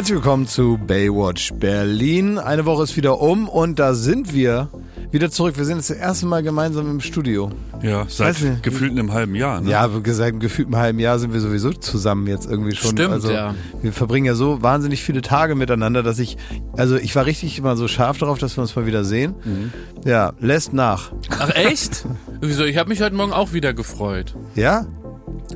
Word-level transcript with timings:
Herzlich 0.00 0.16
willkommen 0.16 0.46
zu 0.46 0.78
Baywatch 0.78 1.52
Berlin. 1.56 2.38
Eine 2.38 2.64
Woche 2.64 2.84
ist 2.84 2.96
wieder 2.96 3.20
um 3.20 3.50
und 3.50 3.78
da 3.78 3.92
sind 3.92 4.32
wir 4.32 4.70
wieder 5.10 5.30
zurück. 5.30 5.58
Wir 5.58 5.66
sind 5.66 5.76
jetzt 5.76 5.90
das 5.90 5.98
erste 5.98 6.24
Mal 6.24 6.42
gemeinsam 6.42 6.90
im 6.90 7.02
Studio. 7.02 7.50
Ja, 7.82 8.06
seit 8.08 8.62
gefühlt 8.62 8.92
einem 8.92 9.12
halben 9.12 9.34
Jahr. 9.34 9.60
Ne? 9.60 9.68
Ja, 9.68 9.90
seit 10.06 10.40
gefühlt 10.40 10.68
einem 10.68 10.78
halben 10.78 11.00
Jahr 11.00 11.18
sind 11.18 11.34
wir 11.34 11.40
sowieso 11.40 11.74
zusammen 11.74 12.26
jetzt 12.28 12.48
irgendwie 12.48 12.74
schon. 12.74 12.92
Stimmt, 12.92 13.12
also, 13.12 13.30
ja. 13.30 13.54
Wir 13.82 13.92
verbringen 13.92 14.24
ja 14.24 14.34
so 14.34 14.62
wahnsinnig 14.62 15.02
viele 15.02 15.20
Tage 15.20 15.54
miteinander, 15.54 16.02
dass 16.02 16.18
ich, 16.18 16.38
also 16.78 16.96
ich 16.96 17.14
war 17.14 17.26
richtig 17.26 17.58
immer 17.58 17.76
so 17.76 17.86
scharf 17.86 18.16
darauf, 18.16 18.38
dass 18.38 18.56
wir 18.56 18.62
uns 18.62 18.74
mal 18.74 18.86
wieder 18.86 19.04
sehen. 19.04 19.34
Mhm. 19.44 19.72
Ja, 20.06 20.32
lässt 20.40 20.72
nach. 20.72 21.12
Ach 21.28 21.50
echt? 21.54 22.06
Wieso? 22.40 22.64
Ich 22.64 22.78
habe 22.78 22.88
mich 22.88 23.02
heute 23.02 23.16
Morgen 23.16 23.34
auch 23.34 23.52
wieder 23.52 23.74
gefreut. 23.74 24.34
Ja? 24.54 24.86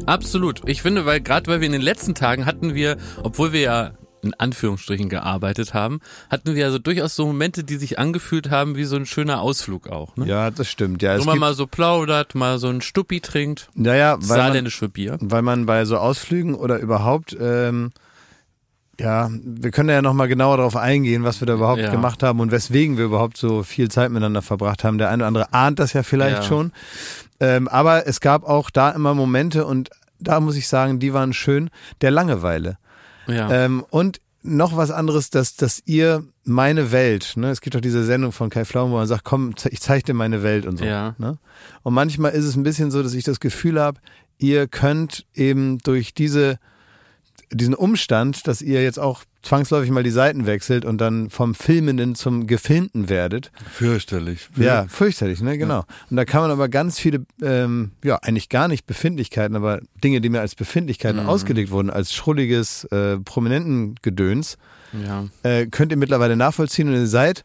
Absolut. 0.05 0.61
Ich 0.67 0.83
finde, 0.83 1.07
weil 1.07 1.23
gerade 1.23 1.51
weil 1.51 1.61
wir 1.61 1.67
in 1.67 1.73
den 1.73 1.81
letzten 1.81 2.15
Tagen 2.15 2.45
hatten 2.45 2.75
wir, 2.75 2.99
obwohl 3.23 3.55
wir 3.55 3.61
ja 3.61 3.93
in 4.25 4.35
Anführungsstrichen 4.35 5.09
gearbeitet 5.09 5.75
haben, 5.75 6.01
hatten 6.31 6.55
wir 6.55 6.61
ja 6.63 6.71
so 6.71 6.79
durchaus 6.79 7.15
so 7.15 7.27
Momente, 7.27 7.63
die 7.65 7.77
sich 7.77 7.99
angefühlt 7.99 8.51
haben 8.51 8.75
wie 8.77 8.85
so 8.85 8.97
ein 8.97 9.07
schöner 9.07 9.41
Ausflug 9.41 9.89
auch. 9.89 10.17
Ne? 10.17 10.27
Ja, 10.27 10.51
das 10.51 10.69
stimmt. 10.69 11.03
Ja, 11.03 11.19
Wo 11.21 11.25
man 11.25 11.39
mal 11.39 11.55
so 11.55 11.67
plaudert, 11.67 12.35
mal 12.35 12.59
so 12.59 12.69
ein 12.69 12.81
Stuppi 12.81 13.21
trinkt, 13.21 13.69
naja, 13.75 14.13
weil 14.13 14.19
man, 14.19 14.27
saarländische 14.39 14.89
Bier. 14.89 15.19
weil 15.21 15.43
man 15.43 15.67
bei 15.67 15.85
so 15.85 15.99
Ausflügen 15.99 16.55
oder 16.55 16.79
überhaupt, 16.79 17.37
ähm, 17.41 17.93
ja, 19.01 19.29
wir 19.33 19.71
können 19.73 19.89
ja 19.89 20.03
nochmal 20.03 20.29
genauer 20.29 20.57
darauf 20.59 20.77
eingehen, 20.77 21.25
was 21.25 21.41
wir 21.41 21.47
da 21.47 21.55
überhaupt 21.55 21.81
Ja. 21.81 21.91
gemacht 21.91 22.23
haben 22.23 22.39
und 22.41 22.53
weswegen 22.53 22.97
wir 22.97 23.05
überhaupt 23.07 23.37
so 23.37 23.65
viel 23.65 23.91
Zeit 23.91 24.11
miteinander 24.11 24.41
verbracht 24.43 24.85
haben. 24.85 24.99
Der 24.99 25.09
eine 25.11 25.23
oder 25.23 25.27
andere 25.27 25.53
ahnt 25.53 25.79
das 25.81 25.93
ja 25.95 26.03
vielleicht 26.05 26.37
Ja. 26.37 26.43
schon. 26.43 26.73
Ähm, 27.41 27.67
aber 27.67 28.07
es 28.07 28.21
gab 28.21 28.45
auch 28.45 28.71
da 28.71 28.91
immer 28.91 29.15
Momente 29.15 29.67
und 29.67 29.91
da 30.21 30.39
muss 30.39 30.55
ich 30.57 30.69
sagen, 30.69 31.01
die 31.01 31.13
waren 31.13 31.33
schön, 31.33 31.71
der 32.01 32.13
Langeweile. 32.13 32.79
Ja. 33.27 33.51
Ähm, 33.51 33.85
und 33.91 34.21
noch 34.43 34.77
was 34.77 34.91
anderes, 34.91 35.31
dass, 35.31 35.57
dass 35.57 35.83
ihr 35.87 36.23
meine 36.45 36.93
Welt, 36.93 37.33
ne, 37.37 37.51
es 37.51 37.63
gibt 37.63 37.75
doch 37.75 37.81
diese 37.81 38.05
Sendung 38.05 38.31
von 38.31 38.51
Kai 38.51 38.67
Flaum, 38.67 38.91
wo 38.91 38.97
man 38.97 39.07
sagt, 39.07 39.25
komm, 39.25 39.55
ich 39.71 39.81
zeig 39.81 40.05
dir 40.05 40.13
meine 40.13 40.43
Welt 40.43 40.67
und 40.67 40.77
so. 40.77 40.85
Ja. 40.85 41.15
Ne? 41.19 41.39
Und 41.83 41.95
manchmal 41.95 42.33
ist 42.33 42.45
es 42.45 42.55
ein 42.55 42.63
bisschen 42.63 42.91
so, 42.91 43.03
dass 43.03 43.15
ich 43.15 43.25
das 43.25 43.41
Gefühl 43.41 43.81
habe, 43.81 44.01
ihr 44.39 44.69
könnt 44.69 45.27
eben 45.35 45.79
durch 45.79 46.13
diese, 46.13 46.59
diesen 47.55 47.75
Umstand, 47.75 48.47
dass 48.47 48.61
ihr 48.63 48.83
jetzt 48.83 48.99
auch 48.99 49.23
zwangsläufig 49.43 49.91
mal 49.91 50.03
die 50.03 50.11
Seiten 50.11 50.47
wechselt 50.47 50.85
und 50.85 50.99
dann 51.01 51.29
vom 51.31 51.55
Filmenden 51.55 52.15
zum 52.15 52.47
Gefilmten 52.47 53.09
werdet. 53.11 53.53
Fürchterlich. 53.73 54.49
Ja, 54.57 54.87
fürchterlich, 54.89 55.41
ne, 55.43 55.59
genau. 55.59 55.85
Und 56.11 56.17
da 56.17 56.25
kann 56.25 56.41
man 56.43 56.51
aber 56.51 56.69
ganz 56.69 56.99
viele, 56.99 57.27
ähm, 57.43 57.91
ja, 58.03 58.17
eigentlich 58.23 58.49
gar 58.49 58.69
nicht 58.69 58.87
Befindlichkeiten, 58.87 59.55
aber 59.57 59.81
Dinge, 60.03 60.21
die 60.21 60.31
mir 60.31 60.41
als 60.41 60.55
Befindlichkeiten 60.55 61.23
Mhm. 61.23 61.29
ausgelegt 61.29 61.71
wurden, 61.71 61.91
als 61.91 62.15
schrulliges 62.15 62.85
äh, 62.85 63.19
Prominentengedöns, 63.19 64.57
ja. 65.05 65.27
äh, 65.43 65.67
könnt 65.67 65.93
ihr 65.93 65.99
mittlerweile 65.99 66.37
nachvollziehen 66.37 66.89
und 66.89 66.95
ihr 66.95 67.07
seid 67.07 67.45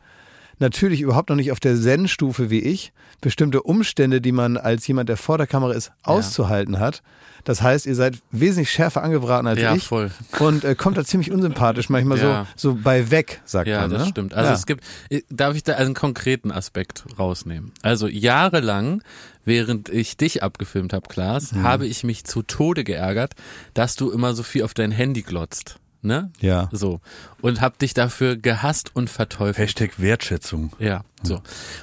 natürlich 0.59 1.01
überhaupt 1.01 1.29
noch 1.29 1.35
nicht 1.35 1.51
auf 1.51 1.59
der 1.59 1.75
Zen-Stufe 1.75 2.49
wie 2.49 2.59
ich, 2.59 2.91
bestimmte 3.21 3.63
Umstände, 3.63 4.21
die 4.21 4.31
man 4.31 4.57
als 4.57 4.87
jemand, 4.87 5.09
der 5.09 5.17
vor 5.17 5.37
der 5.37 5.47
Kamera 5.47 5.73
ist, 5.73 5.91
auszuhalten 6.03 6.79
hat. 6.79 7.01
Das 7.45 7.61
heißt, 7.61 7.85
ihr 7.85 7.95
seid 7.95 8.17
wesentlich 8.31 8.69
schärfer 8.69 9.01
angebraten 9.01 9.47
als 9.47 9.59
Ja, 9.59 9.73
ich 9.73 9.83
voll. 9.87 10.11
und 10.39 10.65
äh, 10.65 10.75
kommt 10.75 10.97
da 10.97 11.05
ziemlich 11.05 11.31
unsympathisch 11.31 11.89
manchmal 11.89 12.17
Ja. 12.19 12.47
so, 12.57 12.71
so 12.71 12.77
bei 12.81 13.11
weg, 13.11 13.41
sagt 13.45 13.67
Ja, 13.69 13.81
man. 13.81 13.91
das 13.91 14.03
ne? 14.03 14.09
stimmt. 14.09 14.33
Also 14.33 14.49
ja. 14.49 14.55
es 14.55 14.65
gibt, 14.65 14.83
darf 15.29 15.55
ich 15.55 15.63
da 15.63 15.75
einen 15.75 15.93
konkreten 15.93 16.51
Aspekt 16.51 17.05
rausnehmen? 17.17 17.71
Also 17.81 18.07
jahrelang, 18.07 19.01
während 19.45 19.87
ich 19.89 20.17
dich 20.17 20.43
abgefilmt 20.43 20.91
habe, 20.93 21.07
Klaas, 21.07 21.53
Mhm. 21.53 21.63
habe 21.63 21.87
ich 21.87 22.03
mich 22.03 22.25
zu 22.25 22.41
Tode 22.43 22.83
geärgert, 22.83 23.33
dass 23.73 23.95
du 23.95 24.11
immer 24.11 24.33
so 24.33 24.43
viel 24.43 24.63
auf 24.63 24.73
dein 24.73 24.91
Handy 24.91 25.21
glotzt. 25.21 25.78
Ne? 26.01 26.31
Ja. 26.39 26.69
So. 26.71 27.01
Und 27.41 27.59
hab 27.59 27.77
dich 27.77 27.93
dafür 27.93 28.37
gehasst 28.37 28.95
und 28.95 29.09
verteufelt. 29.09 29.57
Hashtag 29.57 29.99
Wertschätzung. 29.99 30.71
Ja, 30.79 31.03
so. 31.23 31.41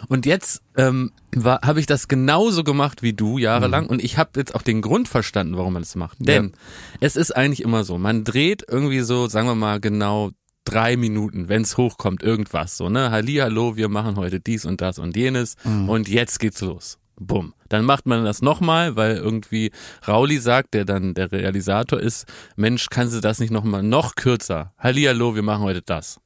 Und 0.09 0.25
jetzt 0.25 0.63
ähm, 0.77 1.13
habe 1.45 1.81
ich 1.81 1.87
das 1.87 2.09
genauso 2.09 2.65
gemacht 2.65 3.03
wie 3.03 3.13
du 3.13 3.37
jahrelang 3.37 3.85
Mhm. 3.85 3.91
und 3.91 4.03
ich 4.05 4.17
habe 4.17 4.31
jetzt 4.37 4.55
auch 4.55 4.63
den 4.63 4.81
Grund 4.81 5.07
verstanden, 5.09 5.57
warum 5.59 5.75
man 5.75 5.83
das 5.83 5.97
macht. 5.97 6.17
Denn 6.21 6.53
es 7.01 7.17
ist 7.17 7.37
eigentlich 7.37 7.63
immer 7.63 7.85
so, 7.85 7.99
man 7.99 8.25
dreht 8.25 8.65
irgendwie 8.67 9.01
so, 9.01 9.29
sagen 9.29 9.49
wir 9.49 9.55
mal 9.55 9.81
genau 9.81 10.31
drei 10.65 10.97
Minuten, 10.97 11.49
wenn 11.49 11.63
es 11.63 11.77
hochkommt, 11.77 12.23
irgendwas 12.23 12.77
so, 12.77 12.89
ne? 12.89 13.11
Halli, 13.11 13.35
hallo, 13.37 13.77
wir 13.77 13.89
machen 13.89 14.17
heute 14.17 14.41
dies 14.41 14.65
und 14.65 14.81
das 14.81 14.99
und 14.99 15.15
jenes 15.15 15.57
Mhm. 15.65 15.89
und 15.91 16.09
jetzt 16.09 16.41
geht's 16.41 16.61
los. 16.63 16.99
Bumm. 17.19 17.55
Dann 17.69 17.85
macht 17.85 18.07
man 18.07 18.25
das 18.25 18.43
nochmal, 18.43 18.97
weil 18.97 19.17
irgendwie 19.17 19.73
Rauli 20.07 20.39
sagt, 20.39 20.75
der 20.75 20.85
dann 20.85 21.15
der 21.15 21.33
Realisator 21.33 21.99
ist, 21.99 22.27
Mensch, 22.57 22.89
kannst 22.91 23.15
du 23.15 23.21
das 23.21 23.39
nicht 23.39 23.51
nochmal 23.51 23.83
noch 23.83 24.15
kürzer? 24.15 24.73
Hallihallo, 24.79 25.35
wir 25.35 25.43
machen 25.43 25.63
heute 25.63 25.83
das. 25.83 26.21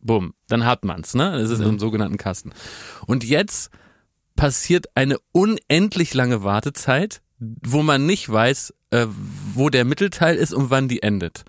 Bumm, 0.00 0.34
dann 0.48 0.66
hat 0.66 0.84
man's, 0.84 1.14
ne? 1.14 1.38
Das 1.38 1.50
ist 1.50 1.60
im 1.60 1.78
sogenannten 1.78 2.16
Kasten. 2.16 2.52
Und 3.06 3.24
jetzt 3.24 3.70
passiert 4.36 4.86
eine 4.94 5.18
unendlich 5.32 6.14
lange 6.14 6.42
Wartezeit, 6.42 7.22
wo 7.38 7.82
man 7.82 8.06
nicht 8.06 8.30
weiß, 8.30 8.74
äh, 8.90 9.06
wo 9.54 9.70
der 9.70 9.84
Mittelteil 9.84 10.36
ist 10.36 10.52
und 10.52 10.70
wann 10.70 10.88
die 10.88 11.02
endet. 11.02 11.44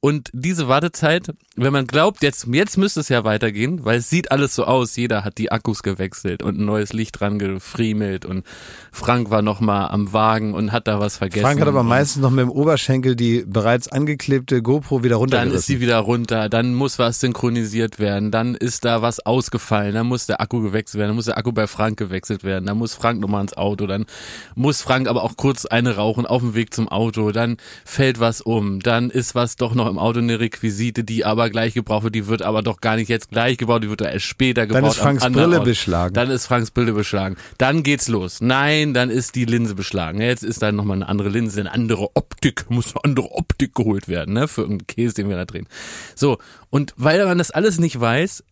Und 0.00 0.30
diese 0.32 0.68
Wartezeit, 0.68 1.34
wenn 1.56 1.72
man 1.72 1.88
glaubt, 1.88 2.22
jetzt, 2.22 2.46
jetzt 2.52 2.76
müsste 2.76 3.00
es 3.00 3.08
ja 3.08 3.24
weitergehen, 3.24 3.84
weil 3.84 3.98
es 3.98 4.08
sieht 4.08 4.30
alles 4.30 4.54
so 4.54 4.64
aus, 4.64 4.94
jeder 4.94 5.24
hat 5.24 5.38
die 5.38 5.50
Akkus 5.50 5.82
gewechselt 5.82 6.44
und 6.44 6.56
ein 6.56 6.64
neues 6.64 6.92
Licht 6.92 7.18
dran 7.18 7.40
gefriemelt 7.40 8.24
und 8.24 8.46
Frank 8.92 9.30
war 9.30 9.42
nochmal 9.42 9.88
am 9.88 10.12
Wagen 10.12 10.54
und 10.54 10.70
hat 10.70 10.86
da 10.86 11.00
was 11.00 11.16
vergessen. 11.16 11.44
Frank 11.44 11.60
hat 11.60 11.66
aber 11.66 11.82
meistens 11.82 12.22
noch 12.22 12.30
mit 12.30 12.42
dem 12.42 12.50
Oberschenkel 12.50 13.16
die 13.16 13.44
bereits 13.44 13.88
angeklebte 13.88 14.62
GoPro 14.62 15.02
wieder 15.02 15.14
dann 15.14 15.18
runtergerissen. 15.18 15.58
ist 15.58 15.66
sie 15.66 15.80
wieder 15.80 15.98
runter, 15.98 16.48
dann 16.48 16.74
muss 16.74 17.00
was 17.00 17.18
synchronisiert 17.18 17.98
werden, 17.98 18.30
dann 18.30 18.54
ist 18.54 18.84
da 18.84 19.02
was 19.02 19.18
ausgefallen, 19.18 19.94
dann 19.94 20.06
muss 20.06 20.26
der 20.26 20.40
Akku 20.40 20.60
gewechselt 20.60 21.00
werden, 21.00 21.08
dann 21.08 21.16
muss 21.16 21.24
der 21.24 21.38
Akku 21.38 21.50
bei 21.50 21.66
Frank 21.66 21.98
gewechselt 21.98 22.44
werden, 22.44 22.66
dann 22.66 22.78
muss 22.78 22.94
Frank 22.94 23.20
nochmal 23.20 23.42
ins 23.42 23.56
Auto, 23.56 23.88
dann 23.88 24.06
muss 24.54 24.80
Frank 24.80 25.08
aber 25.08 25.24
auch 25.24 25.36
kurz 25.36 25.66
eine 25.66 25.96
rauchen 25.96 26.24
auf 26.24 26.40
dem 26.40 26.54
Weg 26.54 26.72
zum 26.72 26.88
Auto, 26.88 27.32
dann 27.32 27.56
fällt 27.84 28.20
was 28.20 28.40
um, 28.40 28.78
dann 28.78 29.10
ist 29.10 29.34
was 29.34 29.56
doch 29.56 29.74
noch 29.74 29.87
im 29.88 29.98
Auto 29.98 30.18
eine 30.18 30.40
Requisite, 30.40 31.04
die 31.04 31.24
aber 31.24 31.50
gleich 31.50 31.74
gebraucht 31.74 32.04
wird, 32.04 32.14
die 32.14 32.26
wird 32.26 32.42
aber 32.42 32.62
doch 32.62 32.80
gar 32.80 32.96
nicht 32.96 33.08
jetzt 33.08 33.30
gleich 33.30 33.58
gebaut, 33.58 33.82
die 33.82 33.90
wird 33.90 34.00
erst 34.00 34.26
später 34.26 34.66
gebaut. 34.66 34.82
Dann 34.82 34.90
ist 34.90 34.98
Franks 34.98 35.24
Brille 35.24 35.56
Ort. 35.58 35.64
beschlagen. 35.64 36.14
Dann 36.14 36.30
ist 36.30 36.46
Franks 36.46 36.70
Brille 36.70 36.92
beschlagen. 36.92 37.36
Dann 37.58 37.82
geht's 37.82 38.08
los. 38.08 38.40
Nein, 38.40 38.94
dann 38.94 39.10
ist 39.10 39.34
die 39.34 39.44
Linse 39.44 39.74
beschlagen. 39.74 40.20
Jetzt 40.20 40.44
ist 40.44 40.62
da 40.62 40.72
nochmal 40.72 40.96
eine 40.96 41.08
andere 41.08 41.28
Linse, 41.28 41.60
eine 41.60 41.72
andere 41.72 42.14
Optik, 42.14 42.66
muss 42.68 42.94
eine 42.94 43.04
andere 43.04 43.32
Optik 43.32 43.74
geholt 43.74 44.08
werden, 44.08 44.34
ne, 44.34 44.48
für 44.48 44.62
irgendeinen 44.62 44.86
Käse, 44.86 45.14
den 45.14 45.28
wir 45.28 45.36
da 45.36 45.44
drehen. 45.44 45.66
So. 46.14 46.38
Und 46.70 46.92
weil 46.96 47.24
man 47.24 47.38
das 47.38 47.50
alles 47.50 47.78
nicht 47.78 47.98
weiß, 47.98 48.44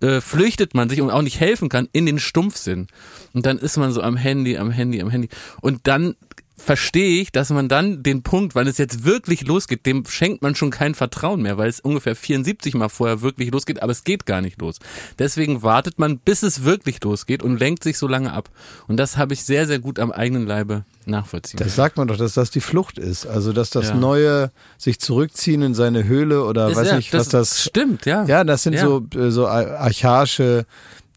äh, 0.00 0.20
flüchtet 0.20 0.74
man 0.74 0.88
sich 0.88 1.00
und 1.00 1.10
auch 1.10 1.22
nicht 1.22 1.38
helfen 1.38 1.68
kann 1.68 1.88
in 1.92 2.06
den 2.06 2.18
Stumpfsinn. 2.18 2.88
Und 3.32 3.46
dann 3.46 3.58
ist 3.58 3.76
man 3.76 3.92
so 3.92 4.02
am 4.02 4.16
Handy, 4.16 4.58
am 4.58 4.70
Handy, 4.70 5.00
am 5.00 5.10
Handy. 5.10 5.28
Und 5.60 5.86
dann 5.86 6.16
verstehe 6.62 7.20
ich, 7.20 7.32
dass 7.32 7.50
man 7.50 7.68
dann 7.68 8.02
den 8.02 8.22
Punkt, 8.22 8.54
wann 8.54 8.66
es 8.66 8.78
jetzt 8.78 9.04
wirklich 9.04 9.46
losgeht, 9.46 9.86
dem 9.86 10.04
schenkt 10.06 10.42
man 10.42 10.54
schon 10.54 10.70
kein 10.70 10.94
Vertrauen 10.94 11.42
mehr, 11.42 11.58
weil 11.58 11.68
es 11.68 11.80
ungefähr 11.80 12.14
74 12.14 12.74
Mal 12.74 12.88
vorher 12.88 13.22
wirklich 13.22 13.50
losgeht, 13.50 13.82
aber 13.82 13.92
es 13.92 14.04
geht 14.04 14.26
gar 14.26 14.40
nicht 14.40 14.60
los. 14.60 14.76
Deswegen 15.18 15.62
wartet 15.62 15.98
man, 15.98 16.18
bis 16.18 16.42
es 16.42 16.64
wirklich 16.64 17.02
losgeht 17.02 17.42
und 17.42 17.58
lenkt 17.58 17.82
sich 17.82 17.98
so 17.98 18.06
lange 18.06 18.32
ab. 18.32 18.50
Und 18.88 18.98
das 18.98 19.16
habe 19.16 19.32
ich 19.34 19.42
sehr, 19.44 19.66
sehr 19.66 19.78
gut 19.78 19.98
am 19.98 20.12
eigenen 20.12 20.46
Leibe 20.46 20.84
nachvollziehen. 21.06 21.58
Das 21.58 21.74
sagt 21.74 21.96
man 21.96 22.06
doch, 22.08 22.16
dass 22.16 22.34
das 22.34 22.50
die 22.50 22.60
Flucht 22.60 22.98
ist. 22.98 23.26
Also, 23.26 23.52
dass 23.52 23.70
das 23.70 23.88
Ja. 23.88 23.94
Neue 23.94 24.52
sich 24.78 25.00
zurückziehen 25.00 25.62
in 25.62 25.74
seine 25.74 26.04
Höhle 26.04 26.44
oder 26.44 26.68
Ist 26.70 26.76
weiß 26.76 26.88
ja- 26.88 26.96
nicht, 26.96 27.12
was 27.14 27.28
das. 27.28 27.64
stimmt, 27.64 28.06
ja. 28.06 28.24
Ja, 28.26 28.44
das 28.44 28.62
sind 28.62 28.74
Ja. 28.74 28.82
so, 28.86 29.06
äh, 29.16 29.30
so 29.30 29.46
archaische 29.48 30.66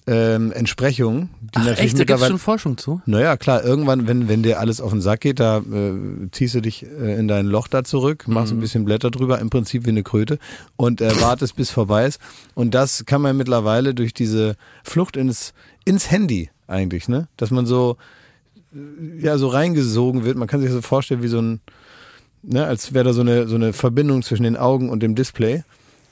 ähm, 0.05 0.51
Entsprechungen, 0.51 1.29
die 1.41 1.49
Ach, 1.53 1.65
natürlich 1.65 1.91
echt, 1.91 1.99
da 1.99 2.03
gibt's 2.03 2.27
schon 2.27 2.37
Forschung 2.39 2.77
zu? 2.77 3.01
Naja, 3.05 3.37
klar, 3.37 3.63
irgendwann, 3.63 4.07
wenn, 4.07 4.27
wenn 4.27 4.43
dir 4.43 4.59
alles 4.59 4.81
auf 4.81 4.91
den 4.91 5.01
Sack 5.01 5.21
geht, 5.21 5.39
da 5.39 5.59
äh, 5.59 5.93
ziehst 6.31 6.55
du 6.55 6.61
dich 6.61 6.83
äh, 6.85 7.17
in 7.17 7.27
dein 7.27 7.45
Loch 7.45 7.67
da 7.67 7.83
zurück, 7.83 8.25
machst 8.27 8.51
Mhm. 8.51 8.57
ein 8.57 8.61
bisschen 8.61 8.85
Blätter 8.85 9.11
drüber, 9.11 9.39
im 9.39 9.49
Prinzip 9.49 9.85
wie 9.85 9.89
eine 9.91 10.03
Kröte 10.03 10.39
und 10.75 10.99
äh, 11.01 11.21
wartest, 11.21 11.55
bis 11.55 11.69
vorbei 11.71 12.05
ist. 12.05 12.19
Und 12.53 12.73
das 12.73 13.05
kann 13.05 13.21
man 13.21 13.37
mittlerweile 13.37 13.93
durch 13.93 14.13
diese 14.13 14.55
Flucht 14.83 15.15
ins, 15.15 15.53
ins 15.85 16.11
Handy 16.11 16.49
eigentlich, 16.67 17.07
ne? 17.07 17.27
Dass 17.37 17.51
man 17.51 17.65
so, 17.65 17.97
äh, 18.75 19.23
ja, 19.23 19.37
so 19.37 19.47
reingesogen 19.47 20.25
wird. 20.25 20.37
Man 20.37 20.47
kann 20.47 20.59
sich 20.59 20.69
das 20.69 20.75
so 20.75 20.81
vorstellen 20.81 21.23
wie 21.23 21.27
so 21.29 21.41
ein, 21.41 21.61
ne, 22.41 22.65
als 22.65 22.93
wäre 22.93 23.05
da 23.05 23.13
so 23.13 23.21
eine, 23.21 23.47
so 23.47 23.55
eine 23.55 23.71
Verbindung 23.71 24.21
zwischen 24.23 24.43
den 24.43 24.57
Augen 24.57 24.89
und 24.89 25.01
dem 25.01 25.15
Display. 25.15 25.63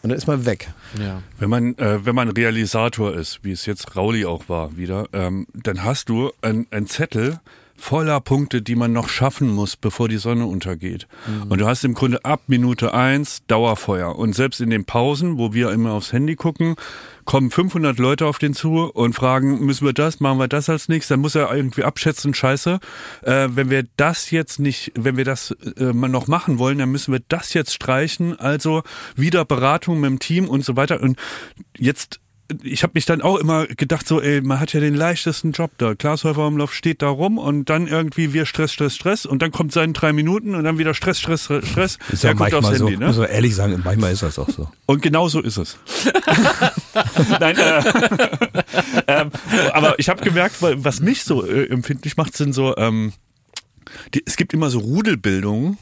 Und 0.03 0.09
dann 0.09 0.17
ist 0.17 0.27
man 0.27 0.45
weg. 0.45 0.69
Ja. 0.99 1.21
Wenn 1.37 1.49
man, 1.49 1.77
äh, 1.77 2.05
wenn 2.05 2.15
man 2.15 2.29
Realisator 2.29 3.13
ist, 3.13 3.43
wie 3.43 3.51
es 3.51 3.65
jetzt 3.65 3.95
Rauli 3.95 4.25
auch 4.25 4.49
war 4.49 4.75
wieder, 4.75 5.07
ähm, 5.13 5.45
dann 5.53 5.83
hast 5.83 6.09
du 6.09 6.31
einen 6.41 6.87
Zettel 6.87 7.39
voller 7.81 8.21
Punkte, 8.21 8.61
die 8.61 8.75
man 8.75 8.93
noch 8.93 9.09
schaffen 9.09 9.49
muss, 9.49 9.75
bevor 9.75 10.07
die 10.07 10.17
Sonne 10.17 10.45
untergeht. 10.45 11.07
Mhm. 11.25 11.51
Und 11.51 11.61
du 11.61 11.67
hast 11.67 11.83
im 11.83 11.95
Grunde 11.95 12.23
ab 12.23 12.43
Minute 12.45 12.93
eins 12.93 13.41
Dauerfeuer. 13.47 14.15
Und 14.15 14.33
selbst 14.33 14.61
in 14.61 14.69
den 14.69 14.85
Pausen, 14.85 15.39
wo 15.39 15.53
wir 15.53 15.71
immer 15.71 15.93
aufs 15.93 16.13
Handy 16.13 16.35
gucken, 16.35 16.75
kommen 17.25 17.49
500 17.49 17.97
Leute 17.97 18.27
auf 18.27 18.37
den 18.37 18.53
zu 18.53 18.83
und 18.83 19.13
fragen, 19.13 19.65
müssen 19.65 19.85
wir 19.85 19.93
das, 19.93 20.19
machen 20.19 20.37
wir 20.37 20.47
das 20.47 20.69
als 20.69 20.89
nächstes? 20.89 21.09
Dann 21.09 21.21
muss 21.21 21.33
er 21.33 21.53
irgendwie 21.53 21.83
abschätzen, 21.83 22.33
scheiße, 22.33 22.79
äh, 23.23 23.47
wenn 23.49 23.71
wir 23.71 23.83
das 23.97 24.29
jetzt 24.29 24.59
nicht, 24.59 24.91
wenn 24.95 25.17
wir 25.17 25.25
das 25.25 25.51
äh, 25.77 25.91
noch 25.91 26.27
machen 26.27 26.59
wollen, 26.59 26.77
dann 26.77 26.91
müssen 26.91 27.11
wir 27.11 27.21
das 27.27 27.53
jetzt 27.53 27.73
streichen. 27.73 28.39
Also 28.39 28.83
wieder 29.15 29.43
Beratung 29.43 29.99
mit 29.99 30.09
dem 30.09 30.19
Team 30.19 30.47
und 30.47 30.63
so 30.63 30.75
weiter. 30.75 31.01
Und 31.01 31.17
jetzt 31.77 32.19
ich 32.63 32.83
habe 32.83 32.91
mich 32.95 33.05
dann 33.05 33.21
auch 33.21 33.37
immer 33.37 33.67
gedacht, 33.67 34.07
so, 34.07 34.21
ey, 34.21 34.41
man 34.41 34.59
hat 34.59 34.73
ja 34.73 34.79
den 34.79 34.95
leichtesten 34.95 35.51
Job 35.51 35.71
da. 35.77 35.95
Klaas 35.95 36.23
Häufer 36.23 36.47
Umlauf 36.47 36.73
steht 36.73 37.01
da 37.01 37.09
rum 37.09 37.37
und 37.37 37.69
dann 37.69 37.87
irgendwie 37.87 38.33
wir 38.33 38.45
Stress, 38.45 38.73
Stress, 38.73 38.95
Stress 38.95 39.25
und 39.25 39.41
dann 39.41 39.51
kommt 39.51 39.71
seinen 39.71 39.93
drei 39.93 40.13
Minuten 40.13 40.55
und 40.55 40.63
dann 40.63 40.77
wieder 40.77 40.93
Stress, 40.93 41.19
Stress, 41.19 41.45
Stress. 41.45 41.97
Ist 42.11 42.23
ja 42.23 42.33
manchmal 42.33 42.75
so, 42.75 42.89
ne? 42.89 43.07
muss 43.07 43.17
man 43.17 43.29
ehrlich 43.29 43.55
sagen, 43.55 43.81
manchmal 43.83 44.13
ist 44.13 44.23
das 44.23 44.39
auch 44.39 44.49
so. 44.49 44.69
Und 44.85 45.01
genau 45.01 45.27
so 45.27 45.41
ist 45.41 45.57
es. 45.57 45.77
Nein, 47.39 47.57
äh, 47.57 47.79
äh, 49.21 49.25
aber 49.73 49.99
ich 49.99 50.09
habe 50.09 50.23
gemerkt, 50.23 50.57
was 50.59 50.99
mich 50.99 51.23
so 51.23 51.45
äh, 51.45 51.65
empfindlich 51.69 52.17
macht, 52.17 52.35
sind 52.35 52.53
so, 52.53 52.75
ähm, 52.77 53.13
die, 54.13 54.23
es 54.25 54.37
gibt 54.37 54.53
immer 54.53 54.69
so 54.69 54.79
Rudelbildungen 54.79 55.77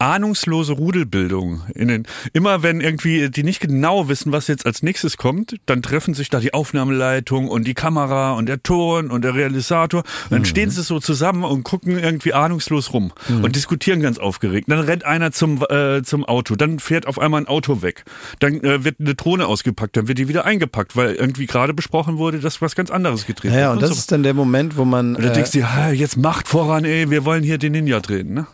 ahnungslose 0.00 0.72
Rudelbildung. 0.72 1.62
In 1.74 1.88
den, 1.88 2.06
immer 2.32 2.62
wenn 2.62 2.80
irgendwie 2.80 3.30
die 3.30 3.42
nicht 3.42 3.60
genau 3.60 4.08
wissen, 4.08 4.32
was 4.32 4.48
jetzt 4.48 4.66
als 4.66 4.82
nächstes 4.82 5.16
kommt, 5.16 5.56
dann 5.66 5.82
treffen 5.82 6.14
sich 6.14 6.30
da 6.30 6.40
die 6.40 6.54
Aufnahmeleitung 6.54 7.48
und 7.48 7.66
die 7.66 7.74
Kamera 7.74 8.32
und 8.32 8.48
der 8.48 8.62
Ton 8.62 9.10
und 9.10 9.22
der 9.22 9.34
Realisator. 9.34 10.00
Und 10.00 10.30
dann 10.30 10.40
mhm. 10.40 10.46
stehen 10.46 10.70
sie 10.70 10.82
so 10.82 11.00
zusammen 11.00 11.44
und 11.44 11.64
gucken 11.64 11.98
irgendwie 11.98 12.32
ahnungslos 12.32 12.92
rum 12.92 13.12
mhm. 13.28 13.44
und 13.44 13.56
diskutieren 13.56 14.00
ganz 14.00 14.18
aufgeregt. 14.18 14.68
Dann 14.68 14.80
rennt 14.80 15.04
einer 15.04 15.32
zum, 15.32 15.62
äh, 15.68 16.02
zum 16.02 16.24
Auto, 16.24 16.56
dann 16.56 16.78
fährt 16.78 17.06
auf 17.06 17.18
einmal 17.18 17.42
ein 17.42 17.48
Auto 17.48 17.82
weg. 17.82 18.04
Dann 18.38 18.62
äh, 18.64 18.84
wird 18.84 19.00
eine 19.00 19.14
Drohne 19.14 19.46
ausgepackt, 19.46 19.96
dann 19.96 20.08
wird 20.08 20.18
die 20.18 20.28
wieder 20.28 20.44
eingepackt, 20.44 20.96
weil 20.96 21.14
irgendwie 21.14 21.46
gerade 21.46 21.74
besprochen 21.74 22.18
wurde, 22.18 22.40
dass 22.40 22.62
was 22.62 22.74
ganz 22.74 22.90
anderes 22.90 23.26
gedreht 23.26 23.52
wird. 23.52 23.60
Ja, 23.60 23.70
und, 23.70 23.76
und 23.76 23.82
das 23.82 23.90
so. 23.90 23.96
ist 23.96 24.12
dann 24.12 24.22
der 24.22 24.34
Moment, 24.34 24.76
wo 24.76 24.84
man. 24.84 25.16
Und 25.16 25.24
da 25.24 25.30
denkst 25.30 25.52
du, 25.52 25.60
äh, 25.60 25.92
jetzt 25.92 26.16
macht 26.16 26.48
voran, 26.48 26.84
ey, 26.84 27.10
wir 27.10 27.24
wollen 27.24 27.42
hier 27.42 27.58
den 27.58 27.72
Ninja 27.72 28.00
drehen, 28.00 28.32
ne? 28.32 28.46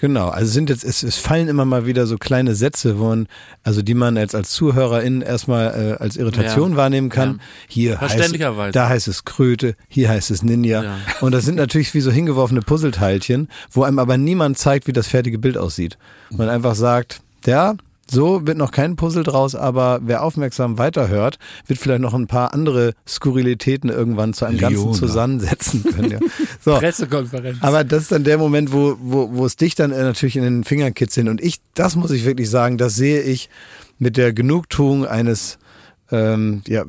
Genau, 0.00 0.28
also 0.28 0.50
sind 0.50 0.70
jetzt, 0.70 0.82
es, 0.82 1.02
es 1.02 1.16
fallen 1.16 1.48
immer 1.48 1.66
mal 1.66 1.84
wieder 1.84 2.06
so 2.06 2.16
kleine 2.16 2.54
Sätze, 2.54 2.98
wo 2.98 3.08
man, 3.08 3.28
also 3.62 3.82
die 3.82 3.92
man 3.92 4.16
jetzt 4.16 4.34
als 4.34 4.50
Zuhörerin 4.50 5.20
erstmal 5.20 5.98
äh, 5.98 6.02
als 6.02 6.16
Irritation 6.16 6.72
ja. 6.72 6.76
wahrnehmen 6.78 7.10
kann. 7.10 7.32
Ja. 7.32 7.38
Hier 7.68 8.00
heißt, 8.00 8.40
da 8.72 8.88
heißt 8.88 9.08
es 9.08 9.24
Kröte, 9.24 9.74
hier 9.88 10.08
heißt 10.08 10.30
es 10.30 10.42
Ninja. 10.42 10.82
Ja. 10.82 10.96
Und 11.20 11.32
das 11.32 11.44
sind 11.44 11.56
natürlich 11.56 11.92
wie 11.92 12.00
so 12.00 12.10
hingeworfene 12.10 12.62
Puzzleteilchen, 12.62 13.48
wo 13.70 13.82
einem 13.82 13.98
aber 13.98 14.16
niemand 14.16 14.56
zeigt, 14.56 14.86
wie 14.86 14.94
das 14.94 15.06
fertige 15.06 15.38
Bild 15.38 15.58
aussieht. 15.58 15.98
Man 16.30 16.48
einfach 16.48 16.74
sagt, 16.74 17.20
ja, 17.44 17.74
so 18.10 18.46
wird 18.46 18.58
noch 18.58 18.72
kein 18.72 18.96
Puzzle 18.96 19.22
draus, 19.22 19.54
aber 19.54 20.00
wer 20.02 20.22
aufmerksam 20.22 20.78
weiterhört, 20.78 21.38
wird 21.66 21.78
vielleicht 21.78 22.00
noch 22.00 22.14
ein 22.14 22.26
paar 22.26 22.52
andere 22.52 22.94
Skurrilitäten 23.06 23.90
irgendwann 23.90 24.34
zu 24.34 24.44
einem 24.44 24.58
Leona. 24.58 24.74
Ganzen 24.74 24.94
zusammensetzen 24.94 25.84
können. 25.84 26.10
Ja. 26.10 26.18
So. 26.62 26.76
Pressekonferenz. 26.76 27.58
Aber 27.62 27.84
das 27.84 28.02
ist 28.02 28.12
dann 28.12 28.24
der 28.24 28.36
Moment, 28.36 28.72
wo, 28.72 28.96
wo, 29.00 29.30
wo 29.32 29.46
es 29.46 29.56
dich 29.56 29.74
dann 29.74 29.92
äh, 29.92 30.02
natürlich 30.02 30.36
in 30.36 30.42
den 30.42 30.64
Fingern 30.64 30.92
kitzelt. 30.92 31.28
Und 31.28 31.40
ich, 31.40 31.60
das 31.74 31.96
muss 31.96 32.10
ich 32.10 32.24
wirklich 32.24 32.50
sagen, 32.50 32.76
das 32.76 32.96
sehe 32.96 33.22
ich 33.22 33.48
mit 33.98 34.16
der 34.16 34.32
Genugtuung 34.32 35.06
eines, 35.06 35.58
ähm, 36.10 36.62
ja, 36.66 36.84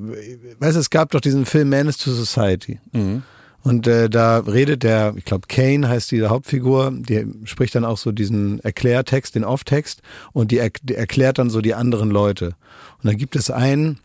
weißt 0.59 0.75
du, 0.75 0.79
es 0.79 0.89
gab 0.89 1.12
doch 1.12 1.21
diesen 1.21 1.45
Film 1.45 1.69
Man 1.69 1.88
is 1.88 1.97
to 1.97 2.12
Society. 2.12 2.79
Mhm. 2.91 3.24
Und 3.63 3.87
äh, 3.87 4.09
da 4.09 4.39
redet 4.39 4.83
der, 4.83 5.13
ich 5.15 5.25
glaube, 5.25 5.47
Kane 5.47 5.87
heißt 5.87 6.09
diese 6.11 6.29
Hauptfigur, 6.29 6.91
die 6.91 7.27
spricht 7.45 7.75
dann 7.75 7.85
auch 7.85 7.97
so 7.97 8.11
diesen 8.11 8.59
Erklärtext, 8.61 9.35
den 9.35 9.43
Off-Text 9.43 10.01
und 10.33 10.51
die, 10.51 10.57
er, 10.57 10.71
die 10.81 10.95
erklärt 10.95 11.37
dann 11.37 11.49
so 11.49 11.61
die 11.61 11.75
anderen 11.75 12.09
Leute. 12.09 12.55
Und 13.01 13.05
dann 13.07 13.17
gibt 13.17 13.35
es 13.35 13.51
einen 13.51 13.99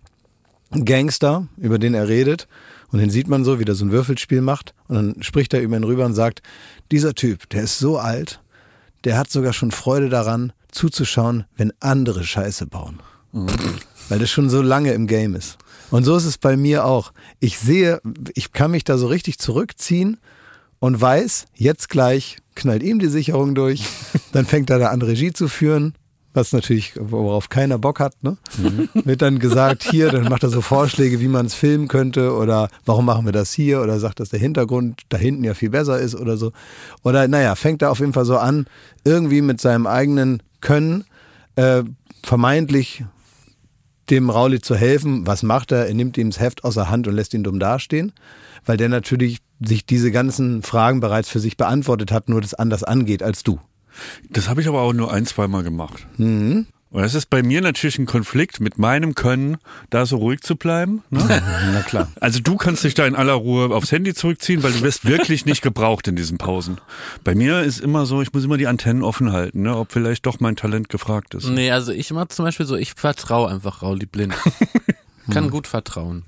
Gangster, 0.85 1.47
über 1.57 1.79
den 1.79 1.95
er 1.95 2.09
redet 2.09 2.49
und 2.93 2.99
den 2.99 3.11
sieht 3.11 3.29
man 3.29 3.45
so, 3.45 3.59
wie 3.59 3.65
der 3.65 3.75
so 3.75 3.85
ein 3.85 3.93
Würfelspiel 3.93 4.43
macht 4.43 4.75
und 4.89 4.97
dann 4.97 5.23
spricht 5.23 5.55
er 5.55 5.63
über 5.63 5.77
ihn 5.77 5.85
rüber 5.85 6.05
und 6.05 6.15
sagt, 6.15 6.43
dieser 6.91 7.15
Typ, 7.15 7.49
der 7.51 7.63
ist 7.63 7.79
so 7.79 7.99
alt, 7.99 8.41
der 9.05 9.17
hat 9.17 9.31
sogar 9.31 9.53
schon 9.53 9.71
Freude 9.71 10.09
daran, 10.09 10.53
zuzuschauen, 10.71 11.45
wenn 11.57 11.73
andere 11.81 12.25
Scheiße 12.25 12.67
bauen. 12.67 13.01
Mhm. 13.33 13.49
Weil 14.09 14.19
das 14.19 14.31
schon 14.31 14.51
so 14.51 14.61
lange 14.61 14.93
im 14.93 15.07
Game 15.07 15.35
ist. 15.35 15.57
Und 15.91 16.05
so 16.05 16.17
ist 16.17 16.25
es 16.25 16.39
bei 16.39 16.57
mir 16.57 16.85
auch. 16.85 17.13
Ich 17.41 17.59
sehe, 17.59 18.01
ich 18.35 18.53
kann 18.53 18.71
mich 18.71 18.85
da 18.85 18.99
so 18.99 19.07
richtig 19.07 19.39
zurückziehen 19.39 20.19
und 20.79 21.01
weiß, 21.01 21.47
jetzt 21.55 21.89
gleich 21.89 22.39
knallt 22.55 22.83
ihm 22.83 22.99
die 22.99 23.09
Sicherung 23.09 23.55
durch, 23.55 23.85
dann 24.33 24.47
fängt 24.47 24.71
er 24.71 24.79
da 24.79 24.89
an 24.89 25.03
Regie 25.03 25.33
zu 25.33 25.49
führen, 25.49 25.95
was 26.33 26.53
natürlich, 26.53 26.93
worauf 26.99 27.49
keiner 27.49 27.79
Bock 27.79 27.99
hat, 27.99 28.23
ne? 28.23 28.37
Mhm. 28.59 28.89
Wird 29.07 29.23
dann 29.23 29.39
gesagt, 29.39 29.85
hier, 29.85 30.11
dann 30.11 30.25
macht 30.25 30.43
er 30.43 30.51
so 30.51 30.61
Vorschläge, 30.61 31.19
wie 31.21 31.29
man 31.29 31.47
es 31.47 31.55
filmen 31.55 31.89
könnte 31.89 32.35
oder 32.35 32.69
warum 32.85 33.07
machen 33.07 33.25
wir 33.25 33.33
das 33.33 33.53
hier 33.53 33.81
oder 33.81 33.99
sagt, 33.99 34.21
dass 34.21 34.29
der 34.29 34.41
Hintergrund 34.41 35.03
da 35.09 35.17
hinten 35.17 35.45
ja 35.45 35.55
viel 35.55 35.71
besser 35.71 35.99
ist 35.99 36.15
oder 36.15 36.37
so. 36.37 36.53
Oder 37.03 37.27
naja, 37.27 37.55
fängt 37.55 37.81
er 37.81 37.91
auf 37.91 38.01
jeden 38.01 38.13
Fall 38.13 38.27
so 38.27 38.37
an, 38.37 38.67
irgendwie 39.05 39.41
mit 39.41 39.63
seinem 39.63 39.87
eigenen 39.87 40.43
Können 40.61 41.05
äh, 41.55 41.85
vermeintlich 42.23 43.05
dem 44.11 44.31
Rauli 44.31 44.61
zu 44.61 44.75
helfen. 44.75 45.27
Was 45.27 45.43
macht 45.43 45.73
er? 45.73 45.87
Er 45.87 45.95
nimmt 45.95 46.17
ihm 46.19 46.31
das 46.31 46.41
Heft 46.41 46.65
aus 46.65 46.75
der 46.75 46.91
Hand 46.91 47.09
und 47.09 47.15
lässt 47.15 47.35
ihn 47.35 47.45
dumm 47.45 47.59
dastehen, 47.59 48.13
weil 48.65 48.77
der 48.77 48.89
natürlich 48.89 49.39
sich 49.65 49.87
diese 49.87 50.11
ganzen 50.11 50.63
Fragen 50.63 51.01
bereits 51.01 51.29
für 51.29 51.41
sich 51.41 51.57
beantwortet 51.57 52.13
hat, 52.13 52.29
nur 52.29 52.41
das 52.41 52.55
anders 52.55 52.83
angeht 52.83 53.23
als 53.23 53.43
du. 53.43 53.59
Das 54.29 54.49
habe 54.49 54.61
ich 54.61 54.69
aber 54.69 54.83
auch 54.83 54.93
nur 54.93 55.13
ein, 55.13 55.25
zweimal 55.25 55.63
gemacht. 55.63 56.07
Mhm. 56.19 56.67
Und 56.91 57.03
das 57.03 57.15
ist 57.15 57.31
bei 57.31 57.43
mir 57.43 57.61
natürlich 57.61 57.99
ein 57.99 58.07
Konflikt 58.07 58.61
mit 58.61 58.79
meinem 58.79 59.15
Können, 59.15 59.57
da 59.91 60.07
so 60.07 60.17
ruhig 60.19 60.41
zu 60.41 60.57
bleiben. 60.57 61.03
Ne? 61.11 61.25
Na 61.73 61.83
klar. 61.83 62.13
Also 62.21 62.41
du 62.41 62.57
kannst 62.57 62.85
dich 62.85 62.95
da 62.95 63.07
in 63.07 63.17
aller 63.17 63.35
Ruhe 63.35 63.75
aufs 63.75 63.91
Handy 63.91 64.15
zurückziehen, 64.15 64.63
weil 64.63 64.73
du 64.73 64.83
wirst 64.83 65.05
wirklich 65.05 65.47
nicht 65.47 65.63
gebraucht 65.63 66.07
in 66.09 66.17
diesen 66.17 66.39
Pausen. 66.39 66.79
Bei 67.25 67.35
mir 67.35 67.63
ist 67.63 67.81
immer 67.81 68.07
so, 68.07 68.23
ich 68.23 68.33
muss 68.33 68.45
immer 68.45 68.57
die 68.57 68.69
Antennen 68.69 69.03
offen 69.03 69.33
halten, 69.33 69.63
ne? 69.63 69.77
ob 69.77 69.93
vielleicht 69.93 70.27
doch 70.27 70.39
mein 70.39 70.55
Talent 70.57 70.89
gefragt 70.89 71.35
ist. 71.35 71.49
Nee, 71.49 71.73
also 71.73 71.93
ich 71.93 72.13
mache 72.13 72.29
zum 72.29 72.45
Beispiel 72.45 72.67
so, 72.67 72.77
ich 72.77 72.95
vertraue 72.95 73.51
einfach 73.51 73.83
Rauli 73.83 74.07
blind. 74.07 74.35
Kann 75.31 75.51
gut 75.51 75.67
vertrauen. 75.67 76.25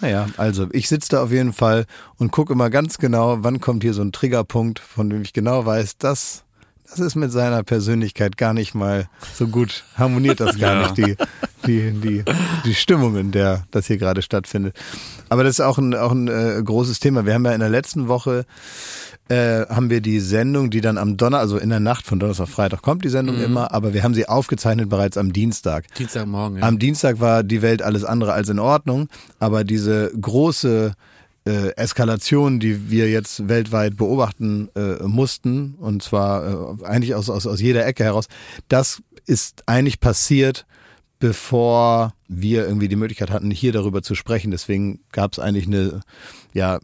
Naja, 0.00 0.28
also 0.36 0.68
ich 0.72 0.88
sitze 0.88 1.10
da 1.10 1.22
auf 1.24 1.32
jeden 1.32 1.52
Fall 1.52 1.84
und 2.16 2.30
gucke 2.30 2.52
immer 2.52 2.70
ganz 2.70 2.98
genau, 2.98 3.38
wann 3.40 3.60
kommt 3.60 3.82
hier 3.82 3.94
so 3.94 4.02
ein 4.02 4.12
Triggerpunkt, 4.12 4.78
von 4.78 5.10
dem 5.10 5.22
ich 5.22 5.32
genau 5.32 5.66
weiß, 5.66 5.98
das 5.98 6.44
das 6.90 7.00
ist 7.00 7.14
mit 7.16 7.32
seiner 7.32 7.62
Persönlichkeit 7.62 8.36
gar 8.36 8.54
nicht 8.54 8.74
mal 8.74 9.08
so 9.34 9.46
gut, 9.46 9.84
harmoniert 9.96 10.40
das 10.40 10.58
gar 10.58 10.74
ja. 10.74 10.80
nicht, 10.82 10.96
die, 10.96 11.16
die, 11.66 11.92
die, 11.92 12.24
die 12.64 12.74
Stimmung, 12.74 13.16
in 13.16 13.30
der 13.30 13.64
das 13.70 13.86
hier 13.86 13.98
gerade 13.98 14.22
stattfindet. 14.22 14.76
Aber 15.28 15.44
das 15.44 15.58
ist 15.58 15.60
auch 15.60 15.78
ein, 15.78 15.94
auch 15.94 16.12
ein 16.12 16.28
äh, 16.28 16.62
großes 16.62 17.00
Thema. 17.00 17.26
Wir 17.26 17.34
haben 17.34 17.44
ja 17.44 17.52
in 17.52 17.60
der 17.60 17.68
letzten 17.68 18.08
Woche 18.08 18.46
äh, 19.28 19.66
haben 19.66 19.90
wir 19.90 20.00
die 20.00 20.20
Sendung, 20.20 20.70
die 20.70 20.80
dann 20.80 20.96
am 20.96 21.16
Donner, 21.16 21.38
also 21.38 21.58
in 21.58 21.68
der 21.68 21.80
Nacht 21.80 22.06
von 22.06 22.18
Donnerstag 22.18 22.44
auf 22.44 22.50
Freitag 22.50 22.82
kommt 22.82 23.04
die 23.04 23.10
Sendung 23.10 23.36
mhm. 23.36 23.44
immer, 23.44 23.72
aber 23.72 23.92
wir 23.92 24.02
haben 24.02 24.14
sie 24.14 24.26
aufgezeichnet 24.26 24.88
bereits 24.88 25.18
am 25.18 25.32
Dienstag. 25.32 25.84
Dienstagmorgen, 25.94 26.58
ja. 26.58 26.64
Am 26.64 26.78
Dienstag 26.78 27.20
war 27.20 27.42
die 27.42 27.60
Welt 27.60 27.82
alles 27.82 28.04
andere 28.04 28.32
als 28.32 28.48
in 28.48 28.58
Ordnung, 28.58 29.08
aber 29.38 29.64
diese 29.64 30.10
große 30.18 30.94
äh, 31.48 31.70
Eskalation, 31.76 32.60
die 32.60 32.90
wir 32.90 33.10
jetzt 33.10 33.48
weltweit 33.48 33.96
beobachten 33.96 34.68
äh, 34.76 35.02
mussten, 35.02 35.74
und 35.74 36.02
zwar 36.02 36.78
äh, 36.80 36.84
eigentlich 36.84 37.14
aus, 37.14 37.30
aus, 37.30 37.46
aus 37.46 37.60
jeder 37.60 37.86
Ecke 37.86 38.04
heraus, 38.04 38.28
das 38.68 39.02
ist 39.26 39.62
eigentlich 39.66 39.98
passiert, 40.00 40.66
bevor 41.18 42.14
wir 42.28 42.64
irgendwie 42.66 42.88
die 42.88 42.96
Möglichkeit 42.96 43.30
hatten, 43.30 43.50
hier 43.50 43.72
darüber 43.72 44.02
zu 44.02 44.14
sprechen. 44.14 44.50
Deswegen 44.50 45.00
gab 45.10 45.32
es 45.32 45.38
eigentlich 45.38 45.66
eine, 45.66 46.00
ja, 46.52 46.78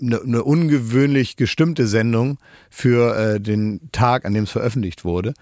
eine, 0.00 0.20
eine 0.20 0.44
ungewöhnlich 0.44 1.36
gestimmte 1.36 1.86
Sendung 1.86 2.38
für 2.68 3.16
äh, 3.16 3.40
den 3.40 3.80
Tag, 3.90 4.24
an 4.24 4.34
dem 4.34 4.44
es 4.44 4.50
veröffentlicht 4.50 5.04
wurde. 5.04 5.34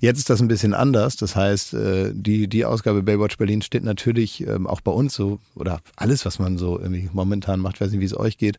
Jetzt 0.00 0.18
ist 0.18 0.30
das 0.30 0.40
ein 0.40 0.48
bisschen 0.48 0.74
anders. 0.74 1.16
Das 1.16 1.36
heißt, 1.36 1.74
äh, 1.74 2.12
die, 2.14 2.48
die 2.48 2.64
Ausgabe 2.64 3.02
Baywatch 3.02 3.36
Berlin 3.36 3.62
steht 3.62 3.84
natürlich 3.84 4.46
ähm, 4.46 4.66
auch 4.66 4.80
bei 4.80 4.92
uns 4.92 5.14
so, 5.14 5.38
oder 5.54 5.80
alles, 5.94 6.24
was 6.24 6.38
man 6.38 6.58
so 6.58 6.80
irgendwie 6.80 7.08
momentan 7.12 7.60
macht, 7.60 7.80
weiß 7.80 7.92
nicht, 7.92 8.00
wie 8.00 8.06
es 8.06 8.16
euch 8.16 8.36
geht, 8.36 8.58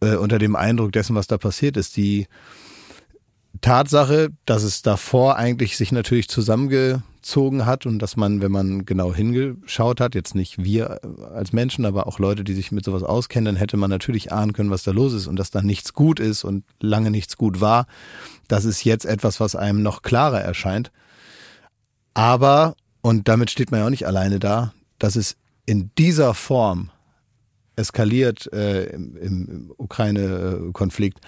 äh, 0.00 0.16
unter 0.16 0.38
dem 0.38 0.56
Eindruck 0.56 0.92
dessen, 0.92 1.14
was 1.14 1.28
da 1.28 1.38
passiert 1.38 1.76
ist. 1.76 1.96
Die 1.96 2.26
Tatsache, 3.60 4.30
dass 4.46 4.62
es 4.64 4.82
davor 4.82 5.36
eigentlich 5.36 5.76
sich 5.76 5.92
natürlich 5.92 6.28
zusammenge 6.28 7.02
gezogen 7.20 7.66
hat 7.66 7.84
und 7.84 7.98
dass 7.98 8.16
man, 8.16 8.40
wenn 8.40 8.50
man 8.50 8.86
genau 8.86 9.14
hingeschaut 9.14 10.00
hat, 10.00 10.14
jetzt 10.14 10.34
nicht 10.34 10.64
wir 10.64 11.00
als 11.34 11.52
Menschen, 11.52 11.84
aber 11.84 12.06
auch 12.06 12.18
Leute, 12.18 12.44
die 12.44 12.54
sich 12.54 12.72
mit 12.72 12.84
sowas 12.84 13.02
auskennen, 13.02 13.44
dann 13.44 13.56
hätte 13.56 13.76
man 13.76 13.90
natürlich 13.90 14.32
ahnen 14.32 14.54
können, 14.54 14.70
was 14.70 14.84
da 14.84 14.90
los 14.90 15.12
ist 15.12 15.26
und 15.26 15.36
dass 15.36 15.50
da 15.50 15.60
nichts 15.60 15.92
gut 15.92 16.18
ist 16.18 16.44
und 16.44 16.64
lange 16.80 17.10
nichts 17.10 17.36
gut 17.36 17.60
war. 17.60 17.86
Das 18.48 18.64
ist 18.64 18.84
jetzt 18.84 19.04
etwas, 19.04 19.38
was 19.38 19.54
einem 19.54 19.82
noch 19.82 20.00
klarer 20.00 20.40
erscheint. 20.40 20.90
Aber, 22.14 22.74
und 23.02 23.28
damit 23.28 23.50
steht 23.50 23.70
man 23.70 23.80
ja 23.80 23.86
auch 23.86 23.90
nicht 23.90 24.06
alleine 24.06 24.38
da, 24.38 24.72
dass 24.98 25.14
es 25.14 25.36
in 25.66 25.90
dieser 25.98 26.32
Form 26.32 26.90
eskaliert 27.76 28.50
äh, 28.52 28.84
im, 28.86 29.16
im 29.16 29.72
Ukraine-Konflikt. 29.76 31.18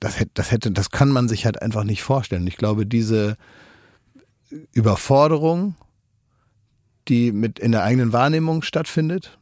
Das 0.00 0.16
das 0.34 0.50
hätte, 0.50 0.70
das 0.70 0.90
kann 0.90 1.08
man 1.08 1.28
sich 1.28 1.46
halt 1.46 1.62
einfach 1.62 1.84
nicht 1.84 2.02
vorstellen. 2.02 2.46
Ich 2.46 2.58
glaube, 2.58 2.84
diese 2.84 3.36
Überforderung, 4.72 5.74
die 7.08 7.32
mit 7.32 7.58
in 7.58 7.72
der 7.72 7.82
eigenen 7.82 8.12
Wahrnehmung 8.12 8.62
stattfindet, 8.62 9.38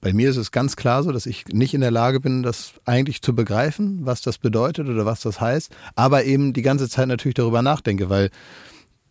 bei 0.00 0.14
mir 0.14 0.30
ist 0.30 0.38
es 0.38 0.50
ganz 0.50 0.76
klar 0.76 1.02
so, 1.02 1.12
dass 1.12 1.26
ich 1.26 1.46
nicht 1.48 1.74
in 1.74 1.82
der 1.82 1.90
Lage 1.90 2.20
bin, 2.20 2.42
das 2.42 2.72
eigentlich 2.86 3.20
zu 3.20 3.34
begreifen, 3.34 4.06
was 4.06 4.22
das 4.22 4.38
bedeutet 4.38 4.88
oder 4.88 5.04
was 5.04 5.20
das 5.20 5.40
heißt, 5.40 5.74
aber 5.94 6.24
eben 6.24 6.54
die 6.54 6.62
ganze 6.62 6.88
Zeit 6.88 7.08
natürlich 7.08 7.34
darüber 7.34 7.60
nachdenke, 7.60 8.08
weil 8.08 8.30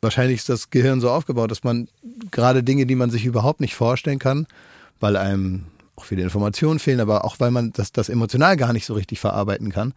wahrscheinlich 0.01 0.37
ist 0.37 0.49
das 0.49 0.71
Gehirn 0.71 0.99
so 0.99 1.11
aufgebaut, 1.11 1.51
dass 1.51 1.63
man 1.63 1.89
gerade 2.31 2.63
Dinge, 2.63 2.87
die 2.87 2.95
man 2.95 3.11
sich 3.11 3.25
überhaupt 3.25 3.59
nicht 3.59 3.75
vorstellen 3.75 4.17
kann, 4.17 4.47
weil 4.99 5.15
einem 5.15 5.65
auch 5.99 6.05
viele 6.05 6.23
Informationen 6.23 6.79
fehlen, 6.79 7.01
aber 7.01 7.25
auch 7.25 7.39
weil 7.39 7.51
man 7.51 7.73
das, 7.73 7.91
das 7.91 8.09
emotional 8.09 8.55
gar 8.55 8.71
nicht 8.71 8.85
so 8.85 8.93
richtig 8.93 9.19
verarbeiten 9.19 9.69
kann, 9.69 9.93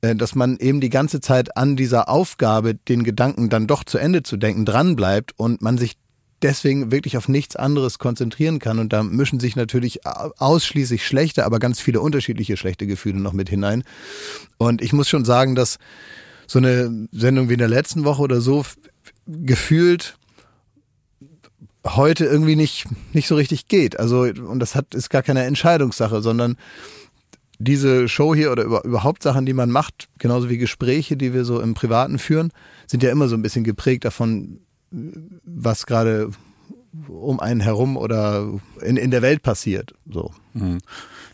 äh, 0.00 0.16
dass 0.16 0.34
man 0.34 0.58
eben 0.58 0.80
die 0.80 0.90
ganze 0.90 1.20
Zeit 1.20 1.56
an 1.56 1.76
dieser 1.76 2.08
Aufgabe, 2.08 2.74
den 2.74 3.04
Gedanken 3.04 3.50
dann 3.50 3.66
doch 3.66 3.84
zu 3.84 3.98
Ende 3.98 4.22
zu 4.22 4.36
denken, 4.36 4.64
dranbleibt 4.64 5.32
und 5.36 5.60
man 5.60 5.76
sich 5.76 5.96
deswegen 6.42 6.90
wirklich 6.90 7.16
auf 7.16 7.28
nichts 7.28 7.56
anderes 7.56 7.98
konzentrieren 7.98 8.58
kann. 8.58 8.78
Und 8.78 8.92
da 8.92 9.02
mischen 9.02 9.40
sich 9.40 9.56
natürlich 9.56 10.00
ausschließlich 10.06 11.06
schlechte, 11.06 11.44
aber 11.44 11.58
ganz 11.58 11.80
viele 11.80 12.00
unterschiedliche 12.00 12.56
schlechte 12.56 12.86
Gefühle 12.86 13.20
noch 13.20 13.32
mit 13.32 13.48
hinein. 13.48 13.84
Und 14.56 14.82
ich 14.82 14.92
muss 14.92 15.08
schon 15.08 15.24
sagen, 15.24 15.54
dass 15.54 15.78
so 16.46 16.58
eine 16.58 17.08
Sendung 17.12 17.48
wie 17.48 17.54
in 17.54 17.58
der 17.58 17.68
letzten 17.68 18.04
Woche 18.04 18.22
oder 18.22 18.40
so 18.40 18.64
gefühlt 19.26 20.16
heute 21.84 22.24
irgendwie 22.24 22.56
nicht, 22.56 22.86
nicht 23.12 23.28
so 23.28 23.34
richtig 23.34 23.68
geht. 23.68 23.98
Also, 23.98 24.22
und 24.22 24.58
das 24.58 24.74
hat, 24.74 24.94
ist 24.94 25.10
gar 25.10 25.22
keine 25.22 25.44
Entscheidungssache, 25.44 26.22
sondern 26.22 26.56
diese 27.58 28.08
Show 28.08 28.34
hier 28.34 28.50
oder 28.50 28.64
überhaupt 28.64 29.22
Sachen, 29.22 29.46
die 29.46 29.52
man 29.52 29.70
macht, 29.70 30.08
genauso 30.18 30.48
wie 30.48 30.58
Gespräche, 30.58 31.16
die 31.16 31.32
wir 31.32 31.44
so 31.44 31.60
im 31.60 31.74
Privaten 31.74 32.18
führen, 32.18 32.50
sind 32.86 33.02
ja 33.02 33.10
immer 33.10 33.28
so 33.28 33.36
ein 33.36 33.42
bisschen 33.42 33.64
geprägt 33.64 34.04
davon, 34.04 34.60
was 34.90 35.86
gerade 35.86 36.30
um 37.08 37.40
einen 37.40 37.60
herum 37.60 37.96
oder 37.96 38.48
in, 38.80 38.96
in 38.96 39.10
der 39.10 39.22
Welt 39.22 39.42
passiert. 39.42 39.94
So. 40.08 40.32
Mhm. 40.52 40.78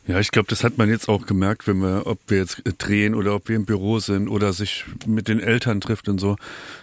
Ja, 0.06 0.18
ich 0.18 0.30
glaube, 0.30 0.48
das 0.48 0.64
hat 0.64 0.78
man 0.78 0.88
jetzt 0.88 1.08
auch 1.08 1.26
gemerkt, 1.26 1.68
wenn 1.68 1.78
wir, 1.78 2.06
ob 2.06 2.18
wir 2.28 2.38
jetzt 2.38 2.62
drehen 2.78 3.14
oder 3.14 3.34
ob 3.34 3.48
wir 3.48 3.54
im 3.54 3.66
Büro 3.66 4.00
sind 4.00 4.28
oder 4.28 4.52
sich 4.52 4.84
mit 5.06 5.28
den 5.28 5.38
Eltern 5.38 5.80
trifft 5.80 6.08
und 6.08 6.18
so. 6.18 6.36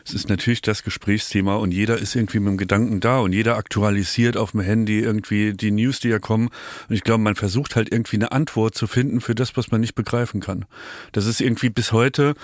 Es 0.05 0.13
ist 0.13 0.29
natürlich 0.29 0.61
das 0.61 0.83
Gesprächsthema 0.83 1.55
und 1.55 1.73
jeder 1.73 1.97
ist 1.97 2.15
irgendwie 2.15 2.39
mit 2.39 2.51
dem 2.51 2.57
Gedanken 2.57 2.99
da 2.99 3.19
und 3.19 3.33
jeder 3.33 3.57
aktualisiert 3.57 4.37
auf 4.37 4.51
dem 4.51 4.61
Handy 4.61 4.99
irgendwie 4.99 5.53
die 5.53 5.71
News, 5.71 5.99
die 5.99 6.09
ja 6.09 6.19
kommen. 6.19 6.49
Und 6.87 6.95
ich 6.95 7.03
glaube, 7.03 7.23
man 7.23 7.35
versucht 7.35 7.75
halt 7.75 7.91
irgendwie 7.91 8.17
eine 8.17 8.31
Antwort 8.31 8.75
zu 8.75 8.87
finden 8.87 9.19
für 9.19 9.35
das, 9.35 9.57
was 9.57 9.71
man 9.71 9.81
nicht 9.81 9.95
begreifen 9.95 10.39
kann. 10.39 10.65
Das 11.11 11.25
ist 11.25 11.41
irgendwie 11.41 11.69
bis 11.69 11.91
heute 11.91 12.35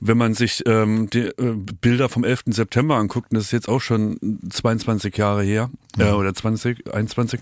wenn 0.00 0.18
man 0.18 0.34
sich 0.34 0.62
ähm, 0.66 1.08
die 1.10 1.26
äh, 1.26 1.54
Bilder 1.80 2.08
vom 2.08 2.24
11. 2.24 2.44
September 2.46 2.96
anguckt, 2.96 3.30
und 3.30 3.36
das 3.36 3.44
ist 3.46 3.52
jetzt 3.52 3.68
auch 3.68 3.80
schon 3.80 4.18
22 4.50 5.16
Jahre 5.16 5.42
her, 5.42 5.70
äh, 5.98 6.10
oder 6.10 6.34
20, 6.34 6.92
21, 6.92 7.40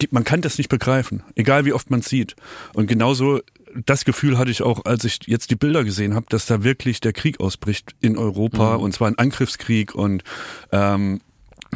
die, 0.00 0.08
man 0.10 0.24
kann 0.24 0.40
das 0.40 0.58
nicht 0.58 0.68
begreifen, 0.68 1.22
egal 1.36 1.64
wie 1.64 1.72
oft 1.72 1.90
man 1.90 2.02
sieht. 2.02 2.36
Und 2.74 2.86
genauso 2.86 3.40
das 3.86 4.04
Gefühl 4.04 4.38
hatte 4.38 4.50
ich 4.50 4.62
auch, 4.62 4.84
als 4.84 5.04
ich 5.04 5.20
jetzt 5.26 5.50
die 5.50 5.56
Bilder 5.56 5.84
gesehen 5.84 6.14
habe, 6.14 6.26
dass 6.28 6.46
da 6.46 6.64
wirklich 6.64 7.00
der 7.00 7.12
Krieg 7.12 7.40
ausbricht 7.40 7.94
in 8.00 8.16
Europa, 8.16 8.76
mhm. 8.76 8.84
und 8.84 8.94
zwar 8.94 9.08
ein 9.08 9.18
Angriffskrieg 9.18 9.94
und 9.94 10.24
ähm, 10.72 11.20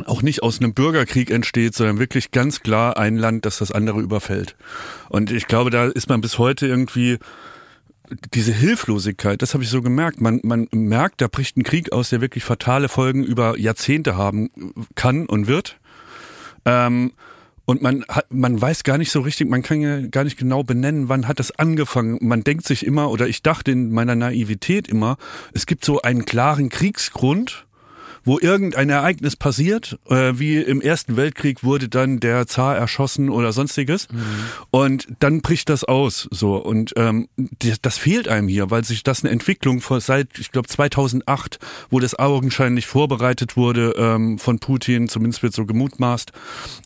auch 0.07 0.23
nicht 0.23 0.43
aus 0.43 0.59
einem 0.59 0.73
Bürgerkrieg 0.73 1.31
entsteht, 1.31 1.75
sondern 1.75 1.99
wirklich 1.99 2.31
ganz 2.31 2.61
klar 2.61 2.97
ein 2.97 3.17
Land, 3.17 3.45
das 3.45 3.59
das 3.59 3.73
andere 3.73 4.01
überfällt. 4.01 4.57
Und 5.11 5.31
ich 5.31 5.47
glaube, 5.47 5.71
da 5.71 5.87
ist 5.87 6.09
man 6.09 6.23
bis 6.23 6.39
heute 6.39 6.67
irgendwie 6.67 7.19
diese 8.35 8.53
Hilflosigkeit, 8.53 9.43
das 9.43 9.55
habe 9.55 9.65
ich 9.65 9.71
so 9.71 9.83
gemerkt. 9.83 10.21
Man, 10.21 10.41
man 10.43 10.69
merkt, 10.73 11.21
da 11.21 11.29
bricht 11.29 11.57
ein 11.57 11.63
Krieg 11.63 11.93
aus, 11.93 12.11
der 12.11 12.21
wirklich 12.21 12.45
fatale 12.45 12.89
Folgen 12.89 13.25
über 13.25 13.59
Jahrzehnte 13.59 14.17
haben 14.17 14.51
kann 14.95 15.27
und 15.27 15.47
wird. 15.47 15.79
Ähm, 16.65 17.13
und 17.65 17.81
man 17.81 18.05
hat, 18.09 18.27
man 18.33 18.61
weiß 18.61 18.83
gar 18.83 18.99
nicht 18.99 19.13
so 19.13 19.21
richtig, 19.21 19.49
man 19.49 19.63
kann 19.63 19.81
ja 19.81 20.01
gar 20.01 20.25
nicht 20.25 20.37
genau 20.37 20.63
benennen, 20.63 21.09
wann 21.09 21.29
hat 21.29 21.39
das 21.39 21.53
angefangen. 21.59 22.19
Man 22.21 22.43
denkt 22.43 22.67
sich 22.67 22.85
immer, 22.85 23.11
oder 23.11 23.29
ich 23.29 23.43
dachte 23.43 23.71
in 23.71 23.93
meiner 23.93 24.17
Naivität 24.17 24.89
immer, 24.89 25.17
es 25.55 25.67
gibt 25.67 25.85
so 25.85 26.03
einen 26.03 26.25
klaren 26.25 26.69
Kriegsgrund 26.69 27.67
wo 28.25 28.39
irgendein 28.39 28.91
Ereignis 28.91 29.37
passiert, 29.37 29.99
äh, 30.09 30.33
wie 30.35 30.57
im 30.59 30.81
Ersten 30.81 31.17
Weltkrieg 31.17 31.63
wurde 31.65 31.89
dann 31.89 32.21
der 32.21 32.47
Zar 32.47 32.77
erschossen 32.77 33.31
oder 33.31 33.53
sonstiges. 33.53 34.09
Mhm. 34.11 34.19
und 34.71 35.09
dann 35.21 35.41
bricht 35.41 35.69
das 35.69 35.85
aus 35.85 36.29
so. 36.31 36.57
Und 36.57 36.93
ähm, 36.97 37.29
das 37.83 37.99
fehlt 37.99 38.29
einem 38.29 38.49
hier, 38.49 38.71
weil 38.71 38.85
sich 38.85 39.03
das 39.03 39.23
eine 39.23 39.33
Entwicklung 39.33 39.81
vor 39.81 40.01
seit 40.01 40.39
ich 40.39 40.51
glaube 40.51 40.69
2008, 40.69 41.59
wo 41.91 42.01
das 42.01 42.19
augenscheinlich 42.19 42.87
vorbereitet 42.87 43.57
wurde 43.57 43.95
ähm, 43.97 44.39
von 44.39 44.59
Putin, 44.59 45.09
zumindest 45.09 45.43
wird 45.43 45.55
so 45.55 45.67
gemutmaßt. 45.67 46.33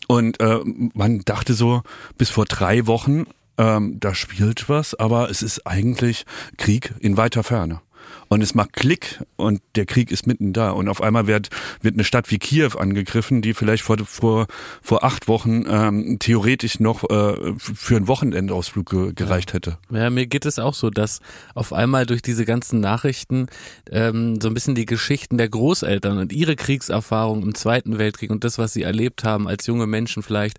Und 0.08 0.40
äh, 0.40 0.60
man 0.94 1.20
dachte 1.24 1.54
so 1.54 1.82
bis 2.18 2.30
vor 2.30 2.44
drei 2.44 2.86
Wochen 2.86 3.26
ähm, 3.58 3.98
da 4.00 4.14
spielt 4.14 4.68
was, 4.68 4.94
aber 4.94 5.30
es 5.30 5.42
ist 5.42 5.66
eigentlich 5.66 6.26
Krieg 6.58 6.94
in 7.00 7.16
weiter 7.16 7.42
Ferne 7.42 7.80
und 8.28 8.42
es 8.42 8.54
macht 8.54 8.73
Klick 8.73 9.23
und 9.37 9.61
der 9.75 9.87
Krieg 9.87 10.11
ist 10.11 10.26
mitten 10.26 10.52
da 10.52 10.71
und 10.71 10.88
auf 10.88 11.00
einmal 11.00 11.26
wird, 11.26 11.50
wird 11.80 11.95
eine 11.95 12.04
Stadt 12.04 12.30
wie 12.30 12.38
Kiew 12.38 12.76
angegriffen, 12.78 13.42
die 13.42 13.54
vielleicht 13.54 13.83
vor, 13.83 13.99
vor, 14.04 14.47
vor 14.83 15.04
acht 15.04 15.28
Wochen 15.28 15.64
ähm, 15.68 16.18
theoretisch 16.18 16.80
noch 16.80 17.04
äh, 17.04 17.54
für 17.59 17.97
einen 17.97 18.09
Wochenendausflug 18.09 18.90
ge 18.90 19.12
gereicht 19.14 19.52
hätte. 19.52 19.78
Ja, 19.90 20.11
mir 20.11 20.26
geht 20.26 20.47
es 20.47 20.59
auch 20.59 20.75
so, 20.75 20.90
dass 20.90 21.21
auf 21.54 21.73
einmal 21.73 22.06
durch 22.06 22.23
diese 22.23 22.45
ganzen 22.45 22.80
Nachrichten 22.80 23.47
ähm, 23.90 24.40
so 24.40 24.49
ein 24.49 24.54
bisschen 24.54 24.75
die 24.75 24.87
Geschichten 24.87 25.38
der 25.38 25.49
Großeltern 25.49 26.18
und 26.18 26.33
ihre 26.33 26.56
Kriegserfahrung 26.56 27.42
im 27.42 27.54
Zweiten 27.54 27.99
Weltkrieg 27.99 28.30
und 28.30 28.45
das, 28.45 28.59
was 28.59 28.73
sie 28.73 28.83
erlebt 28.83 29.25
haben 29.25 29.49
als 29.49 29.66
junge 29.66 29.87
Menschen 29.87 30.23
vielleicht, 30.23 30.59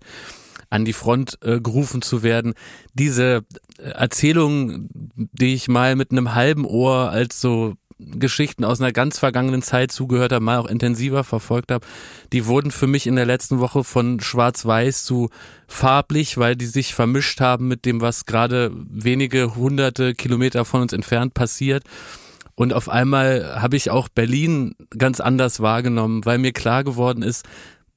an 0.70 0.84
die 0.84 0.92
Front 0.92 1.38
äh, 1.42 1.60
gerufen 1.60 2.02
zu 2.02 2.22
werden. 2.22 2.54
Diese 2.94 3.44
Erzählungen, 3.78 4.88
die 5.14 5.54
ich 5.54 5.68
mal 5.68 5.96
mit 5.96 6.10
einem 6.10 6.34
halben 6.34 6.64
Ohr 6.64 7.10
als 7.10 7.40
so 7.40 7.74
Geschichten 7.98 8.64
aus 8.64 8.80
einer 8.80 8.92
ganz 8.92 9.18
vergangenen 9.18 9.62
Zeit 9.62 9.90
zugehört 9.90 10.32
habe, 10.32 10.44
mal 10.44 10.58
auch 10.58 10.68
intensiver 10.68 11.24
verfolgt 11.24 11.72
habe, 11.72 11.84
die 12.32 12.46
wurden 12.46 12.70
für 12.70 12.86
mich 12.86 13.08
in 13.08 13.16
der 13.16 13.26
letzten 13.26 13.58
Woche 13.58 13.82
von 13.82 14.20
schwarz-weiß 14.20 15.04
zu 15.04 15.30
farblich, 15.66 16.38
weil 16.38 16.54
die 16.54 16.66
sich 16.66 16.94
vermischt 16.94 17.40
haben 17.40 17.66
mit 17.66 17.84
dem, 17.84 18.00
was 18.00 18.24
gerade 18.24 18.70
wenige 18.72 19.56
hunderte 19.56 20.14
Kilometer 20.14 20.64
von 20.64 20.82
uns 20.82 20.92
entfernt 20.92 21.34
passiert. 21.34 21.82
Und 22.54 22.72
auf 22.72 22.88
einmal 22.88 23.60
habe 23.60 23.76
ich 23.76 23.90
auch 23.90 24.08
Berlin 24.08 24.74
ganz 24.96 25.20
anders 25.20 25.60
wahrgenommen, 25.60 26.24
weil 26.24 26.38
mir 26.38 26.52
klar 26.52 26.84
geworden 26.84 27.22
ist, 27.22 27.44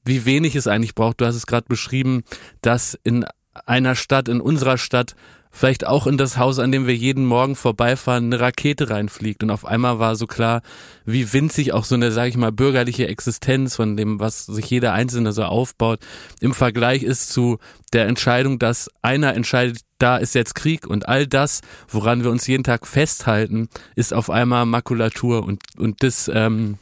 wie 0.04 0.24
wenig 0.24 0.56
es 0.56 0.66
eigentlich 0.66 0.94
braucht. 0.94 1.20
Du 1.20 1.26
hast 1.26 1.36
es 1.36 1.46
gerade 1.46 1.66
beschrieben, 1.68 2.24
dass 2.60 2.98
in 3.04 3.24
einer 3.66 3.94
Stadt, 3.94 4.28
in 4.28 4.40
unserer 4.40 4.78
Stadt, 4.78 5.14
vielleicht 5.54 5.86
auch 5.86 6.06
in 6.06 6.16
das 6.16 6.38
Haus, 6.38 6.58
an 6.58 6.72
dem 6.72 6.86
wir 6.86 6.96
jeden 6.96 7.26
Morgen 7.26 7.54
vorbeifahren, 7.54 8.24
eine 8.24 8.40
Rakete 8.40 8.88
reinfliegt. 8.88 9.42
Und 9.42 9.50
auf 9.50 9.66
einmal 9.66 9.98
war 9.98 10.16
so 10.16 10.26
klar, 10.26 10.62
wie 11.04 11.32
winzig 11.32 11.74
auch 11.74 11.84
so 11.84 11.94
eine, 11.94 12.10
sage 12.10 12.30
ich 12.30 12.36
mal, 12.36 12.50
bürgerliche 12.50 13.06
Existenz 13.06 13.76
von 13.76 13.96
dem, 13.96 14.18
was 14.18 14.46
sich 14.46 14.70
jeder 14.70 14.94
Einzelne 14.94 15.32
so 15.32 15.44
aufbaut, 15.44 16.00
im 16.40 16.54
Vergleich 16.54 17.02
ist 17.02 17.28
zu 17.28 17.58
der 17.92 18.06
Entscheidung, 18.06 18.58
dass 18.58 18.90
einer 19.02 19.34
entscheidet, 19.34 19.80
da 19.98 20.16
ist 20.16 20.34
jetzt 20.34 20.54
Krieg 20.54 20.86
und 20.86 21.06
all 21.06 21.26
das, 21.26 21.60
woran 21.86 22.24
wir 22.24 22.30
uns 22.30 22.46
jeden 22.46 22.64
Tag 22.64 22.86
festhalten, 22.86 23.68
ist 23.94 24.14
auf 24.14 24.30
einmal 24.30 24.64
Makulatur 24.64 25.44
und, 25.44 25.62
und 25.78 26.02
das 26.02 26.30
ähm, 26.32 26.78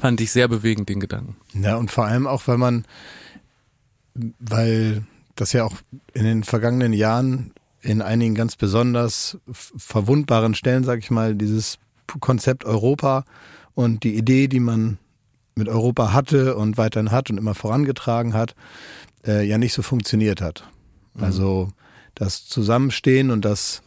fand 0.00 0.20
ich 0.20 0.30
sehr 0.30 0.48
bewegend, 0.48 0.88
den 0.88 1.00
Gedanken. 1.00 1.36
Ja, 1.54 1.76
und 1.76 1.90
vor 1.90 2.06
allem 2.06 2.26
auch, 2.26 2.46
weil 2.46 2.58
man, 2.58 2.84
weil 4.14 5.04
das 5.36 5.52
ja 5.52 5.64
auch 5.64 5.76
in 6.14 6.24
den 6.24 6.44
vergangenen 6.44 6.92
Jahren 6.92 7.52
in 7.80 8.02
einigen 8.02 8.34
ganz 8.34 8.56
besonders 8.56 9.38
verwundbaren 9.50 10.54
Stellen, 10.54 10.84
sag 10.84 10.98
ich 10.98 11.10
mal, 11.10 11.34
dieses 11.34 11.78
Konzept 12.20 12.64
Europa 12.64 13.24
und 13.74 14.02
die 14.02 14.16
Idee, 14.16 14.48
die 14.48 14.60
man 14.60 14.98
mit 15.54 15.68
Europa 15.68 16.12
hatte 16.12 16.56
und 16.56 16.78
weiterhin 16.78 17.10
hat 17.10 17.30
und 17.30 17.38
immer 17.38 17.54
vorangetragen 17.54 18.34
hat, 18.34 18.54
äh, 19.26 19.46
ja 19.46 19.58
nicht 19.58 19.74
so 19.74 19.82
funktioniert 19.82 20.40
hat. 20.40 20.64
Mhm. 21.14 21.24
Also 21.24 21.72
das 22.14 22.46
Zusammenstehen 22.46 23.30
und 23.30 23.44
das 23.44 23.82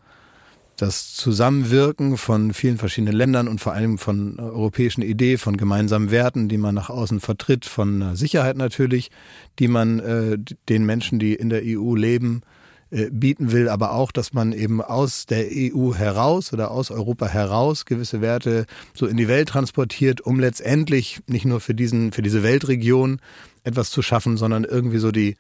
das 0.81 1.13
Zusammenwirken 1.13 2.17
von 2.17 2.53
vielen 2.53 2.79
verschiedenen 2.79 3.13
Ländern 3.13 3.47
und 3.47 3.61
vor 3.61 3.73
allem 3.73 3.99
von 3.99 4.39
europäischen 4.39 5.03
Ideen, 5.03 5.37
von 5.37 5.55
gemeinsamen 5.55 6.09
Werten, 6.09 6.49
die 6.49 6.57
man 6.57 6.73
nach 6.73 6.89
außen 6.89 7.19
vertritt, 7.19 7.65
von 7.65 8.15
Sicherheit 8.15 8.57
natürlich, 8.57 9.11
die 9.59 9.67
man 9.67 9.99
äh, 9.99 10.37
den 10.69 10.85
Menschen, 10.85 11.19
die 11.19 11.35
in 11.35 11.49
der 11.49 11.61
EU 11.63 11.95
leben, 11.95 12.41
äh, 12.89 13.11
bieten 13.11 13.51
will, 13.51 13.69
aber 13.69 13.91
auch, 13.91 14.11
dass 14.11 14.33
man 14.33 14.53
eben 14.53 14.81
aus 14.81 15.27
der 15.27 15.45
EU 15.51 15.93
heraus 15.93 16.51
oder 16.51 16.71
aus 16.71 16.89
Europa 16.89 17.27
heraus 17.27 17.85
gewisse 17.85 18.21
Werte 18.21 18.65
so 18.95 19.05
in 19.05 19.17
die 19.17 19.27
Welt 19.27 19.49
transportiert, 19.49 20.21
um 20.21 20.39
letztendlich 20.39 21.21
nicht 21.27 21.45
nur 21.45 21.59
für 21.59 21.75
diesen, 21.75 22.11
für 22.11 22.23
diese 22.23 22.41
Weltregion 22.41 23.21
etwas 23.63 23.91
zu 23.91 24.01
schaffen, 24.01 24.35
sondern 24.35 24.63
irgendwie 24.63 24.97
so 24.97 25.11
die, 25.11 25.35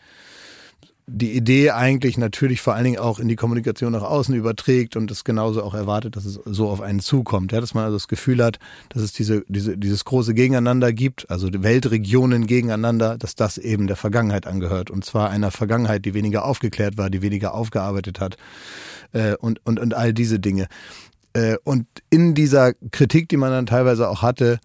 die 1.13 1.35
Idee 1.35 1.71
eigentlich 1.71 2.17
natürlich 2.17 2.61
vor 2.61 2.73
allen 2.73 2.85
Dingen 2.85 2.99
auch 2.99 3.19
in 3.19 3.27
die 3.27 3.35
Kommunikation 3.35 3.91
nach 3.91 4.01
außen 4.01 4.33
überträgt 4.33 4.95
und 4.95 5.11
das 5.11 5.25
genauso 5.25 5.61
auch 5.61 5.73
erwartet, 5.73 6.15
dass 6.15 6.23
es 6.23 6.39
so 6.45 6.69
auf 6.69 6.79
einen 6.79 7.01
zukommt. 7.01 7.51
Ja, 7.51 7.59
dass 7.59 7.73
man 7.73 7.83
also 7.83 7.97
das 7.97 8.07
Gefühl 8.07 8.43
hat, 8.43 8.59
dass 8.89 9.03
es 9.03 9.11
diese, 9.11 9.43
diese, 9.47 9.77
dieses 9.77 10.05
große 10.05 10.33
Gegeneinander 10.33 10.93
gibt, 10.93 11.29
also 11.29 11.49
Weltregionen 11.51 12.47
gegeneinander, 12.47 13.17
dass 13.17 13.35
das 13.35 13.57
eben 13.57 13.87
der 13.87 13.97
Vergangenheit 13.97 14.47
angehört. 14.47 14.89
Und 14.89 15.03
zwar 15.03 15.29
einer 15.29 15.51
Vergangenheit, 15.51 16.05
die 16.05 16.13
weniger 16.13 16.45
aufgeklärt 16.45 16.97
war, 16.97 17.09
die 17.09 17.21
weniger 17.21 17.53
aufgearbeitet 17.53 18.21
hat 18.21 18.37
äh, 19.11 19.35
und, 19.35 19.59
und, 19.65 19.79
und 19.79 19.93
all 19.93 20.13
diese 20.13 20.39
Dinge. 20.39 20.67
Äh, 21.33 21.57
und 21.65 21.87
in 22.09 22.35
dieser 22.35 22.73
Kritik, 22.91 23.27
die 23.27 23.37
man 23.37 23.51
dann 23.51 23.65
teilweise 23.65 24.07
auch 24.07 24.21
hatte, 24.21 24.59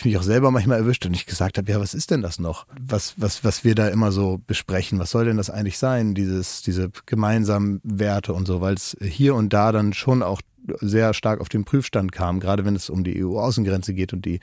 ich 0.00 0.04
mich 0.04 0.18
auch 0.18 0.22
selber 0.22 0.50
manchmal 0.50 0.78
erwischt 0.78 1.04
und 1.06 1.14
ich 1.14 1.26
gesagt 1.26 1.58
habe, 1.58 1.70
ja, 1.70 1.78
was 1.78 1.94
ist 1.94 2.10
denn 2.10 2.22
das 2.22 2.38
noch? 2.38 2.66
Was, 2.80 3.14
was, 3.18 3.44
was 3.44 3.64
wir 3.64 3.74
da 3.74 3.88
immer 3.88 4.12
so 4.12 4.40
besprechen? 4.46 4.98
Was 4.98 5.10
soll 5.10 5.26
denn 5.26 5.36
das 5.36 5.50
eigentlich 5.50 5.78
sein? 5.78 6.14
Dieses, 6.14 6.62
diese 6.62 6.90
gemeinsamen 7.06 7.80
Werte 7.84 8.32
und 8.32 8.46
so, 8.46 8.60
weil 8.60 8.74
es 8.74 8.96
hier 9.00 9.34
und 9.34 9.52
da 9.52 9.72
dann 9.72 9.92
schon 9.92 10.22
auch 10.22 10.40
sehr 10.80 11.12
stark 11.14 11.40
auf 11.40 11.48
den 11.48 11.64
Prüfstand 11.64 12.12
kam, 12.12 12.40
gerade 12.40 12.64
wenn 12.64 12.76
es 12.76 12.88
um 12.88 13.04
die 13.04 13.22
EU-Außengrenze 13.22 13.92
geht 13.92 14.12
und 14.12 14.24
die 14.24 14.40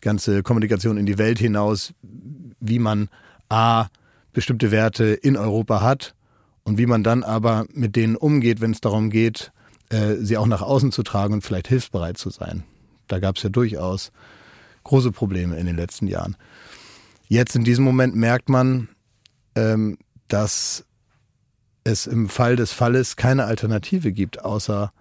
ganze 0.00 0.42
Kommunikation 0.42 0.96
in 0.96 1.06
die 1.06 1.18
Welt 1.18 1.38
hinaus, 1.38 1.92
wie 2.60 2.78
man 2.78 3.08
A, 3.48 3.86
bestimmte 4.32 4.70
Werte 4.70 5.04
in 5.04 5.36
Europa 5.36 5.82
hat 5.82 6.14
und 6.64 6.78
wie 6.78 6.86
man 6.86 7.02
dann 7.02 7.24
aber 7.24 7.66
mit 7.72 7.96
denen 7.96 8.16
umgeht, 8.16 8.60
wenn 8.60 8.70
es 8.70 8.80
darum 8.80 9.10
geht, 9.10 9.52
äh, 9.90 10.14
sie 10.16 10.36
auch 10.36 10.46
nach 10.46 10.62
außen 10.62 10.92
zu 10.92 11.02
tragen 11.02 11.34
und 11.34 11.42
vielleicht 11.42 11.68
hilfsbereit 11.68 12.16
zu 12.16 12.30
sein. 12.30 12.64
Da 13.06 13.18
gab 13.18 13.36
es 13.36 13.42
ja 13.42 13.50
durchaus 13.50 14.12
große 14.88 15.12
Probleme 15.12 15.56
in 15.56 15.66
den 15.66 15.76
letzten 15.76 16.06
Jahren. 16.06 16.36
Jetzt 17.28 17.54
in 17.54 17.62
diesem 17.62 17.84
Moment 17.84 18.16
merkt 18.16 18.48
man, 18.48 18.88
ähm, 19.54 19.98
dass 20.28 20.84
es 21.84 22.06
im 22.06 22.28
Fall 22.28 22.56
des 22.56 22.72
Falles 22.72 23.16
keine 23.16 23.44
Alternative 23.44 24.12
gibt, 24.12 24.44
außer 24.44 24.92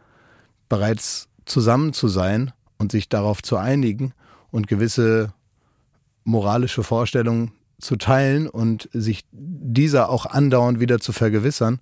bereits 0.67 1.29
zusammen 1.45 1.93
zu 1.93 2.09
sein 2.09 2.51
und 2.77 2.91
sich 2.91 3.07
darauf 3.07 3.41
zu 3.41 3.55
einigen 3.55 4.13
und 4.51 4.67
gewisse 4.67 5.33
moralische 6.25 6.83
Vorstellungen 6.83 7.53
zu 7.79 7.95
teilen 7.95 8.49
und 8.49 8.89
sich 8.91 9.23
dieser 9.31 10.09
auch 10.09 10.25
andauernd 10.25 10.81
wieder 10.81 10.99
zu 10.99 11.13
vergewissern, 11.13 11.79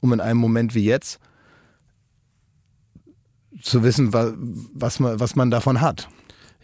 um 0.00 0.12
in 0.12 0.20
einem 0.20 0.40
Moment 0.40 0.74
wie 0.74 0.84
jetzt 0.84 1.20
zu 3.62 3.84
wissen, 3.84 4.12
was 4.12 4.98
man, 4.98 5.20
was 5.20 5.36
man 5.36 5.52
davon 5.52 5.80
hat. 5.80 6.08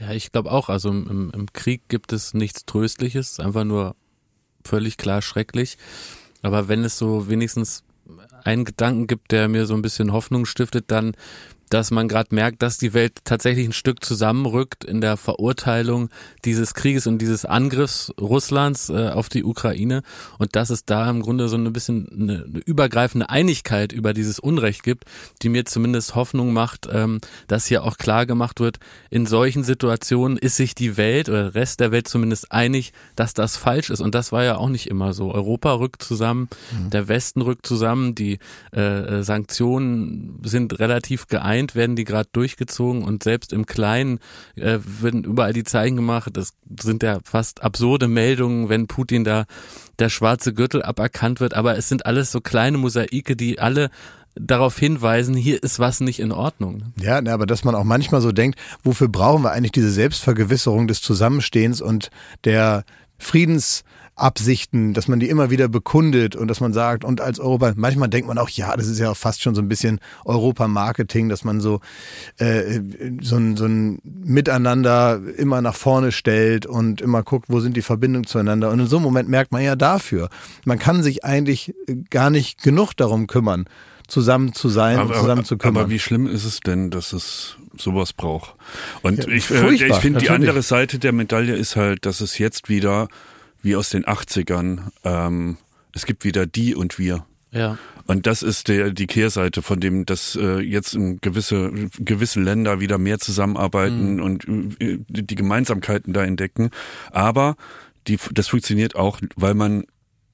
Ja, 0.01 0.13
ich 0.13 0.33
glaube 0.33 0.51
auch. 0.51 0.69
Also 0.69 0.91
im, 0.91 1.31
im 1.33 1.53
Krieg 1.53 1.83
gibt 1.89 2.13
es 2.13 2.33
nichts 2.35 2.65
Tröstliches, 2.65 3.39
einfach 3.39 3.65
nur 3.65 3.95
völlig 4.65 4.97
klar 4.97 5.21
schrecklich. 5.21 5.77
Aber 6.43 6.69
wenn 6.69 6.85
es 6.85 6.97
so 6.97 7.29
wenigstens 7.29 7.85
einen 8.45 8.65
Gedanken 8.65 9.07
gibt, 9.07 9.31
der 9.31 9.49
mir 9.49 9.67
so 9.67 9.75
ein 9.75 9.83
bisschen 9.83 10.13
Hoffnung 10.13 10.47
stiftet, 10.47 10.87
dann 10.89 11.13
dass 11.71 11.93
man 11.93 12.09
gerade 12.09 12.35
merkt, 12.35 12.63
dass 12.63 12.79
die 12.79 12.93
Welt 12.93 13.21
tatsächlich 13.25 13.67
ein 13.67 13.73
Stück 13.73 14.05
zusammenrückt 14.05 14.85
in 14.85 15.01
der 15.01 15.17
Verurteilung 15.17 16.11
dieses 16.45 16.75
Krieges 16.75 17.07
und 17.07 17.19
dieses 17.19 17.45
Angriffs 17.45 18.13
Russlands 18.21 18.91
äh, 18.91 19.11
auf 19.11 19.29
die 19.29 19.45
Ukraine 19.45 20.03
und 20.39 20.57
dass 20.57 20.71
es 20.71 20.85
da 20.85 21.09
im 21.09 21.23
Grunde 21.23 21.49
so 21.49 21.57
ein 21.57 21.73
bisschen 21.73 22.09
eine, 22.13 22.45
eine, 22.45 22.61
übergreifende 22.67 23.31
Einigkeit 23.31 23.93
über 23.93 24.13
dieses 24.13 24.41
Unrecht 24.41 24.83
gibt, 24.83 25.05
die 25.43 25.49
mir 25.49 25.65
zumindest 25.65 26.17
Hoffnung 26.17 26.53
macht, 26.53 26.89
ähm, 26.93 27.21
dass 27.47 27.67
hier 27.67 27.85
auch 27.85 27.97
klar 27.97 28.27
gemacht 28.27 28.59
wird, 28.59 28.79
in 29.09 29.27
solchen 29.27 29.63
Situationen 29.63 30.37
ist 30.37 30.57
sich 30.57 30.75
die 30.75 30.97
Welt 30.97 31.29
oder 31.29 31.53
der 31.53 31.55
Rest 31.55 31.79
der 31.79 31.93
Welt 31.93 32.09
zumindest 32.09 32.51
einig, 32.51 32.93
dass 33.15 33.33
das 33.33 33.57
falsch 33.57 33.91
ist 33.91 34.01
und 34.01 34.15
das 34.17 34.33
war 34.33 34.43
ja 34.43 34.57
auch 34.57 34.69
nicht 34.69 34.89
immer 34.89 35.13
so. 35.13 35.33
Europa 35.33 35.75
rückt 35.75 36.03
zusammen, 36.03 36.49
mhm. 36.73 36.91
der 36.91 37.07
Westen 37.07 37.43
rückt 37.43 37.65
zusammen, 37.65 38.17
die 38.17 38.41
äh, 38.75 38.81
äh 38.81 39.23
Sanktionen 39.23 40.41
sind 40.43 40.79
relativ 40.81 41.29
geeint 41.29 41.60
gemeint, 41.61 41.75
werden 41.75 41.97
die 41.97 42.05
gerade 42.05 42.29
durchgezogen 42.33 43.05
und 43.05 43.23
selbst 43.23 43.53
im 43.53 43.67
Kleinen 43.67 44.19
äh, 44.57 44.79
werden 45.01 45.25
überall 45.25 45.53
die 45.53 45.65
Zeichen 45.65 45.97
gemacht. 45.97 46.31
Das 46.33 46.53
sind 46.81 47.03
ja 47.03 47.21
fast 47.25 47.63
absurde 47.63 48.09
Meldungen, 48.09 48.69
wenn 48.69 48.87
Putin 48.87 49.25
da 49.25 49.45
der 49.99 50.09
schwarze 50.09 50.53
Gürtel 50.53 50.83
aberkannt 50.83 51.41
wird. 51.41 51.55
Aber 51.55 51.77
es 51.77 51.89
sind 51.89 52.07
alles 52.07 52.33
so 52.33 52.41
kleine 52.41 52.79
Mosaike, 52.79 53.37
die 53.37 53.59
alle 53.59 53.91
darauf 54.37 54.79
hinweisen, 54.79 55.35
hier 55.35 55.63
ist 55.63 55.81
was 55.81 56.01
nicht 56.01 56.21
in 56.21 56.33
Ordnung. 56.33 56.93
Ja, 57.01 57.19
aber 57.19 57.47
dass 57.47 57.65
man 57.65 57.75
auch 57.75 57.85
manchmal 57.85 58.21
so 58.21 58.31
denkt, 58.31 58.59
wofür 58.85 59.09
brauchen 59.09 59.43
wir 59.43 59.51
eigentlich 59.51 59.73
diese 59.73 59.91
Selbstvergewisserung 59.91 60.87
des 60.87 61.03
Zusammenstehens 61.03 61.81
und 61.81 62.11
der 62.45 62.85
Friedens 63.19 63.83
Absichten, 64.17 64.93
dass 64.93 65.09
man 65.09 65.19
die 65.19 65.29
immer 65.29 65.51
wieder 65.51 65.69
bekundet 65.69 66.37
und 66.37 66.49
dass 66.49 66.61
man 66.61 66.73
sagt, 66.73 67.05
und 67.05 67.21
als 67.21 67.41
Europa, 67.41 67.73
manchmal 67.77 68.09
denkt 68.09 68.29
man 68.29 68.39
auch, 68.39 68.51
ja, 68.51 68.77
das 68.77 68.87
ist 68.87 68.99
ja 68.99 69.11
auch 69.11 69.17
fast 69.17 69.43
schon 69.43 69.55
so 69.55 69.63
ein 69.63 69.69
bisschen 69.69 70.01
Europa-Marketing, 70.25 71.29
dass 71.29 71.45
man 71.45 71.61
so, 71.61 71.81
äh, 72.39 72.81
so, 73.23 73.37
ein, 73.37 73.57
so 73.57 73.65
ein 73.65 73.99
Miteinander 74.05 75.21
immer 75.37 75.63
nach 75.63 75.75
vorne 75.75 76.13
stellt 76.13 76.67
und 76.67 77.01
immer 77.01 77.23
guckt, 77.23 77.47
wo 77.49 77.61
sind 77.61 77.77
die 77.77 77.83
Verbindungen 77.83 78.27
zueinander. 78.27 78.71
Und 78.71 78.81
in 78.81 78.87
so 78.87 78.97
einem 78.97 79.05
Moment 79.05 79.29
merkt 79.29 79.53
man 79.53 79.63
ja 79.63 79.77
dafür, 79.77 80.29
man 80.65 80.79
kann 80.79 81.03
sich 81.03 81.25
eigentlich 81.25 81.75
gar 82.11 82.31
nicht 82.31 82.63
genug 82.63 82.95
darum 82.95 83.27
kümmern, 83.27 83.65
zusammen 84.07 84.53
zu 84.53 84.69
sein 84.69 84.99
aber, 84.99 85.15
und 85.15 85.21
zusammen 85.21 85.45
zu 85.45 85.57
kümmern. 85.57 85.85
Aber 85.85 85.91
wie 85.91 85.99
schlimm 85.99 86.27
ist 86.27 86.45
es 86.45 86.61
denn, 86.61 86.91
dass 86.91 87.13
es 87.13 87.57
sowas 87.77 88.13
braucht? 88.13 88.55
Und 89.03 89.25
ja, 89.25 89.31
ich, 89.31 89.51
äh, 89.51 89.73
ich 89.73 89.95
finde, 89.95 90.21
die 90.21 90.31
andere 90.31 90.63
Seite 90.63 90.99
der 90.99 91.13
Medaille 91.13 91.55
ist 91.55 91.77
halt, 91.77 92.05
dass 92.05 92.21
es 92.21 92.39
jetzt 92.39 92.69
wieder 92.69 93.09
wie 93.63 93.77
aus 93.77 93.91
den 93.91 94.05
80ern. 94.05 94.91
Ähm, 95.05 95.57
es 95.95 96.07
gibt 96.07 96.25
wieder 96.25 96.47
die 96.47 96.75
und 96.75 96.99
wir. 96.99 97.27
Ja. 97.53 97.79
Und 98.07 98.27
das 98.27 98.43
ist 98.43 98.69
der, 98.69 98.91
die 98.91 99.07
Kehrseite 99.07 99.63
von 99.63 99.81
dem, 99.81 100.07
dass 100.07 100.37
äh, 100.37 100.61
jetzt 100.61 100.95
in 100.95 101.21
gewisse, 101.21 101.71
gewisse 101.99 102.41
Länder 102.41 102.81
wieder 102.81 102.99
mehr 102.99 103.19
zusammenarbeiten 103.19 104.17
mhm. 104.17 104.23
und 104.23 104.49
äh, 104.81 104.99
die 105.09 105.35
Gemeinsamkeiten 105.35 106.13
da 106.13 106.25
entdecken. 106.25 106.71
Aber 107.11 107.57
die, 108.07 108.19
das 108.33 108.49
funktioniert 108.49 108.97
auch, 108.97 109.21
weil 109.37 109.55
man 109.55 109.85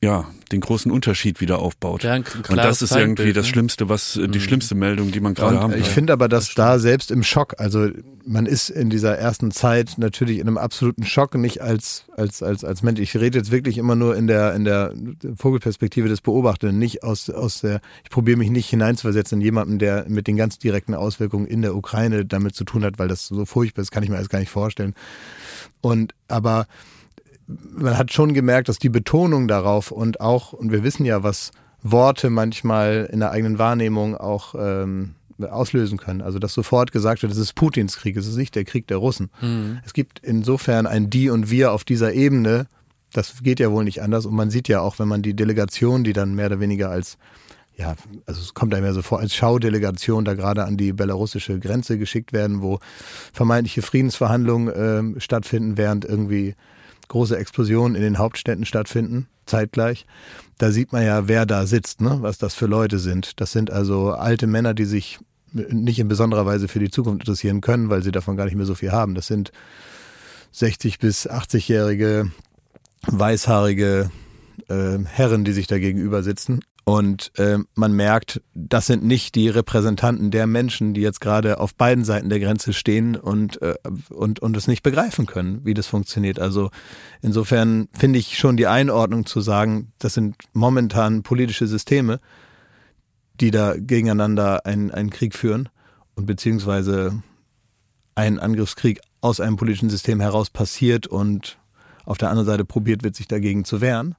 ja, 0.07 0.25
den 0.53 0.61
großen 0.61 0.93
Unterschied 0.93 1.41
wieder 1.41 1.59
aufbaut. 1.59 2.05
Ja, 2.05 2.15
und 2.15 2.57
das 2.57 2.81
ist 2.81 2.95
irgendwie 2.95 3.33
das 3.33 3.47
ne? 3.47 3.53
Schlimmste, 3.53 3.89
was 3.89 4.15
äh, 4.15 4.29
die 4.29 4.39
mhm. 4.39 4.43
schlimmste 4.43 4.77
Meldung, 4.77 5.11
die 5.11 5.19
man 5.19 5.35
gerade 5.35 5.59
haben 5.59 5.73
kann. 5.73 5.81
Ich 5.81 5.89
finde 5.89 6.13
aber, 6.13 6.29
dass 6.29 6.55
da 6.55 6.79
selbst 6.79 7.11
im 7.11 7.25
Schock, 7.25 7.57
also 7.59 7.89
man 8.25 8.47
ist 8.47 8.71
in 8.71 8.89
dieser 8.89 9.19
ersten 9.19 9.51
Zeit 9.51 9.95
natürlich 9.99 10.39
in 10.39 10.47
einem 10.47 10.59
absoluten 10.59 11.05
Schock, 11.05 11.35
nicht 11.35 11.61
als 11.61 12.05
als 12.17 12.41
als 12.41 12.63
als 12.63 12.85
Mensch. 12.85 13.01
Ich 13.01 13.17
rede 13.17 13.37
jetzt 13.37 13.51
wirklich 13.51 13.79
immer 13.79 13.97
nur 13.97 14.17
in 14.17 14.29
der 14.29 14.55
in 14.55 14.65
der 14.65 14.95
Vogelperspektive 15.35 16.09
des 16.09 16.21
Beobachtenden, 16.21 16.79
nicht 16.79 17.03
aus 17.03 17.29
aus 17.29 17.63
der. 17.63 17.81
Ich 18.05 18.11
probiere 18.11 18.39
mich 18.39 18.51
nicht 18.51 18.71
hineinzuversetzen 18.71 19.41
in 19.41 19.45
jemanden, 19.45 19.81
der 19.81 20.07
mit 20.09 20.29
den 20.29 20.37
ganz 20.37 20.61
direkten 20.61 20.95
Auswirkungen 20.95 21.47
in 21.47 21.63
der 21.63 21.75
Ukraine 21.75 22.25
damit 22.25 22.55
zu 22.55 22.63
tun 22.63 22.85
hat, 22.85 23.01
weil 23.01 23.09
das 23.09 23.27
so 23.27 23.45
furchtbar 23.45 23.83
ist, 23.83 23.91
kann 23.91 24.05
ich 24.05 24.09
mir 24.09 24.17
alles 24.17 24.29
gar 24.29 24.39
nicht 24.39 24.51
vorstellen. 24.51 24.95
Und 25.81 26.15
aber 26.29 26.69
man 27.47 27.97
hat 27.97 28.13
schon 28.13 28.35
gemerkt, 28.35 28.69
dass 28.69 28.79
die 28.79 28.89
Betonung 28.89 29.49
darauf 29.49 29.91
und 29.91 30.21
auch, 30.21 30.53
und 30.53 30.73
wir 30.73 30.83
wissen 30.83 31.05
ja, 31.05 31.23
was 31.23 31.53
Worte 31.83 32.31
manchmal 32.31 33.09
in 33.13 33.21
der 33.21 33.31
eigenen 33.31 33.59
Wahrnehmung 33.59 34.17
auch 34.17 34.55
ähm, 34.59 35.15
auslösen 35.39 35.99
können. 35.99 36.23
Also 36.23 36.39
dass 36.39 36.55
sofort 36.55 36.93
gesagt 36.93 37.23
wird, 37.23 37.33
es 37.33 37.39
ist 37.39 37.55
Putins 37.55 37.97
Krieg, 37.99 38.17
es 38.17 38.27
ist 38.27 38.37
nicht 38.37 38.55
der 38.55 38.65
Krieg 38.65 38.87
der 38.87 38.97
Russen. 38.97 39.31
Mhm. 39.41 39.81
Es 39.85 39.93
gibt 39.93 40.19
insofern 40.21 40.87
ein 40.87 41.11
Die 41.11 41.31
und 41.31 41.51
Wir 41.51 41.73
auf 41.73 41.85
dieser 41.85 42.13
Ebene. 42.15 42.67
Das 43.13 43.43
geht 43.43 43.61
ja 43.61 43.71
wohl 43.71 43.85
nicht 43.85 44.03
anders. 44.03 44.27
Und 44.27 44.35
man 44.35 44.51
sieht 44.51 44.69
ja 44.69 44.81
auch, 44.81 44.99
wenn 44.99 45.09
man 45.09 45.23
die 45.23 45.35
Delegation, 45.35 46.05
die 46.05 46.13
dann 46.13 46.35
mehr 46.35 46.47
oder 46.47 46.61
weniger 46.61 46.91
als 46.91 47.19
ja, 47.79 47.95
also 48.25 48.41
es 48.41 48.55
kommt 48.55 48.75
einem 48.75 48.87
ja 48.87 48.95
so 48.95 49.03
vor, 49.03 49.19
als 49.21 49.35
Schaudelegation 49.35 50.25
da 50.25 50.33
gerade 50.33 50.65
an 50.65 50.79
die 50.79 50.95
belarussische 50.95 51.59
Grenze 51.59 51.99
geschickt 51.99 52.33
werden, 52.33 52.63
wo 52.63 52.79
vermeintliche 53.35 53.83
Friedensverhandlungen 53.83 55.17
äh, 55.17 55.21
stattfinden, 55.21 55.77
während 55.77 56.07
irgendwie 56.07 56.55
große 57.09 57.37
Explosionen 57.37 57.95
in 57.95 58.03
den 58.03 58.19
Hauptstädten 58.19 58.65
stattfinden, 58.65 59.29
zeitgleich. 59.47 60.07
Da 60.59 60.71
sieht 60.71 60.93
man 60.93 61.05
ja, 61.05 61.29
wer 61.29 61.47
da 61.47 61.67
sitzt, 61.67 62.01
ne? 62.01 62.19
was 62.21 62.39
das 62.39 62.55
für 62.55 62.67
Leute 62.67 62.99
sind. 62.99 63.41
Das 63.41 63.53
sind 63.53 63.71
also 63.71 64.13
alte 64.13 64.47
Männer, 64.47 64.75
die 64.75 64.85
sich 64.85 65.19
nicht 65.53 65.99
in 65.99 66.09
besonderer 66.09 66.47
Weise 66.47 66.69
für 66.69 66.79
die 66.79 66.91
Zukunft 66.91 67.23
interessieren 67.23 67.61
können, 67.61 67.89
weil 67.89 68.03
sie 68.03 68.13
davon 68.13 68.37
gar 68.37 68.45
nicht 68.45 68.57
mehr 68.57 68.67
so 68.67 68.75
viel 68.75 68.93
haben. 68.93 69.15
Das 69.15 69.27
sind 69.27 69.53
60 70.53 70.99
bis 70.99 71.29
80-jährige, 71.29 72.31
weißhaarige 73.07 74.11
äh, 74.69 74.99
Herren, 75.05 75.45
die 75.45 75.53
sich 75.53 75.67
da 75.67 75.79
gegenüber 75.79 76.23
sitzen. 76.23 76.61
Und 76.89 77.37
äh, 77.37 77.59
man 77.75 77.95
merkt, 77.95 78.41
das 78.55 78.87
sind 78.87 79.03
nicht 79.03 79.35
die 79.35 79.49
Repräsentanten 79.49 80.31
der 80.31 80.47
Menschen, 80.47 80.95
die 80.95 81.01
jetzt 81.01 81.21
gerade 81.21 81.59
auf 81.59 81.75
beiden 81.75 82.05
Seiten 82.05 82.29
der 82.29 82.39
Grenze 82.39 82.73
stehen 82.73 83.17
und, 83.17 83.61
äh, 83.61 83.75
und, 84.11 84.39
und 84.39 84.57
es 84.57 84.69
nicht 84.69 84.85
begreifen 84.85 85.27
können, 85.27 85.65
wie 85.65 85.75
das 85.75 85.89
funktioniert. 85.89 86.39
Also 86.39 86.71
insofern 87.23 87.89
finde 87.93 88.21
ich 88.21 88.39
schon 88.39 88.57
die 88.57 88.69
Einordnung 88.69 89.27
zu 89.27 89.41
sagen, 89.41 89.91
das 89.99 90.15
sind 90.15 90.37
momentan 90.53 91.25
politische 91.25 91.67
Systeme, 91.67 92.21
die 93.41 93.51
da 93.51 93.75
gegeneinander 93.77 94.65
einen, 94.65 94.93
einen 94.93 95.11
Krieg 95.11 95.35
führen 95.35 95.69
und 96.15 96.27
beziehungsweise 96.27 97.21
ein 98.15 98.39
Angriffskrieg 98.39 99.01
aus 99.23 99.41
einem 99.41 99.57
politischen 99.57 99.91
System 99.91 100.21
heraus 100.21 100.51
passiert 100.51 101.09
und 101.09 101.59
auf 102.05 102.17
der 102.17 102.31
anderen 102.31 102.47
Seite 102.47 102.65
probiert 102.65 103.03
wird, 103.03 103.17
sich 103.17 103.27
dagegen 103.27 103.65
zu 103.65 103.81
wehren 103.81 104.15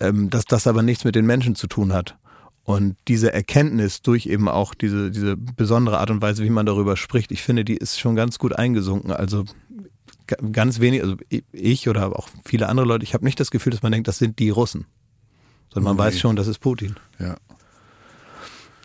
ähm, 0.00 0.30
dass 0.30 0.44
das 0.44 0.66
aber 0.66 0.82
nichts 0.82 1.04
mit 1.04 1.14
den 1.14 1.26
Menschen 1.26 1.54
zu 1.54 1.66
tun 1.66 1.92
hat. 1.92 2.16
Und 2.64 2.96
diese 3.06 3.32
Erkenntnis 3.32 4.02
durch 4.02 4.26
eben 4.26 4.48
auch 4.48 4.74
diese, 4.74 5.10
diese 5.10 5.36
besondere 5.36 5.98
Art 5.98 6.10
und 6.10 6.20
Weise, 6.20 6.42
wie 6.42 6.50
man 6.50 6.66
darüber 6.66 6.96
spricht, 6.96 7.30
ich 7.30 7.42
finde, 7.42 7.64
die 7.64 7.76
ist 7.76 8.00
schon 8.00 8.16
ganz 8.16 8.38
gut 8.38 8.54
eingesunken. 8.56 9.12
Also 9.12 9.44
ganz 10.50 10.80
wenig, 10.80 11.02
also 11.02 11.16
ich 11.52 11.88
oder 11.88 12.16
auch 12.18 12.28
viele 12.44 12.68
andere 12.68 12.86
Leute, 12.86 13.04
ich 13.04 13.14
habe 13.14 13.24
nicht 13.24 13.38
das 13.38 13.52
Gefühl, 13.52 13.70
dass 13.70 13.82
man 13.82 13.92
denkt, 13.92 14.08
das 14.08 14.18
sind 14.18 14.38
die 14.40 14.50
Russen. 14.50 14.86
Sondern 15.72 15.96
man 15.96 15.96
nee. 15.96 16.10
weiß 16.10 16.18
schon, 16.18 16.36
das 16.36 16.48
ist 16.48 16.58
Putin. 16.58 16.96
Ja. 17.18 17.36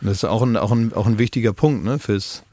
Das 0.01 0.17
ist 0.17 0.25
auch 0.25 0.41
ein, 0.41 0.57
auch 0.57 0.71
ein, 0.71 0.93
auch 0.93 1.07
ein 1.07 1.19
wichtiger 1.19 1.53
Punkt, 1.53 1.83
ne, 1.83 1.99
fürs, 1.99 2.43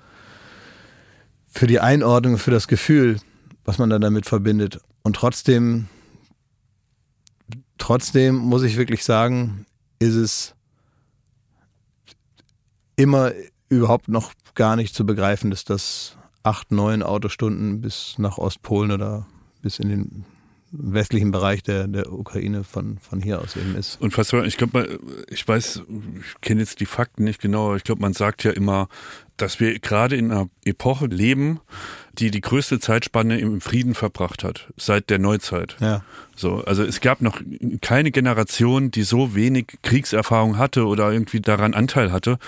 für 1.48 1.66
die 1.66 1.80
Einordnung, 1.80 2.38
für 2.38 2.50
das 2.50 2.68
Gefühl, 2.68 3.18
was 3.64 3.78
man 3.78 3.90
dann 3.90 4.00
damit 4.00 4.26
verbindet. 4.26 4.80
Und 5.02 5.16
trotzdem, 5.16 5.88
trotzdem 7.78 8.36
muss 8.36 8.62
ich 8.62 8.76
wirklich 8.76 9.04
sagen, 9.04 9.66
ist 9.98 10.14
es 10.14 10.54
immer 12.96 13.32
überhaupt 13.68 14.08
noch 14.08 14.32
gar 14.54 14.76
nicht 14.76 14.94
zu 14.94 15.06
begreifen, 15.06 15.50
dass 15.50 15.64
das 15.64 16.16
acht, 16.42 16.72
neun 16.72 17.02
Autostunden 17.02 17.80
bis 17.80 18.16
nach 18.18 18.38
Ostpolen 18.38 18.90
oder 18.90 19.26
bis 19.62 19.78
in 19.78 19.88
den 19.88 20.24
westlichen 20.70 21.30
Bereich 21.30 21.62
der, 21.62 21.86
der 21.88 22.12
Ukraine 22.12 22.64
von, 22.64 22.98
von 22.98 23.20
hier 23.20 23.40
aus 23.40 23.56
eben 23.56 23.74
ist. 23.76 24.00
Und 24.00 24.12
fast, 24.12 24.32
ich 24.32 24.56
glaube, 24.56 24.98
ich 25.28 25.46
weiß, 25.46 25.82
ich 26.20 26.40
kenne 26.40 26.60
jetzt 26.60 26.80
die 26.80 26.86
Fakten 26.86 27.24
nicht 27.24 27.40
genau, 27.40 27.68
aber 27.68 27.76
ich 27.76 27.84
glaube, 27.84 28.02
man 28.02 28.12
sagt 28.12 28.44
ja 28.44 28.50
immer, 28.50 28.88
dass 29.36 29.60
wir 29.60 29.78
gerade 29.78 30.16
in 30.16 30.30
einer 30.30 30.48
Epoche 30.64 31.06
leben, 31.06 31.60
die 32.12 32.30
die 32.30 32.40
größte 32.40 32.80
Zeitspanne 32.80 33.38
im 33.38 33.60
Frieden 33.60 33.94
verbracht 33.94 34.44
hat, 34.44 34.72
seit 34.76 35.10
der 35.10 35.18
Neuzeit. 35.18 35.76
Ja. 35.80 36.02
So, 36.36 36.64
also 36.64 36.82
es 36.82 37.00
gab 37.00 37.20
noch 37.20 37.40
keine 37.80 38.10
Generation, 38.10 38.90
die 38.90 39.04
so 39.04 39.34
wenig 39.34 39.78
Kriegserfahrung 39.82 40.58
hatte 40.58 40.86
oder 40.86 41.12
irgendwie 41.12 41.40
daran 41.40 41.74
Anteil 41.74 42.12
hatte. 42.12 42.38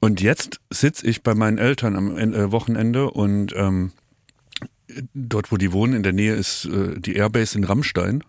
Und 0.00 0.22
jetzt 0.22 0.60
sitze 0.70 1.06
ich 1.06 1.22
bei 1.22 1.34
meinen 1.34 1.58
Eltern 1.58 1.94
am 1.94 2.16
äh, 2.16 2.50
Wochenende 2.50 3.10
und 3.10 3.52
ähm, 3.54 3.92
dort, 5.14 5.52
wo 5.52 5.56
die 5.56 5.72
wohnen, 5.72 5.94
in 5.94 6.02
der 6.02 6.12
Nähe 6.12 6.34
ist 6.34 6.66
äh, 6.66 6.98
die 7.00 7.16
Airbase 7.16 7.56
in 7.56 7.64
Rammstein. 7.64 8.24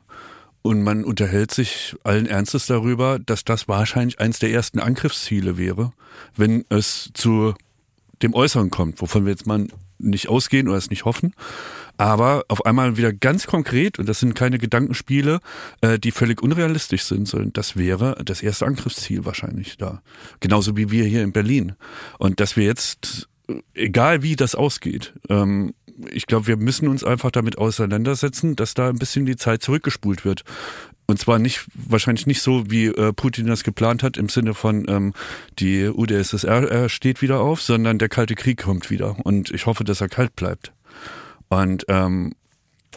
Und 0.63 0.83
man 0.83 1.03
unterhält 1.03 1.51
sich 1.51 1.95
allen 2.03 2.27
Ernstes 2.27 2.67
darüber, 2.67 3.17
dass 3.17 3.43
das 3.43 3.67
wahrscheinlich 3.67 4.19
eins 4.19 4.37
der 4.37 4.51
ersten 4.51 4.79
Angriffsziele 4.79 5.57
wäre, 5.57 5.91
wenn 6.35 6.65
es 6.69 7.09
zu 7.15 7.55
dem 8.21 8.35
Äußeren 8.35 8.69
kommt, 8.69 9.01
wovon 9.01 9.25
wir 9.25 9.31
jetzt 9.31 9.47
mal 9.47 9.67
nicht 9.97 10.29
ausgehen 10.29 10.67
oder 10.67 10.77
es 10.77 10.89
nicht 10.89 11.05
hoffen. 11.05 11.33
Aber 11.97 12.45
auf 12.47 12.65
einmal 12.65 12.97
wieder 12.97 13.13
ganz 13.13 13.45
konkret, 13.45 13.99
und 13.99 14.09
das 14.09 14.19
sind 14.19 14.33
keine 14.33 14.57
Gedankenspiele, 14.57 15.39
äh, 15.81 15.99
die 15.99 16.11
völlig 16.11 16.41
unrealistisch 16.41 17.03
sind, 17.03 17.27
sondern 17.27 17.53
das 17.53 17.77
wäre 17.77 18.19
das 18.25 18.41
erste 18.41 18.65
Angriffsziel 18.65 19.25
wahrscheinlich 19.25 19.77
da. 19.77 20.01
Genauso 20.39 20.75
wie 20.77 20.89
wir 20.89 21.05
hier 21.05 21.21
in 21.21 21.31
Berlin. 21.31 21.73
Und 22.17 22.39
dass 22.39 22.55
wir 22.55 22.65
jetzt, 22.65 23.29
egal 23.75 24.23
wie 24.23 24.35
das 24.35 24.55
ausgeht, 24.55 25.13
ähm, 25.29 25.73
ich 26.11 26.25
glaube, 26.25 26.47
wir 26.47 26.57
müssen 26.57 26.87
uns 26.87 27.03
einfach 27.03 27.31
damit 27.31 27.57
auseinandersetzen, 27.57 28.55
dass 28.55 28.73
da 28.73 28.89
ein 28.89 28.97
bisschen 28.97 29.25
die 29.25 29.35
Zeit 29.35 29.61
zurückgespult 29.63 30.25
wird. 30.25 30.43
Und 31.07 31.19
zwar 31.19 31.39
nicht, 31.39 31.65
wahrscheinlich 31.73 32.25
nicht 32.25 32.41
so, 32.41 32.71
wie 32.71 32.85
äh, 32.85 33.11
Putin 33.11 33.47
das 33.47 33.63
geplant 33.63 34.01
hat, 34.01 34.17
im 34.17 34.29
Sinne 34.29 34.53
von 34.53 34.85
ähm, 34.87 35.13
die 35.59 35.87
UdSSR 35.87 36.71
äh, 36.71 36.89
steht 36.89 37.21
wieder 37.21 37.41
auf, 37.41 37.61
sondern 37.61 37.99
der 37.99 38.07
Kalte 38.09 38.35
Krieg 38.35 38.61
kommt 38.61 38.89
wieder. 38.89 39.17
Und 39.25 39.51
ich 39.51 39.65
hoffe, 39.65 39.83
dass 39.83 39.99
er 39.99 40.07
kalt 40.07 40.35
bleibt. 40.35 40.71
Und 41.49 41.85
ähm, 41.89 42.33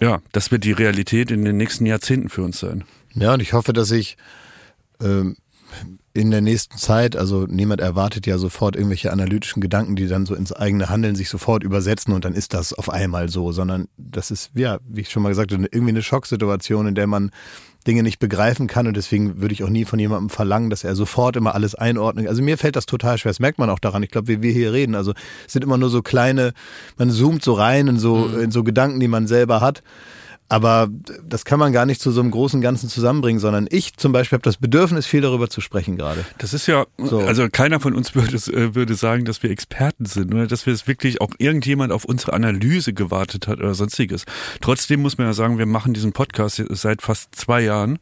ja, 0.00 0.20
das 0.32 0.50
wird 0.50 0.64
die 0.64 0.72
Realität 0.72 1.30
in 1.30 1.44
den 1.44 1.56
nächsten 1.56 1.86
Jahrzehnten 1.86 2.28
für 2.28 2.42
uns 2.42 2.60
sein. 2.60 2.84
Ja, 3.14 3.34
und 3.34 3.40
ich 3.40 3.52
hoffe, 3.52 3.72
dass 3.72 3.90
ich 3.90 4.16
ähm, 5.00 5.36
in 6.16 6.30
der 6.30 6.40
nächsten 6.40 6.78
Zeit, 6.78 7.16
also 7.16 7.44
niemand 7.48 7.80
erwartet 7.80 8.24
ja 8.24 8.38
sofort 8.38 8.76
irgendwelche 8.76 9.12
analytischen 9.12 9.60
Gedanken, 9.60 9.96
die 9.96 10.06
dann 10.06 10.26
so 10.26 10.36
ins 10.36 10.52
eigene 10.52 10.88
Handeln 10.88 11.16
sich 11.16 11.28
sofort 11.28 11.64
übersetzen 11.64 12.14
und 12.14 12.24
dann 12.24 12.34
ist 12.34 12.54
das 12.54 12.72
auf 12.72 12.88
einmal 12.88 13.28
so, 13.28 13.50
sondern 13.50 13.88
das 13.96 14.30
ist, 14.30 14.52
ja, 14.54 14.78
wie 14.88 15.00
ich 15.00 15.10
schon 15.10 15.24
mal 15.24 15.30
gesagt 15.30 15.52
habe, 15.52 15.64
irgendwie 15.64 15.90
eine 15.90 16.02
Schocksituation, 16.02 16.86
in 16.86 16.94
der 16.94 17.08
man 17.08 17.32
Dinge 17.84 18.04
nicht 18.04 18.20
begreifen 18.20 18.68
kann 18.68 18.86
und 18.86 18.96
deswegen 18.96 19.40
würde 19.40 19.54
ich 19.54 19.64
auch 19.64 19.68
nie 19.68 19.84
von 19.84 19.98
jemandem 19.98 20.30
verlangen, 20.30 20.70
dass 20.70 20.84
er 20.84 20.94
sofort 20.94 21.34
immer 21.34 21.52
alles 21.56 21.74
einordnet. 21.74 22.28
Also 22.28 22.44
mir 22.44 22.58
fällt 22.58 22.76
das 22.76 22.86
total 22.86 23.18
schwer, 23.18 23.30
das 23.30 23.40
merkt 23.40 23.58
man 23.58 23.68
auch 23.68 23.80
daran. 23.80 24.04
Ich 24.04 24.10
glaube, 24.10 24.28
wie 24.28 24.40
wir 24.40 24.52
hier 24.52 24.72
reden, 24.72 24.94
also 24.94 25.14
es 25.46 25.52
sind 25.52 25.64
immer 25.64 25.78
nur 25.78 25.90
so 25.90 26.00
kleine, 26.00 26.54
man 26.96 27.10
zoomt 27.10 27.42
so 27.42 27.54
rein 27.54 27.88
in 27.88 27.98
so, 27.98 28.18
mhm. 28.18 28.40
in 28.40 28.50
so 28.52 28.62
Gedanken, 28.62 29.00
die 29.00 29.08
man 29.08 29.26
selber 29.26 29.60
hat. 29.60 29.82
Aber 30.48 30.88
das 31.26 31.44
kann 31.44 31.58
man 31.58 31.72
gar 31.72 31.86
nicht 31.86 32.00
zu 32.00 32.10
so 32.10 32.20
einem 32.20 32.30
großen 32.30 32.60
Ganzen 32.60 32.88
zusammenbringen, 32.88 33.40
sondern 33.40 33.66
ich 33.70 33.96
zum 33.96 34.12
Beispiel 34.12 34.36
habe 34.36 34.42
das 34.42 34.58
Bedürfnis, 34.58 35.06
viel 35.06 35.22
darüber 35.22 35.48
zu 35.48 35.60
sprechen 35.60 35.96
gerade. 35.96 36.24
Das 36.38 36.52
ist 36.52 36.66
ja, 36.66 36.84
so. 36.98 37.20
also 37.20 37.48
keiner 37.50 37.80
von 37.80 37.94
uns 37.94 38.14
würde, 38.14 38.36
äh, 38.52 38.74
würde 38.74 38.94
sagen, 38.94 39.24
dass 39.24 39.42
wir 39.42 39.50
Experten 39.50 40.04
sind 40.04 40.34
oder 40.34 40.46
dass 40.46 40.66
wir 40.66 40.74
es 40.74 40.86
wirklich 40.86 41.20
auch 41.20 41.30
irgendjemand 41.38 41.92
auf 41.92 42.04
unsere 42.04 42.34
Analyse 42.34 42.92
gewartet 42.92 43.48
hat 43.48 43.58
oder 43.58 43.74
sonstiges. 43.74 44.26
Trotzdem 44.60 45.00
muss 45.00 45.16
man 45.16 45.26
ja 45.26 45.32
sagen, 45.32 45.58
wir 45.58 45.66
machen 45.66 45.94
diesen 45.94 46.12
Podcast 46.12 46.62
seit 46.68 47.00
fast 47.00 47.34
zwei 47.34 47.62
Jahren 47.62 47.98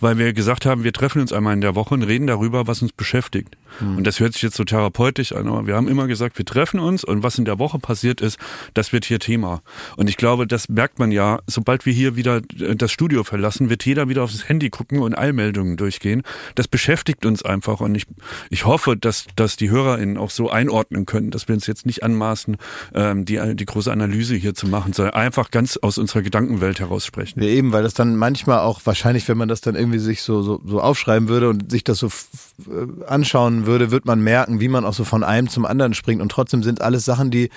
weil 0.00 0.18
wir 0.18 0.32
gesagt 0.32 0.66
haben, 0.66 0.84
wir 0.84 0.92
treffen 0.92 1.20
uns 1.20 1.32
einmal 1.32 1.54
in 1.54 1.60
der 1.60 1.74
Woche 1.74 1.94
und 1.94 2.02
reden 2.02 2.26
darüber, 2.26 2.66
was 2.66 2.82
uns 2.82 2.92
beschäftigt. 2.92 3.56
Mhm. 3.80 3.98
Und 3.98 4.06
das 4.06 4.20
hört 4.20 4.34
sich 4.34 4.42
jetzt 4.42 4.56
so 4.56 4.64
therapeutisch 4.64 5.32
an, 5.32 5.48
aber 5.48 5.66
wir 5.66 5.76
haben 5.76 5.88
immer 5.88 6.06
gesagt, 6.06 6.38
wir 6.38 6.44
treffen 6.44 6.80
uns 6.80 7.04
und 7.04 7.22
was 7.22 7.38
in 7.38 7.44
der 7.44 7.58
Woche 7.58 7.78
passiert 7.78 8.20
ist, 8.20 8.38
das 8.74 8.92
wird 8.92 9.04
hier 9.04 9.18
Thema. 9.18 9.62
Und 9.96 10.08
ich 10.08 10.16
glaube, 10.16 10.46
das 10.46 10.68
merkt 10.68 10.98
man 10.98 11.12
ja, 11.12 11.40
sobald 11.46 11.86
wir 11.86 11.92
hier 11.92 12.16
wieder 12.16 12.42
äh, 12.58 12.76
das 12.76 12.92
Studio 12.92 13.24
verlassen, 13.24 13.70
wird 13.70 13.84
jeder 13.84 14.08
wieder 14.08 14.22
aufs 14.22 14.48
Handy 14.48 14.70
gucken 14.70 15.00
und 15.00 15.16
Eilmeldungen 15.16 15.76
durchgehen. 15.76 16.22
Das 16.54 16.68
beschäftigt 16.68 17.26
uns 17.26 17.44
einfach 17.44 17.80
und 17.80 17.94
ich, 17.94 18.06
ich 18.50 18.64
hoffe, 18.64 18.96
dass, 18.96 19.26
dass 19.36 19.56
die 19.56 19.70
HörerInnen 19.70 20.16
auch 20.16 20.30
so 20.30 20.50
einordnen 20.50 21.06
können, 21.06 21.30
dass 21.30 21.48
wir 21.48 21.54
uns 21.54 21.66
jetzt 21.66 21.86
nicht 21.86 22.02
anmaßen, 22.02 22.56
ähm, 22.94 23.24
die, 23.24 23.40
die 23.54 23.64
große 23.64 23.90
Analyse 23.90 24.34
hier 24.34 24.54
zu 24.54 24.66
machen, 24.68 24.92
sondern 24.92 25.14
einfach 25.14 25.50
ganz 25.50 25.76
aus 25.76 25.98
unserer 25.98 26.22
Gedankenwelt 26.22 26.80
heraus 26.80 27.06
sprechen. 27.06 27.42
Ja, 27.42 27.48
eben, 27.48 27.72
weil 27.72 27.82
das 27.82 27.94
dann 27.94 28.16
manchmal 28.16 28.60
auch 28.60 28.80
wahrscheinlich, 28.84 29.28
wenn 29.28 29.38
man 29.38 29.48
das 29.48 29.60
dann 29.60 29.74
irgendwie 29.84 29.98
sich 29.98 30.22
so, 30.22 30.42
so, 30.42 30.60
so 30.66 30.80
aufschreiben 30.80 31.28
würde 31.28 31.48
und 31.48 31.70
sich 31.70 31.84
das 31.84 31.98
so 31.98 32.08
äh, 32.08 33.04
anschauen 33.06 33.66
würde, 33.66 33.90
wird 33.90 34.04
man 34.06 34.20
merken, 34.20 34.60
wie 34.60 34.68
man 34.68 34.84
auch 34.84 34.94
so 34.94 35.04
von 35.04 35.22
einem 35.22 35.48
zum 35.48 35.66
anderen 35.66 35.94
springt. 35.94 36.22
Und 36.22 36.30
trotzdem 36.30 36.62
sind 36.62 36.80
alles 36.80 37.04
Sachen, 37.04 37.30
die, 37.30 37.50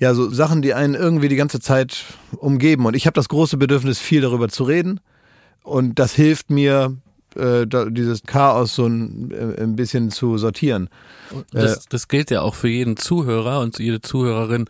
ja, 0.00 0.14
so 0.14 0.30
Sachen, 0.30 0.62
die 0.62 0.74
einen 0.74 0.94
irgendwie 0.94 1.28
die 1.28 1.36
ganze 1.36 1.60
Zeit 1.60 2.04
umgeben. 2.36 2.86
Und 2.86 2.96
ich 2.96 3.06
habe 3.06 3.14
das 3.14 3.28
große 3.28 3.56
Bedürfnis, 3.56 3.98
viel 3.98 4.22
darüber 4.22 4.48
zu 4.48 4.64
reden. 4.64 5.00
Und 5.62 5.98
das 5.98 6.14
hilft 6.14 6.50
mir, 6.50 6.96
äh, 7.36 7.66
dieses 7.90 8.22
Chaos 8.22 8.74
so 8.74 8.86
ein, 8.86 9.30
äh, 9.30 9.62
ein 9.62 9.76
bisschen 9.76 10.10
zu 10.10 10.38
sortieren. 10.38 10.88
Das, 11.52 11.76
äh, 11.76 11.80
das 11.90 12.08
gilt 12.08 12.30
ja 12.30 12.42
auch 12.42 12.54
für 12.54 12.68
jeden 12.68 12.96
Zuhörer 12.96 13.60
und 13.60 13.78
jede 13.78 14.00
Zuhörerin. 14.00 14.66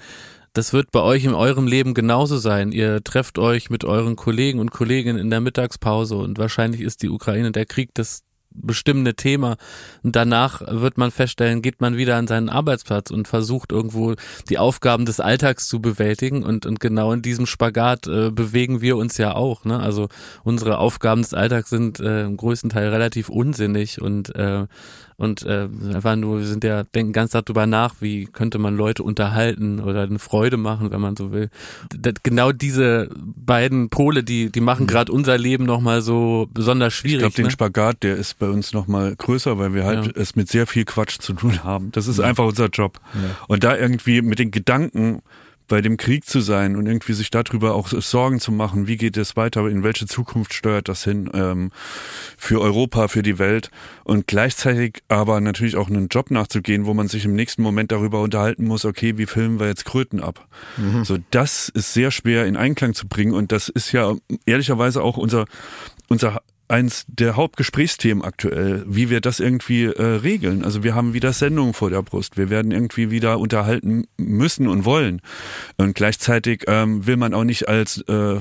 Das 0.55 0.73
wird 0.73 0.93
bei 0.93 1.01
euch 1.01 1.25
in 1.25 1.35
eurem 1.35 1.67
Leben 1.67 1.95
genauso 1.95 2.39
sein. 2.39 2.71
Ihr 2.71 3.03
trefft 3.03 3.41
euch 3.41 3.71
mit 3.71 3.85
euren 3.85 4.15
Kollegen 4.15 4.61
und 4.61 4.71
Kolleginnen 4.71 5.19
in 5.19 5.29
der 5.29 5.41
Mittagspause 5.41 6.17
und 6.17 6.39
wahrscheinlich 6.39 6.81
ist 6.81 7.03
die 7.03 7.11
Ukraine 7.11 7.51
der 7.51 7.67
Krieg 7.67 7.91
das 7.95 8.23
bestimmende 8.55 9.15
Thema. 9.15 9.57
Und 10.05 10.15
danach 10.15 10.63
wird 10.69 10.97
man 10.97 11.11
feststellen, 11.11 11.61
geht 11.61 11.81
man 11.81 11.97
wieder 11.97 12.15
an 12.15 12.29
seinen 12.29 12.49
Arbeitsplatz 12.49 13.11
und 13.11 13.27
versucht 13.27 13.73
irgendwo 13.73 14.15
die 14.49 14.59
Aufgaben 14.59 15.07
des 15.07 15.19
Alltags 15.19 15.67
zu 15.67 15.83
bewältigen. 15.83 16.45
Und, 16.45 16.67
und 16.67 16.79
genau 16.79 17.13
in 17.13 17.21
diesem 17.21 17.47
Spagat 17.47 18.07
äh, 18.07 18.31
bewegen 18.31 18.81
wir 18.81 18.97
uns 18.97 19.19
ja 19.19 19.35
auch. 19.35 19.65
Ne? 19.65 19.81
Also 19.81 20.09
unsere 20.45 20.79
Aufgaben 20.79 21.23
des 21.23 21.35
Alltags 21.35 21.69
sind 21.71 21.99
äh, 21.99 22.23
im 22.23 22.37
größten 22.37 22.71
Teil 22.71 22.91
relativ 22.91 23.29
unsinnig 23.29 24.01
und 24.01 24.35
äh, 24.37 24.67
und 25.17 25.45
äh, 25.45 25.69
einfach 25.95 26.17
nur, 26.17 26.41
wir 26.41 26.47
sind 26.47 26.65
ja, 26.65 26.83
denken 26.83 27.13
ganz 27.13 27.31
darüber 27.31 27.67
nach, 27.67 27.97
wie 28.01 28.27
könnte 28.27 28.59
man 28.59 28.77
Leute 28.77 29.03
unterhalten 29.03 29.81
oder 29.81 30.03
eine 30.03 30.19
Freude 30.19 30.57
machen, 30.57 30.91
wenn 30.91 31.01
man 31.01 31.17
so 31.17 31.33
will. 31.33 31.51
Das, 31.97 32.15
genau 32.23 32.51
diese 32.53 33.09
beiden 33.17 33.91
Pole, 33.91 34.25
die, 34.25 34.51
die 34.51 34.61
machen 34.61 34.85
mhm. 34.85 34.89
gerade 34.89 35.13
unser 35.13 35.39
Leben 35.39 35.65
nochmal 35.65 36.03
so 36.03 36.49
besonders 36.53 36.95
schwierig. 36.95 37.17
Ich 37.17 37.21
glaube, 37.21 37.35
den 37.37 37.45
ne? 37.47 37.51
Spagat, 37.51 38.03
der 38.03 38.17
ist 38.17 38.39
bei 38.39 38.49
uns 38.49 38.73
nochmal 38.73 39.15
größer, 39.17 39.59
weil 39.59 39.73
wir 39.73 39.85
halt 39.85 40.07
ja. 40.07 40.13
es 40.17 40.35
mit 40.35 40.49
sehr 40.49 40.67
viel 40.67 40.85
Quatsch 40.85 41.19
zu 41.21 41.33
tun 41.35 41.63
haben. 41.63 41.93
Das 41.93 42.09
ist 42.09 42.19
ja. 42.19 42.25
einfach 42.25 42.45
unser 42.45 42.67
Job. 42.67 43.01
Ja. 43.15 43.21
Und 43.47 43.63
da 43.63 43.77
irgendwie 43.77 44.21
mit 44.21 44.39
den 44.39 44.51
Gedanken 44.51 45.23
bei 45.69 45.81
dem 45.81 45.97
Krieg 45.97 46.25
zu 46.25 46.41
sein 46.41 46.77
und 46.77 46.87
irgendwie 46.87 47.15
sich 47.15 47.31
darüber 47.31 47.75
auch 47.75 47.89
Sorgen 47.89 48.41
zu 48.41 48.53
machen, 48.53 48.87
wie 48.87 48.97
geht 48.97 49.17
es 49.17 49.37
weiter, 49.37 49.67
in 49.69 49.83
welche 49.83 50.07
Zukunft 50.07 50.53
steuert 50.53 50.89
das 50.89 51.05
hin 51.05 51.31
ähm, 51.33 51.71
für 52.37 52.61
Europa, 52.61 53.09
für 53.09 53.23
die 53.23 53.39
Welt 53.39 53.71
und 54.05 54.27
gleichzeitig 54.27 55.03
aber 55.09 55.41
natürlich 55.41 55.77
auch 55.77 55.89
einen 55.89 56.09
Job 56.09 56.31
nachzugehen, 56.31 56.87
wo 56.87 56.95
man 56.95 57.09
sich 57.09 57.25
im 57.25 57.35
nächsten 57.35 57.63
Moment 57.63 57.93
darüber 57.93 58.21
unterhalten 58.21 58.65
muss, 58.65 58.85
okay, 58.85 59.17
wie 59.19 59.27
filmen 59.27 59.59
wir 59.59 59.69
jetzt 59.69 59.85
Kröten 59.85 60.21
ab? 60.21 60.47
Mhm. 60.77 61.05
So, 61.05 61.19
das 61.31 61.69
ist 61.69 61.95
sehr 61.95 62.11
schwer 62.11 62.47
in 62.47 62.57
Einklang 62.57 62.95
zu 62.95 63.09
bringen 63.09 63.33
und 63.33 63.53
das 63.53 63.69
ist 63.69 63.93
ja 63.93 64.15
ehrlicherweise 64.47 65.03
auch 65.03 65.17
unser 65.17 65.47
unser 66.09 66.41
eins 66.69 67.05
der 67.09 67.37
Hauptgesprächsthemen 67.37 68.25
aktuell, 68.25 68.85
wie 68.87 69.11
wir 69.11 69.21
das 69.21 69.41
irgendwie 69.41 69.85
äh, 69.85 70.03
regeln. 70.03 70.65
Also 70.65 70.83
wir 70.83 70.95
haben 70.95 71.13
wieder 71.15 71.33
Sendungen 71.33 71.75
vor 71.75 71.91
der 71.91 72.03
Brust. 72.03 72.37
Wir 72.37 72.51
werden 72.51 72.73
irgendwie 72.73 73.11
wieder 73.11 73.39
unterhalten 73.39 74.07
müssen 74.17 74.69
und 74.69 74.85
wollen. 74.85 75.21
Und 75.77 75.95
gleichzeitig 75.95 76.65
ähm, 76.67 77.07
will 77.07 77.17
man 77.17 77.35
auch 77.35 77.45
nicht 77.45 77.69
als 77.69 78.01
äh, 78.09 78.41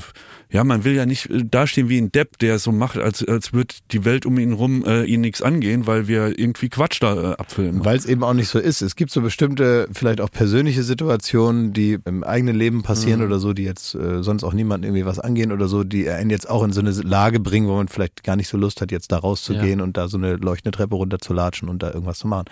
ja, 0.53 0.63
man 0.63 0.83
will 0.83 0.93
ja 0.93 1.07
nicht 1.07 1.31
äh, 1.31 1.43
dastehen 1.43 1.89
wie 1.89 1.97
ein 1.97 2.11
Depp, 2.11 2.37
der 2.37 2.59
so 2.59 2.71
macht, 2.71 2.97
als, 2.97 3.27
als 3.27 3.53
würde 3.53 3.73
die 3.91 4.05
Welt 4.05 4.27
um 4.27 4.37
ihn 4.37 4.53
rum 4.53 4.85
äh, 4.85 5.03
ihn 5.03 5.21
nichts 5.21 5.41
angehen, 5.41 5.87
weil 5.87 6.07
wir 6.07 6.37
irgendwie 6.37 6.69
Quatsch 6.69 7.01
da 7.01 7.31
äh, 7.31 7.35
abfilmen. 7.35 7.83
Weil 7.83 7.97
es 7.97 8.05
eben 8.05 8.23
auch 8.23 8.35
nicht 8.35 8.49
so 8.49 8.59
ist. 8.59 8.83
Es 8.83 8.95
gibt 8.95 9.09
so 9.09 9.21
bestimmte, 9.21 9.87
vielleicht 9.91 10.21
auch 10.21 10.29
persönliche 10.29 10.83
Situationen, 10.83 11.73
die 11.73 11.97
im 12.05 12.23
eigenen 12.23 12.55
Leben 12.55 12.83
passieren 12.83 13.21
mhm. 13.21 13.25
oder 13.25 13.39
so, 13.39 13.53
die 13.53 13.63
jetzt 13.63 13.95
äh, 13.95 14.21
sonst 14.21 14.43
auch 14.43 14.53
niemanden 14.53 14.85
irgendwie 14.85 15.07
was 15.07 15.17
angehen 15.17 15.51
oder 15.51 15.67
so, 15.67 15.83
die 15.83 16.07
einen 16.07 16.29
jetzt 16.29 16.47
auch 16.47 16.63
in 16.63 16.71
so 16.71 16.81
eine 16.81 16.91
Lage 16.91 17.39
bringen, 17.39 17.67
wo 17.67 17.75
man 17.75 17.87
vielleicht 17.87 18.12
gar 18.23 18.35
nicht 18.35 18.47
so 18.47 18.57
Lust 18.57 18.81
hat, 18.81 18.91
jetzt 18.91 19.11
da 19.11 19.17
rauszugehen 19.17 19.79
ja. 19.79 19.83
und 19.83 19.97
da 19.97 20.07
so 20.07 20.17
eine 20.17 20.35
leuchtende 20.35 20.75
Treppe 20.75 20.95
runterzulatschen 20.95 21.69
und 21.69 21.81
da 21.81 21.91
irgendwas 21.91 22.19
zu 22.19 22.27
machen. 22.27 22.45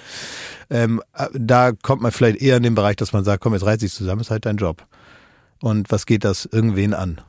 Ähm, 0.69 1.01
äh, 1.15 1.27
da 1.33 1.71
kommt 1.71 2.01
man 2.01 2.11
vielleicht 2.11 2.41
eher 2.41 2.57
in 2.57 2.63
den 2.63 2.75
Bereich, 2.75 2.95
dass 2.95 3.13
man 3.13 3.23
sagt, 3.23 3.43
komm, 3.43 3.53
jetzt 3.53 3.65
reiß 3.65 3.79
dich 3.79 3.93
zusammen, 3.93 4.21
ist 4.21 4.31
halt 4.31 4.45
dein 4.45 4.57
Job. 4.57 4.85
Und 5.61 5.91
was 5.91 6.05
geht 6.05 6.23
das 6.23 6.45
irgendwen 6.45 6.93
an? 6.93 7.21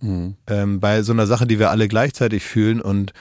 Mhm. 0.00 0.36
Ähm, 0.46 0.80
bei 0.80 1.02
so 1.02 1.12
einer 1.12 1.26
Sache, 1.26 1.46
die 1.46 1.58
wir 1.58 1.70
alle 1.70 1.88
gleichzeitig 1.88 2.44
fühlen 2.44 2.80
und, 2.80 3.12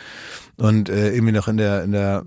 und 0.58 0.90
äh, 0.90 1.14
irgendwie 1.14 1.34
noch 1.34 1.48
in 1.48 1.58
der, 1.58 1.84
in 1.84 1.92
der, 1.92 2.24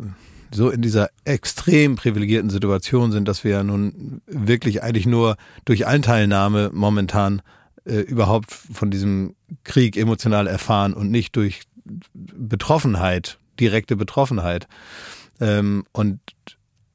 so 0.51 0.71
in 0.71 0.83
dieser 0.83 1.11
extrem 1.25 1.97
privilegierten 1.97 2.51
Situation 2.51 3.13
sind, 3.13 3.27
dass 3.29 3.45
wir 3.45 3.53
ja 3.53 3.63
nun 3.63 4.23
wirklich 4.27 4.83
eigentlich 4.83 5.07
nur 5.07 5.37
durch 5.65 5.87
Anteilnahme 5.87 6.71
momentan 6.73 7.43
äh, 7.85 8.01
überhaupt 8.01 8.51
von 8.51 8.91
diesem 8.91 9.35
Krieg 9.65 9.97
emotional 9.97 10.47
erfahren 10.47 10.95
und 10.95 11.11
nicht 11.11 11.37
durch 11.37 11.63
Betroffenheit, 12.15 13.39
direkte 13.59 13.97
Betroffenheit. 13.97 14.69
Ähm, 15.41 15.85
und 15.93 16.21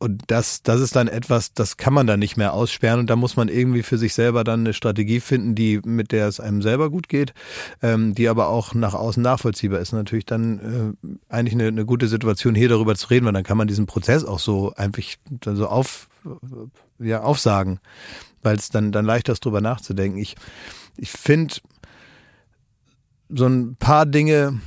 und 0.01 0.23
das, 0.31 0.63
das 0.63 0.81
ist 0.81 0.95
dann 0.95 1.07
etwas, 1.07 1.53
das 1.53 1.77
kann 1.77 1.93
man 1.93 2.07
dann 2.07 2.19
nicht 2.19 2.35
mehr 2.35 2.53
aussperren 2.53 3.01
und 3.01 3.09
da 3.11 3.15
muss 3.15 3.35
man 3.35 3.49
irgendwie 3.49 3.83
für 3.83 3.99
sich 3.99 4.15
selber 4.15 4.43
dann 4.43 4.61
eine 4.61 4.73
Strategie 4.73 5.19
finden, 5.19 5.53
die 5.53 5.79
mit 5.85 6.11
der 6.11 6.27
es 6.27 6.39
einem 6.39 6.63
selber 6.63 6.89
gut 6.89 7.07
geht, 7.07 7.35
ähm, 7.83 8.15
die 8.15 8.27
aber 8.27 8.47
auch 8.47 8.73
nach 8.73 8.95
außen 8.95 9.21
nachvollziehbar 9.21 9.79
ist. 9.79 9.93
Natürlich 9.93 10.25
dann 10.25 10.95
äh, 10.99 11.07
eigentlich 11.29 11.53
eine, 11.53 11.67
eine 11.67 11.85
gute 11.85 12.07
Situation, 12.07 12.55
hier 12.55 12.67
darüber 12.67 12.95
zu 12.95 13.09
reden, 13.09 13.27
weil 13.27 13.33
dann 13.33 13.43
kann 13.43 13.57
man 13.57 13.67
diesen 13.67 13.85
Prozess 13.85 14.25
auch 14.25 14.39
so 14.39 14.73
einfach 14.73 15.03
so 15.45 15.67
auf, 15.67 16.09
ja, 16.97 17.21
aufsagen, 17.21 17.79
weil 18.41 18.55
es 18.55 18.69
dann, 18.69 18.91
dann 18.91 19.05
leichter 19.05 19.33
ist, 19.33 19.45
drüber 19.45 19.61
nachzudenken. 19.61 20.17
Ich, 20.17 20.35
ich 20.97 21.11
finde 21.11 21.53
so 23.29 23.45
ein 23.45 23.75
paar 23.75 24.07
Dinge, 24.07 24.59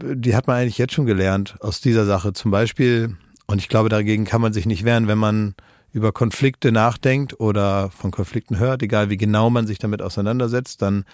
die 0.00 0.36
hat 0.36 0.46
man 0.46 0.56
eigentlich 0.56 0.78
jetzt 0.78 0.94
schon 0.94 1.06
gelernt 1.06 1.56
aus 1.60 1.80
dieser 1.80 2.06
Sache. 2.06 2.32
Zum 2.32 2.50
Beispiel 2.50 3.16
und 3.50 3.58
ich 3.58 3.68
glaube, 3.68 3.88
dagegen 3.88 4.26
kann 4.26 4.42
man 4.42 4.52
sich 4.52 4.66
nicht 4.66 4.84
wehren, 4.84 5.08
wenn 5.08 5.18
man 5.18 5.54
über 5.90 6.12
Konflikte 6.12 6.70
nachdenkt 6.70 7.40
oder 7.40 7.90
von 7.90 8.10
Konflikten 8.10 8.58
hört, 8.58 8.82
egal 8.82 9.08
wie 9.08 9.16
genau 9.16 9.48
man 9.48 9.66
sich 9.66 9.78
damit 9.78 10.02
auseinandersetzt, 10.02 10.82
dann 10.82 11.04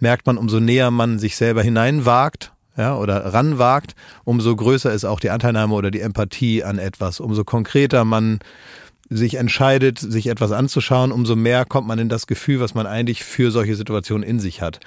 merkt 0.00 0.26
man, 0.26 0.36
umso 0.36 0.58
näher 0.58 0.90
man 0.90 1.20
sich 1.20 1.36
selber 1.36 1.62
hineinwagt, 1.62 2.52
ja, 2.76 2.96
oder 2.96 3.32
ranwagt, 3.32 3.94
umso 4.24 4.56
größer 4.56 4.92
ist 4.92 5.04
auch 5.04 5.20
die 5.20 5.30
Anteilnahme 5.30 5.72
oder 5.72 5.92
die 5.92 6.00
Empathie 6.00 6.64
an 6.64 6.78
etwas, 6.78 7.20
umso 7.20 7.44
konkreter 7.44 8.04
man 8.04 8.40
sich 9.08 9.36
entscheidet, 9.36 10.00
sich 10.00 10.26
etwas 10.26 10.50
anzuschauen, 10.50 11.12
umso 11.12 11.36
mehr 11.36 11.64
kommt 11.64 11.86
man 11.86 12.00
in 12.00 12.08
das 12.08 12.26
Gefühl, 12.26 12.58
was 12.58 12.74
man 12.74 12.88
eigentlich 12.88 13.22
für 13.22 13.52
solche 13.52 13.76
Situationen 13.76 14.28
in 14.28 14.40
sich 14.40 14.60
hat. 14.60 14.80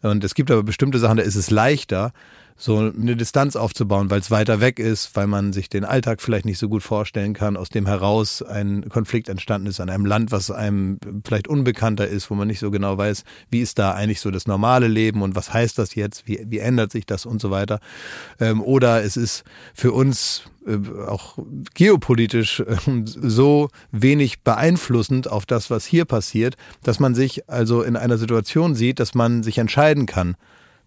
Und 0.00 0.24
es 0.24 0.34
gibt 0.34 0.50
aber 0.50 0.62
bestimmte 0.62 0.98
Sachen, 0.98 1.18
da 1.18 1.22
ist 1.22 1.36
es 1.36 1.50
leichter, 1.50 2.12
so 2.56 2.78
eine 2.78 3.16
Distanz 3.16 3.54
aufzubauen, 3.54 4.10
weil 4.10 4.20
es 4.20 4.30
weiter 4.30 4.60
weg 4.60 4.78
ist, 4.78 5.14
weil 5.14 5.26
man 5.26 5.52
sich 5.52 5.68
den 5.68 5.84
Alltag 5.84 6.22
vielleicht 6.22 6.46
nicht 6.46 6.58
so 6.58 6.68
gut 6.68 6.82
vorstellen 6.82 7.34
kann, 7.34 7.56
aus 7.56 7.68
dem 7.68 7.86
heraus 7.86 8.42
ein 8.42 8.88
Konflikt 8.88 9.28
entstanden 9.28 9.66
ist 9.66 9.80
an 9.80 9.90
einem 9.90 10.06
Land, 10.06 10.32
was 10.32 10.50
einem 10.50 10.98
vielleicht 11.24 11.48
unbekannter 11.48 12.08
ist, 12.08 12.30
wo 12.30 12.34
man 12.34 12.48
nicht 12.48 12.60
so 12.60 12.70
genau 12.70 12.96
weiß, 12.96 13.24
wie 13.50 13.60
ist 13.60 13.78
da 13.78 13.92
eigentlich 13.92 14.20
so 14.20 14.30
das 14.30 14.46
normale 14.46 14.88
Leben 14.88 15.20
und 15.22 15.36
was 15.36 15.52
heißt 15.52 15.78
das 15.78 15.94
jetzt, 15.94 16.26
wie, 16.26 16.44
wie 16.48 16.58
ändert 16.58 16.92
sich 16.92 17.04
das 17.04 17.26
und 17.26 17.42
so 17.42 17.50
weiter. 17.50 17.80
Ähm, 18.40 18.62
oder 18.62 19.04
es 19.04 19.18
ist 19.18 19.44
für 19.74 19.92
uns 19.92 20.44
äh, 20.66 20.78
auch 21.06 21.38
geopolitisch 21.74 22.60
äh, 22.60 22.76
so 23.04 23.68
wenig 23.92 24.40
beeinflussend 24.40 25.30
auf 25.30 25.44
das, 25.44 25.70
was 25.70 25.84
hier 25.84 26.06
passiert, 26.06 26.56
dass 26.82 27.00
man 27.00 27.14
sich 27.14 27.50
also 27.50 27.82
in 27.82 27.96
einer 27.96 28.16
Situation 28.16 28.74
sieht, 28.74 28.98
dass 28.98 29.14
man 29.14 29.42
sich 29.42 29.58
entscheiden 29.58 30.06
kann, 30.06 30.36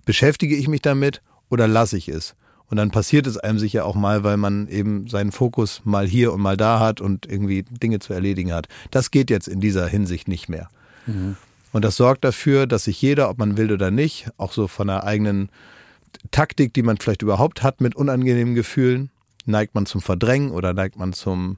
beschäftige 0.05 0.55
ich 0.55 0.67
mich 0.67 0.81
damit 0.81 1.21
oder 1.49 1.67
lasse 1.67 1.97
ich 1.97 2.09
es? 2.09 2.35
Und 2.69 2.77
dann 2.77 2.91
passiert 2.91 3.25
es 3.25 3.37
einem 3.37 3.57
sicher 3.57 3.85
auch 3.85 3.95
mal, 3.95 4.23
weil 4.23 4.37
man 4.37 4.67
eben 4.67 5.07
seinen 5.07 5.31
Fokus 5.31 5.81
mal 5.85 6.07
hier 6.07 6.31
und 6.31 6.41
mal 6.41 6.55
da 6.55 6.79
hat 6.79 7.01
und 7.01 7.25
irgendwie 7.25 7.63
Dinge 7.63 7.99
zu 7.99 8.13
erledigen 8.13 8.53
hat. 8.53 8.67
Das 8.91 9.09
geht 9.09 9.31
jetzt 9.31 9.47
in 9.47 9.59
dieser 9.59 9.87
Hinsicht 9.87 10.27
nicht 10.27 10.49
mehr. 10.49 10.69
Mhm. 11.07 11.35
Und 11.71 11.83
das 11.83 11.95
sorgt 11.95 12.23
dafür, 12.23 12.67
dass 12.67 12.83
sich 12.83 13.01
jeder, 13.01 13.29
ob 13.29 13.39
man 13.39 13.57
will 13.57 13.71
oder 13.71 13.89
nicht, 13.89 14.29
auch 14.37 14.53
so 14.53 14.67
von 14.67 14.87
der 14.87 15.03
eigenen 15.03 15.49
Taktik, 16.31 16.73
die 16.73 16.83
man 16.83 16.97
vielleicht 16.97 17.21
überhaupt 17.21 17.63
hat 17.63 17.81
mit 17.81 17.95
unangenehmen 17.95 18.55
Gefühlen, 18.55 19.09
neigt 19.45 19.73
man 19.73 19.85
zum 19.85 20.01
Verdrängen 20.01 20.51
oder 20.51 20.73
neigt 20.73 20.97
man 20.97 21.13
zum 21.13 21.57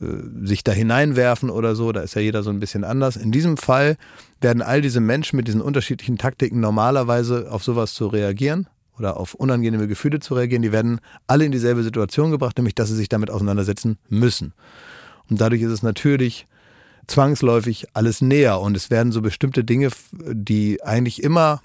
äh, 0.00 0.06
sich 0.46 0.64
da 0.64 0.72
hineinwerfen 0.72 1.50
oder 1.50 1.74
so, 1.74 1.92
da 1.92 2.00
ist 2.00 2.14
ja 2.14 2.22
jeder 2.22 2.42
so 2.42 2.50
ein 2.50 2.60
bisschen 2.60 2.84
anders. 2.84 3.16
In 3.16 3.32
diesem 3.32 3.58
Fall 3.58 3.96
werden 4.40 4.62
all 4.62 4.80
diese 4.80 5.00
Menschen 5.00 5.36
mit 5.36 5.46
diesen 5.46 5.60
unterschiedlichen 5.60 6.16
Taktiken 6.16 6.60
normalerweise 6.60 7.50
auf 7.50 7.64
sowas 7.64 7.92
zu 7.92 8.06
reagieren 8.06 8.66
oder 9.02 9.16
auf 9.16 9.34
unangenehme 9.34 9.88
Gefühle 9.88 10.20
zu 10.20 10.34
reagieren, 10.34 10.62
die 10.62 10.70
werden 10.70 11.00
alle 11.26 11.44
in 11.44 11.50
dieselbe 11.50 11.82
Situation 11.82 12.30
gebracht, 12.30 12.56
nämlich 12.56 12.76
dass 12.76 12.88
sie 12.88 12.94
sich 12.94 13.08
damit 13.08 13.30
auseinandersetzen 13.30 13.98
müssen. 14.08 14.54
Und 15.28 15.40
dadurch 15.40 15.62
ist 15.62 15.72
es 15.72 15.82
natürlich 15.82 16.46
zwangsläufig 17.08 17.86
alles 17.94 18.20
näher 18.20 18.60
und 18.60 18.76
es 18.76 18.90
werden 18.90 19.10
so 19.10 19.20
bestimmte 19.20 19.64
Dinge, 19.64 19.90
die 20.12 20.82
eigentlich 20.84 21.22
immer 21.22 21.62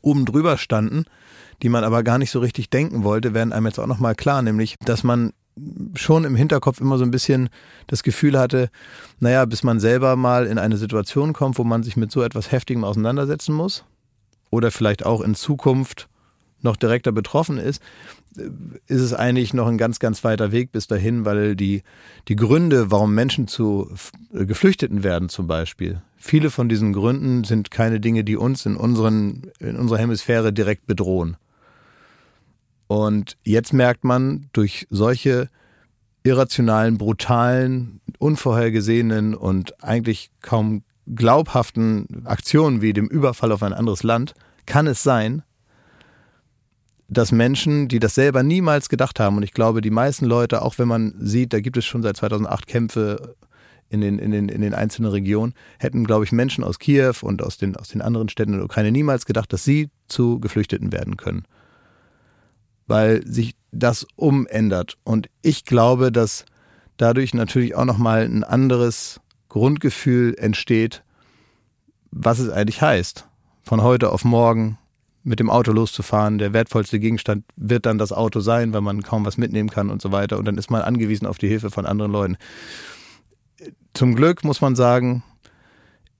oben 0.00 0.24
drüber 0.26 0.56
standen, 0.56 1.06
die 1.62 1.68
man 1.68 1.82
aber 1.82 2.04
gar 2.04 2.18
nicht 2.18 2.30
so 2.30 2.38
richtig 2.38 2.70
denken 2.70 3.02
wollte, 3.02 3.34
werden 3.34 3.52
einem 3.52 3.66
jetzt 3.66 3.80
auch 3.80 3.88
nochmal 3.88 4.14
klar, 4.14 4.40
nämlich, 4.40 4.76
dass 4.84 5.02
man 5.02 5.32
schon 5.96 6.24
im 6.24 6.36
Hinterkopf 6.36 6.80
immer 6.80 6.98
so 6.98 7.04
ein 7.04 7.10
bisschen 7.10 7.48
das 7.88 8.04
Gefühl 8.04 8.38
hatte, 8.38 8.70
naja, 9.18 9.44
bis 9.44 9.64
man 9.64 9.80
selber 9.80 10.14
mal 10.14 10.46
in 10.46 10.58
eine 10.58 10.76
Situation 10.76 11.32
kommt, 11.32 11.58
wo 11.58 11.64
man 11.64 11.82
sich 11.82 11.96
mit 11.96 12.12
so 12.12 12.22
etwas 12.22 12.52
Heftigem 12.52 12.84
auseinandersetzen 12.84 13.54
muss 13.54 13.84
oder 14.50 14.70
vielleicht 14.70 15.04
auch 15.04 15.20
in 15.20 15.34
Zukunft 15.34 16.08
noch 16.64 16.76
direkter 16.76 17.12
betroffen 17.12 17.58
ist, 17.58 17.82
ist 18.86 19.00
es 19.00 19.14
eigentlich 19.14 19.54
noch 19.54 19.68
ein 19.68 19.78
ganz, 19.78 19.98
ganz 19.98 20.24
weiter 20.24 20.50
Weg 20.50 20.72
bis 20.72 20.86
dahin, 20.86 21.24
weil 21.24 21.54
die, 21.54 21.82
die 22.28 22.36
Gründe, 22.36 22.90
warum 22.90 23.14
Menschen 23.14 23.46
zu 23.46 23.90
Geflüchteten 24.32 25.04
werden 25.04 25.28
zum 25.28 25.46
Beispiel, 25.46 26.02
viele 26.16 26.50
von 26.50 26.68
diesen 26.68 26.92
Gründen 26.92 27.44
sind 27.44 27.70
keine 27.70 28.00
Dinge, 28.00 28.24
die 28.24 28.36
uns 28.36 28.66
in, 28.66 28.76
unseren, 28.76 29.50
in 29.60 29.76
unserer 29.76 29.98
Hemisphäre 29.98 30.52
direkt 30.52 30.86
bedrohen. 30.86 31.36
Und 32.86 33.36
jetzt 33.44 33.72
merkt 33.72 34.04
man 34.04 34.48
durch 34.52 34.86
solche 34.90 35.48
irrationalen, 36.22 36.98
brutalen, 36.98 38.00
unvorhergesehenen 38.18 39.34
und 39.34 39.82
eigentlich 39.82 40.30
kaum 40.40 40.82
glaubhaften 41.14 42.22
Aktionen 42.24 42.80
wie 42.80 42.92
dem 42.92 43.06
Überfall 43.06 43.52
auf 43.52 43.62
ein 43.62 43.74
anderes 43.74 44.02
Land, 44.02 44.34
kann 44.66 44.86
es 44.86 45.02
sein, 45.02 45.42
dass 47.14 47.32
Menschen, 47.32 47.88
die 47.88 47.98
das 47.98 48.14
selber 48.14 48.42
niemals 48.42 48.88
gedacht 48.88 49.20
haben, 49.20 49.36
und 49.36 49.42
ich 49.42 49.52
glaube, 49.52 49.80
die 49.80 49.90
meisten 49.90 50.26
Leute, 50.26 50.62
auch 50.62 50.78
wenn 50.78 50.88
man 50.88 51.14
sieht, 51.18 51.52
da 51.52 51.60
gibt 51.60 51.76
es 51.76 51.84
schon 51.84 52.02
seit 52.02 52.16
2008 52.16 52.66
Kämpfe 52.66 53.36
in 53.88 54.00
den, 54.00 54.18
in 54.18 54.30
den, 54.30 54.48
in 54.48 54.60
den 54.60 54.74
einzelnen 54.74 55.10
Regionen, 55.10 55.54
hätten, 55.78 56.04
glaube 56.04 56.24
ich, 56.24 56.32
Menschen 56.32 56.64
aus 56.64 56.78
Kiew 56.78 57.14
und 57.22 57.42
aus 57.42 57.58
den, 57.58 57.76
aus 57.76 57.88
den 57.88 58.02
anderen 58.02 58.28
Städten 58.28 58.52
in 58.52 58.58
der 58.58 58.64
Ukraine 58.66 58.92
niemals 58.92 59.26
gedacht, 59.26 59.52
dass 59.52 59.64
sie 59.64 59.90
zu 60.08 60.40
Geflüchteten 60.40 60.92
werden 60.92 61.16
können. 61.16 61.44
Weil 62.86 63.26
sich 63.26 63.54
das 63.72 64.06
umändert. 64.16 64.96
Und 65.04 65.28
ich 65.42 65.64
glaube, 65.64 66.12
dass 66.12 66.44
dadurch 66.96 67.34
natürlich 67.34 67.74
auch 67.74 67.84
nochmal 67.84 68.24
ein 68.24 68.44
anderes 68.44 69.20
Grundgefühl 69.48 70.34
entsteht, 70.36 71.02
was 72.10 72.38
es 72.38 72.50
eigentlich 72.50 72.82
heißt. 72.82 73.26
Von 73.62 73.82
heute 73.82 74.10
auf 74.10 74.24
morgen 74.24 74.78
mit 75.24 75.40
dem 75.40 75.50
Auto 75.50 75.72
loszufahren. 75.72 76.38
Der 76.38 76.52
wertvollste 76.52 77.00
Gegenstand 77.00 77.44
wird 77.56 77.86
dann 77.86 77.98
das 77.98 78.12
Auto 78.12 78.40
sein, 78.40 78.72
weil 78.72 78.82
man 78.82 79.02
kaum 79.02 79.24
was 79.24 79.38
mitnehmen 79.38 79.70
kann 79.70 79.90
und 79.90 80.00
so 80.00 80.12
weiter. 80.12 80.38
Und 80.38 80.44
dann 80.44 80.58
ist 80.58 80.70
man 80.70 80.82
angewiesen 80.82 81.26
auf 81.26 81.38
die 81.38 81.48
Hilfe 81.48 81.70
von 81.70 81.86
anderen 81.86 82.12
Leuten. 82.12 82.36
Zum 83.94 84.14
Glück 84.14 84.44
muss 84.44 84.60
man 84.60 84.76
sagen, 84.76 85.22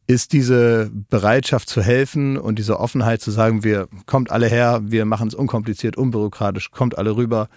ist 0.07 0.33
diese 0.33 0.91
Bereitschaft 1.11 1.69
zu 1.69 1.83
helfen 1.83 2.37
und 2.37 2.59
diese 2.59 2.81
Offenheit 2.81 3.21
zu 3.21 3.31
sagen, 3.31 3.65
wir 3.65 3.89
kommt 4.07 4.31
alle 4.31 4.49
her, 4.49 4.81
wir 4.85 5.05
machen 5.05 5.29
es 5.29 5.35
unkompliziert, 5.35 5.97
unbürokratisch, 5.97 6.71
kommt 6.71 6.99
alle 6.99 7.17
rüber 7.17 7.49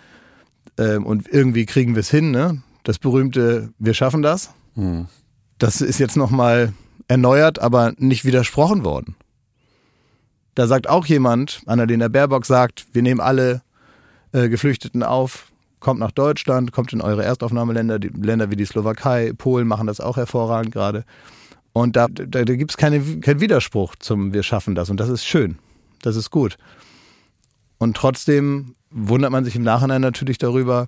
ähm, 0.77 1.05
und 1.05 1.27
irgendwie 1.27 1.65
kriegen 1.65 1.95
wir 1.95 2.01
es 2.01 2.09
hin. 2.09 2.31
Ne? 2.31 2.61
Das 2.83 2.99
berühmte, 2.99 3.73
wir 3.79 3.93
schaffen 3.93 4.21
das. 4.21 4.51
Hm. 4.75 5.07
Das 5.57 5.81
ist 5.81 5.99
jetzt 5.99 6.15
nochmal 6.15 6.73
erneuert, 7.07 7.59
aber 7.59 7.93
nicht 7.97 8.25
widersprochen 8.25 8.83
worden. 8.83 9.15
Da 10.57 10.65
sagt 10.65 10.89
auch 10.89 11.05
jemand, 11.05 11.61
Annalena 11.67 12.07
Baerbock 12.07 12.43
sagt, 12.43 12.87
wir 12.91 13.03
nehmen 13.03 13.19
alle 13.19 13.61
äh, 14.31 14.49
Geflüchteten 14.49 15.03
auf, 15.03 15.51
kommt 15.79 15.99
nach 15.99 16.09
Deutschland, 16.09 16.71
kommt 16.71 16.91
in 16.93 17.01
eure 17.01 17.23
Erstaufnahmeländer, 17.23 17.99
die 17.99 18.07
Länder 18.07 18.49
wie 18.49 18.55
die 18.55 18.65
Slowakei, 18.65 19.33
Polen 19.37 19.67
machen 19.67 19.85
das 19.85 19.99
auch 19.99 20.17
hervorragend 20.17 20.71
gerade. 20.71 21.05
Und 21.73 21.95
da, 21.95 22.07
da, 22.07 22.43
da 22.43 22.55
gibt 22.55 22.71
es 22.71 22.77
keine, 22.77 23.19
keinen 23.19 23.39
Widerspruch 23.39 23.97
zum 23.97 24.33
Wir 24.33 24.41
schaffen 24.41 24.73
das. 24.73 24.89
Und 24.89 24.99
das 24.99 25.09
ist 25.09 25.25
schön. 25.25 25.59
Das 26.01 26.15
ist 26.15 26.31
gut. 26.31 26.57
Und 27.77 27.95
trotzdem 27.95 28.73
wundert 28.89 29.29
man 29.29 29.45
sich 29.45 29.55
im 29.55 29.61
Nachhinein 29.61 30.01
natürlich 30.01 30.39
darüber, 30.39 30.87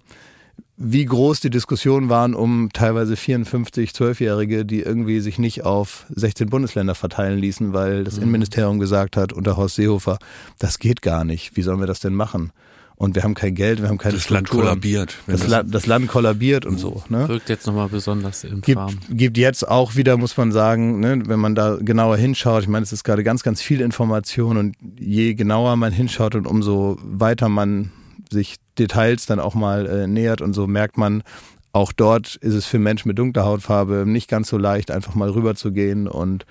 wie 0.77 1.05
groß 1.05 1.39
die 1.41 1.49
Diskussionen 1.49 2.09
waren 2.09 2.33
um 2.33 2.69
teilweise 2.73 3.15
54, 3.15 3.91
12-Jährige, 3.91 4.65
die 4.65 4.81
irgendwie 4.81 5.19
sich 5.19 5.39
nicht 5.39 5.65
auf 5.65 6.05
16 6.09 6.49
Bundesländer 6.49 6.95
verteilen 6.95 7.39
ließen, 7.39 7.73
weil 7.73 8.03
das 8.03 8.15
mhm. 8.15 8.23
Innenministerium 8.23 8.79
gesagt 8.79 9.17
hat 9.17 9.33
unter 9.33 9.57
Horst 9.57 9.75
Seehofer, 9.75 10.19
das 10.57 10.79
geht 10.79 11.01
gar 11.01 11.23
nicht. 11.23 11.55
Wie 11.55 11.61
sollen 11.61 11.79
wir 11.79 11.87
das 11.87 11.99
denn 11.99 12.15
machen? 12.15 12.51
und 12.99 13.15
wir 13.15 13.23
haben 13.23 13.33
kein 13.33 13.55
Geld, 13.55 13.81
wir 13.81 13.87
haben 13.87 13.97
keine 13.97 14.15
Das 14.15 14.23
Strukturen. 14.23 14.65
Land 14.65 14.81
kollabiert. 14.81 15.17
Das, 15.25 15.39
das, 15.39 15.49
La 15.49 15.63
das, 15.63 15.85
Land 15.85 16.09
kollabiert 16.09 16.65
und 16.65 16.77
so. 16.77 17.01
Ne? 17.07 17.29
Wirkt 17.29 17.47
jetzt 17.47 17.65
nochmal 17.65 17.87
besonders 17.87 18.43
im 18.43 18.59
gibt, 18.59 18.81
gibt 19.09 19.37
jetzt 19.37 19.65
auch 19.65 19.95
wieder, 19.95 20.17
muss 20.17 20.35
man 20.35 20.51
sagen, 20.51 20.99
ne, 20.99 21.23
wenn 21.25 21.39
man 21.39 21.55
da 21.55 21.77
genauer 21.79 22.17
hinschaut, 22.17 22.63
ich 22.63 22.67
meine, 22.67 22.83
es 22.83 22.91
ist 22.91 23.05
gerade 23.05 23.23
ganz, 23.23 23.41
ganz 23.41 23.61
viel 23.61 23.79
Information 23.79 24.57
und 24.57 24.75
je 24.99 25.33
genauer 25.33 25.77
man 25.77 25.93
hinschaut 25.93 26.35
und 26.35 26.45
umso 26.45 26.97
weiter 27.01 27.47
man 27.47 27.91
sich 28.31 28.57
Details 28.77 29.25
dann 29.25 29.39
auch 29.39 29.55
mal 29.55 29.85
äh, 29.87 30.07
nähert 30.07 30.41
und 30.41 30.53
so 30.53 30.67
merkt 30.67 30.97
man, 30.97 31.23
auch 31.71 31.91
dort 31.91 32.35
ist 32.37 32.53
es 32.53 32.65
für 32.65 32.79
Menschen 32.79 33.09
mit 33.09 33.19
dunkler 33.19 33.45
Hautfarbe 33.45 34.05
nicht 34.05 34.27
ganz 34.27 34.49
so 34.49 34.57
leicht, 34.57 34.91
einfach 34.91 35.15
mal 35.15 35.29
rüberzugehen 35.29 36.07
und 36.07 36.45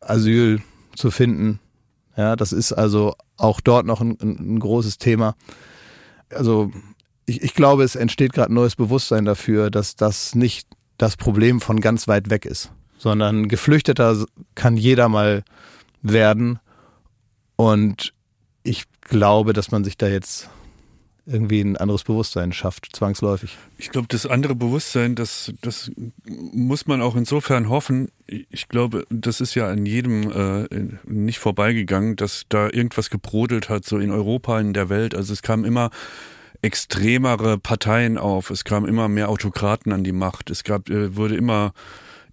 Asyl 0.00 0.62
zu 0.94 1.10
finden. 1.10 1.58
Ja, 2.16 2.36
das 2.36 2.52
ist 2.52 2.72
also 2.72 3.14
auch 3.36 3.60
dort 3.60 3.86
noch 3.86 4.00
ein, 4.00 4.18
ein 4.20 4.58
großes 4.60 4.98
Thema 4.98 5.34
also 6.34 6.70
ich, 7.26 7.42
ich 7.42 7.54
glaube, 7.54 7.84
es 7.84 7.96
entsteht 7.96 8.32
gerade 8.32 8.52
neues 8.52 8.76
Bewusstsein 8.76 9.24
dafür, 9.24 9.70
dass 9.70 9.96
das 9.96 10.34
nicht 10.34 10.68
das 10.98 11.16
Problem 11.16 11.60
von 11.60 11.80
ganz 11.80 12.08
weit 12.08 12.30
weg 12.30 12.44
ist, 12.44 12.72
sondern 12.98 13.48
Geflüchteter 13.48 14.24
kann 14.54 14.76
jeder 14.76 15.08
mal 15.08 15.44
werden. 16.02 16.58
Und 17.56 18.12
ich 18.62 18.84
glaube, 19.00 19.52
dass 19.52 19.70
man 19.70 19.84
sich 19.84 19.96
da 19.96 20.08
jetzt 20.08 20.48
irgendwie 21.24 21.60
ein 21.60 21.76
anderes 21.76 22.02
Bewusstsein 22.04 22.52
schafft, 22.52 22.88
zwangsläufig. 22.92 23.56
Ich 23.78 23.90
glaube, 23.90 24.08
das 24.08 24.26
andere 24.26 24.54
Bewusstsein, 24.54 25.14
das, 25.14 25.52
das 25.60 25.90
muss 26.24 26.86
man 26.86 27.00
auch 27.00 27.14
insofern 27.14 27.68
hoffen. 27.68 28.08
Ich 28.26 28.68
glaube, 28.68 29.06
das 29.08 29.40
ist 29.40 29.54
ja 29.54 29.68
an 29.68 29.86
jedem 29.86 30.30
äh, 30.32 30.68
nicht 31.04 31.38
vorbeigegangen, 31.38 32.16
dass 32.16 32.44
da 32.48 32.66
irgendwas 32.66 33.08
gebrodelt 33.10 33.68
hat, 33.68 33.84
so 33.84 33.98
in 33.98 34.10
Europa, 34.10 34.58
in 34.58 34.72
der 34.72 34.88
Welt. 34.88 35.14
Also 35.14 35.32
es 35.32 35.42
kam 35.42 35.64
immer 35.64 35.90
extremere 36.60 37.58
Parteien 37.58 38.18
auf, 38.18 38.50
es 38.50 38.64
kamen 38.64 38.86
immer 38.86 39.08
mehr 39.08 39.28
Autokraten 39.28 39.92
an 39.92 40.04
die 40.04 40.12
Macht, 40.12 40.50
es 40.50 40.64
gab, 40.64 40.88
äh, 40.90 41.16
wurde 41.16 41.36
immer 41.36 41.72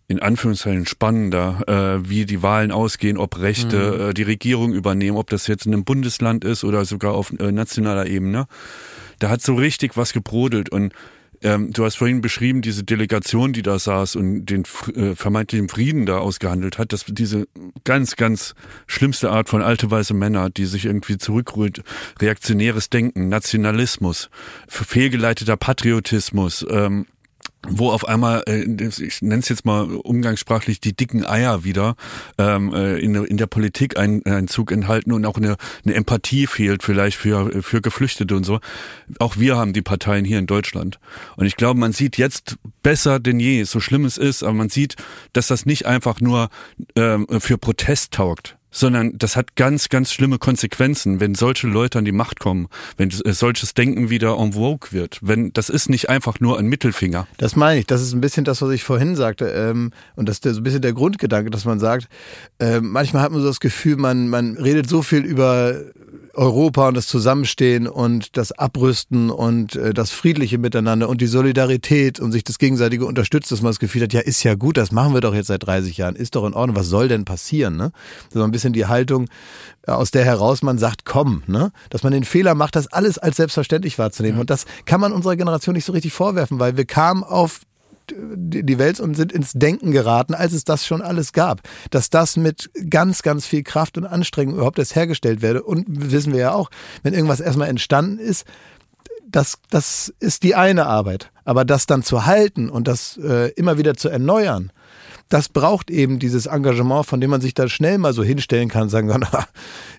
in 0.10 0.20
Anführungszeichen 0.20 0.88
spannender, 0.88 1.62
äh, 1.68 2.10
wie 2.10 2.26
die 2.26 2.42
Wahlen 2.42 2.72
ausgehen, 2.72 3.18
ob 3.18 3.40
Rechte 3.40 3.78
mhm. 3.78 4.10
äh, 4.10 4.14
die 4.14 4.24
Regierung 4.24 4.74
übernehmen, 4.74 5.18
ob 5.18 5.30
das 5.30 5.48
jetzt 5.48 5.68
in 5.68 5.74
einem 5.74 5.86
Bundesland 5.86 6.44
ist 6.44 6.64
oder 6.64 6.84
sogar 6.84 7.14
auf 7.14 7.32
äh, 7.40 7.52
nationaler 7.52 8.08
Ebene. 8.08 8.48
Da 9.20 9.30
hat 9.30 9.42
so 9.42 9.54
richtig 9.54 9.96
was 9.96 10.12
gebrodelt 10.12 10.70
und 10.70 10.94
ähm, 11.42 11.72
du 11.72 11.86
hast 11.86 11.96
vorhin 11.96 12.22
beschrieben, 12.22 12.62
diese 12.62 12.84
Delegation, 12.84 13.54
die 13.54 13.62
da 13.62 13.78
saß 13.78 14.16
und 14.16 14.48
den 14.48 14.64
äh, 14.96 15.16
vermeintlichen 15.16 15.70
Frieden 15.70 16.06
da 16.06 16.18
ausgehandelt 16.18 16.80
hat, 16.80 16.92
dass 16.92 17.06
diese 17.06 17.48
ganz, 17.84 18.16
ganz 18.16 18.56
schlimmste 18.88 19.30
Art 19.30 19.48
von 19.48 19.62
alte 19.62 19.90
weiße 19.90 20.14
Männer, 20.14 20.50
die 20.50 20.66
sich 20.66 20.86
irgendwie 20.86 21.18
zurückholt, 21.18 21.84
reaktionäres 22.20 22.90
Denken, 22.90 23.30
Nationalismus, 23.30 24.30
fehlgeleiteter 24.68 25.56
Patriotismus, 25.56 26.66
ähm, 26.70 27.06
wo 27.68 27.92
auf 27.92 28.08
einmal, 28.08 28.44
äh, 28.48 28.64
ich 28.64 29.22
nenne 29.22 29.40
es 29.40 29.50
jetzt 29.50 29.66
mal 29.66 29.92
umgangssprachlich, 29.92 30.80
die 30.80 30.96
dicken 30.96 31.26
Eier 31.26 31.64
wieder 31.64 31.96
ähm, 32.38 32.74
äh, 32.74 32.98
in, 33.00 33.16
in 33.16 33.38
der 33.38 33.48
Politik 33.48 33.98
einen, 33.98 34.26
einen 34.26 34.48
Zug 34.48 34.72
enthalten 34.72 35.12
und 35.12 35.26
auch 35.26 35.38
eine, 35.38 35.58
eine 35.86 35.94
Empathie 35.96 36.48
fehlt 36.48 36.84
vielleicht 36.84 37.18
für, 37.18 37.62
für 37.62 37.82
Geflüchtete 37.82 38.36
und 38.36 38.46
so. 38.46 38.60
Auch 39.20 39.38
wir 39.38 39.58
haben 39.58 39.74
die 39.74 39.82
Parteien 39.82 40.26
hier 40.26 40.40
in 40.40 40.48
Deutschland. 40.48 41.00
Und 41.36 41.46
ich 41.46 41.58
glaube, 41.58 41.80
man 41.80 41.92
sieht 41.92 42.18
jetzt 42.18 42.58
besser 42.82 43.20
denn 43.20 43.40
je, 43.40 43.64
so 43.64 43.80
schlimm 43.80 44.06
es 44.06 44.18
ist, 44.18 44.44
aber 44.44 44.54
man 44.54 44.70
sieht, 44.70 44.96
dass 45.34 45.48
das 45.48 45.66
nicht 45.66 45.86
einfach 45.86 46.22
nur 46.22 46.50
ähm, 46.96 47.28
für 47.40 47.58
Protest 47.58 48.14
taugt 48.14 48.59
sondern 48.72 49.18
das 49.18 49.36
hat 49.36 49.56
ganz, 49.56 49.90
ganz 49.90 50.12
schlimme 50.12 50.38
Konsequenzen, 50.38 51.20
wenn 51.20 51.36
solche 51.36 51.68
Leute 51.68 52.00
an 52.00 52.06
die 52.06 52.12
Macht 52.12 52.40
kommen, 52.40 52.68
wenn 52.98 53.10
äh, 53.10 53.34
solches 53.34 53.74
Denken 53.74 54.10
wieder 54.10 54.38
en 54.38 54.54
vogue 54.54 54.92
wird. 54.92 55.20
Wenn 55.22 55.52
das 55.54 55.70
ist 55.70 55.90
nicht 55.90 56.10
einfach 56.10 56.40
nur 56.40 56.60
ein 56.60 56.68
Mittelfinger. 56.68 57.28
Das 57.38 57.56
meine 57.56 57.80
ich. 57.80 57.88
Das 57.88 58.02
ist 58.02 58.14
ein 58.14 58.22
bisschen 58.22 58.46
das, 58.46 58.62
was 58.62 58.72
ich 58.72 58.84
vorhin 58.84 59.16
sagte, 59.16 59.46
ähm, 59.50 59.92
und 60.16 60.30
das 60.30 60.38
ist 60.38 60.44
so 60.44 60.60
ein 60.60 60.64
bisschen 60.64 60.82
der 60.82 60.94
Grundgedanke, 60.94 61.50
dass 61.50 61.66
man 61.66 61.80
sagt, 61.80 62.08
äh, 62.60 62.80
manchmal 62.82 63.24
hat 63.24 63.32
man 63.32 63.42
so 63.42 63.48
das 63.48 63.60
Gefühl, 63.60 63.98
man 63.98 64.30
man 64.30 64.58
redet 64.58 64.88
so 64.90 65.02
viel 65.02 65.26
über 65.26 65.76
Europa 66.40 66.88
und 66.88 66.96
das 66.96 67.06
Zusammenstehen 67.08 67.86
und 67.86 68.38
das 68.38 68.54
Abrüsten 68.54 69.30
und 69.30 69.76
äh, 69.76 69.94
das 69.94 70.12
friedliche 70.12 70.58
Miteinander 70.58 71.10
und 71.10 71.20
die 71.20 71.28
Solidarität 71.28 72.22
und 72.22 72.32
sich 72.32 72.46
das 72.46 72.60
gegenseitige 72.60 73.06
unterstützt, 73.06 73.52
dass 73.52 73.62
man 73.62 73.72
das 73.72 73.80
Gefühl 73.80 74.04
hat, 74.04 74.14
ja, 74.14 74.22
ist 74.22 74.44
ja 74.44 74.56
gut, 74.56 74.78
das 74.78 74.94
machen 74.94 75.14
wir 75.14 75.20
doch 75.20 75.36
jetzt 75.36 75.48
seit 75.48 75.66
30 75.66 75.98
Jahren, 75.98 76.16
ist 76.16 76.36
doch 76.36 76.46
in 76.46 76.54
Ordnung, 76.54 76.78
was 76.78 76.88
soll 76.88 77.10
denn 77.10 77.26
passieren? 77.26 77.76
Ne? 77.76 77.92
Das 78.30 78.38
ist 78.38 78.42
ein 78.42 78.52
bisschen 78.52 78.72
die 78.72 78.86
Haltung, 78.86 79.28
äh, 79.86 79.92
aus 79.92 80.12
der 80.12 80.24
heraus 80.24 80.64
man 80.64 80.78
sagt, 80.78 81.04
komm, 81.04 81.44
ne? 81.46 81.74
dass 81.90 82.04
man 82.04 82.14
den 82.14 82.24
Fehler 82.24 82.56
macht, 82.56 82.78
das 82.78 82.88
alles 82.88 83.18
als 83.18 83.36
selbstverständlich 83.36 84.00
wahrzunehmen. 84.00 84.38
Ja. 84.38 84.42
Und 84.42 84.50
das 84.50 84.66
kann 84.86 85.02
man 85.02 85.12
unserer 85.12 85.36
Generation 85.36 85.76
nicht 85.76 85.86
so 85.86 85.92
richtig 85.92 86.14
vorwerfen, 86.14 86.58
weil 86.58 86.78
wir 86.78 86.86
kamen 86.86 87.26
auf 87.26 87.60
die 88.16 88.80
Welt 88.80 89.00
und 89.00 89.16
sind 89.16 89.32
ins 89.32 89.54
Denken 89.54 89.92
geraten, 89.92 90.34
als 90.34 90.54
es 90.54 90.64
das 90.64 90.86
schon 90.86 91.02
alles 91.02 91.34
gab. 91.34 91.62
Dass 91.92 92.10
das 92.10 92.38
mit 92.38 92.70
ganz, 92.90 93.22
ganz 93.22 93.46
viel 93.46 93.64
Kraft 93.64 93.98
und 93.98 94.06
Anstrengung 94.06 94.56
überhaupt 94.56 94.80
erst 94.80 94.96
hergestellt 94.96 95.42
werde. 95.42 95.64
Und 95.64 95.86
wissen 95.90 96.34
wir 96.34 96.40
ja 96.40 96.54
auch, 96.54 96.70
wenn 97.04 97.14
irgendwas 97.14 97.40
erstmal 97.40 97.70
entstanden 97.70 98.20
ist, 98.20 98.46
das, 99.28 99.60
das 99.70 100.14
ist 100.20 100.44
die 100.44 100.56
eine 100.56 100.86
Arbeit. 100.86 101.32
Aber 101.46 101.66
das 101.66 101.86
dann 101.86 102.04
zu 102.04 102.26
halten 102.26 102.70
und 102.70 102.88
das 102.88 103.18
äh, 103.18 103.50
immer 103.52 103.78
wieder 103.78 103.96
zu 103.96 104.10
erneuern, 104.10 104.72
das 105.30 105.48
braucht 105.48 105.92
eben 105.92 106.20
dieses 106.20 106.48
Engagement, 106.48 107.06
von 107.06 107.22
dem 107.22 107.30
man 107.30 107.40
sich 107.40 107.54
da 107.54 107.70
schnell 107.70 108.00
mal 108.00 108.14
so 108.14 108.24
hinstellen 108.24 108.68
kann 108.68 108.90
sagen 108.90 109.08
kann, 109.10 109.24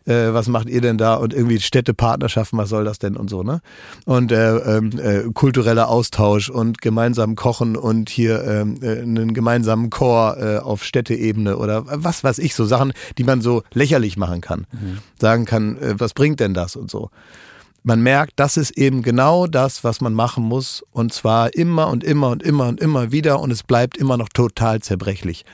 äh, 0.05 0.33
was 0.33 0.49
macht 0.49 0.69
ihr 0.69 0.81
denn 0.81 0.99
da 0.99 1.15
und 1.15 1.33
irgendwie 1.33 1.61
Städtepartnerschaften, 1.61 2.59
was 2.59 2.69
soll 2.69 2.85
das 2.85 2.99
denn 2.99 3.17
und 3.17 3.31
so, 3.31 3.43
ne? 3.43 3.61
Und 4.05 4.33
äh, 4.33 4.57
ähm, 4.57 4.91
äh, 4.99 5.33
kultureller 5.33 5.89
Austausch 5.89 6.51
und 6.51 6.81
gemeinsam 6.81 7.37
kochen 7.37 7.77
und 7.77 8.11
hier 8.11 8.45
ähm, 8.45 8.79
äh, 8.83 9.01
einen 9.01 9.33
gemeinsamen 9.33 9.91
Chor 9.91 10.37
äh, 10.39 10.59
auf 10.59 10.85
Städteebene 10.85 11.57
oder 11.57 11.85
was 11.87 12.25
weiß 12.25 12.39
ich, 12.39 12.55
so 12.55 12.65
Sachen, 12.65 12.93
die 13.17 13.25
man 13.25 13.41
so 13.41 13.63
lächerlich 13.73 14.17
machen 14.17 14.41
kann. 14.41 14.67
Mhm. 14.73 14.99
Sagen 15.19 15.45
kann, 15.45 15.79
äh, 15.79 15.95
was 15.99 16.13
bringt 16.13 16.41
denn 16.41 16.55
das 16.55 16.77
und 16.77 16.91
so 16.91 17.11
man 17.83 18.03
merkt, 18.03 18.33
das 18.37 18.57
ist 18.57 18.77
eben 18.77 19.03
genau 19.03 19.47
das, 19.47 19.85
was 19.85 20.01
man 20.01 20.15
machen 20.15 20.45
muss. 20.45 20.85
Und 20.93 21.13
zwar 21.13 21.55
immer 21.55 21.89
und 21.89 22.05
immer 22.05 22.29
und 22.29 22.43
immer 22.43 22.69
und 22.69 22.81
immer 22.81 23.13
wieder. 23.13 23.41
Und 23.41 23.51
es 23.51 23.63
bleibt 23.63 23.97
immer 23.97 24.17
noch 24.17 24.29
total 24.29 24.81
zerbrechlich. 24.81 25.45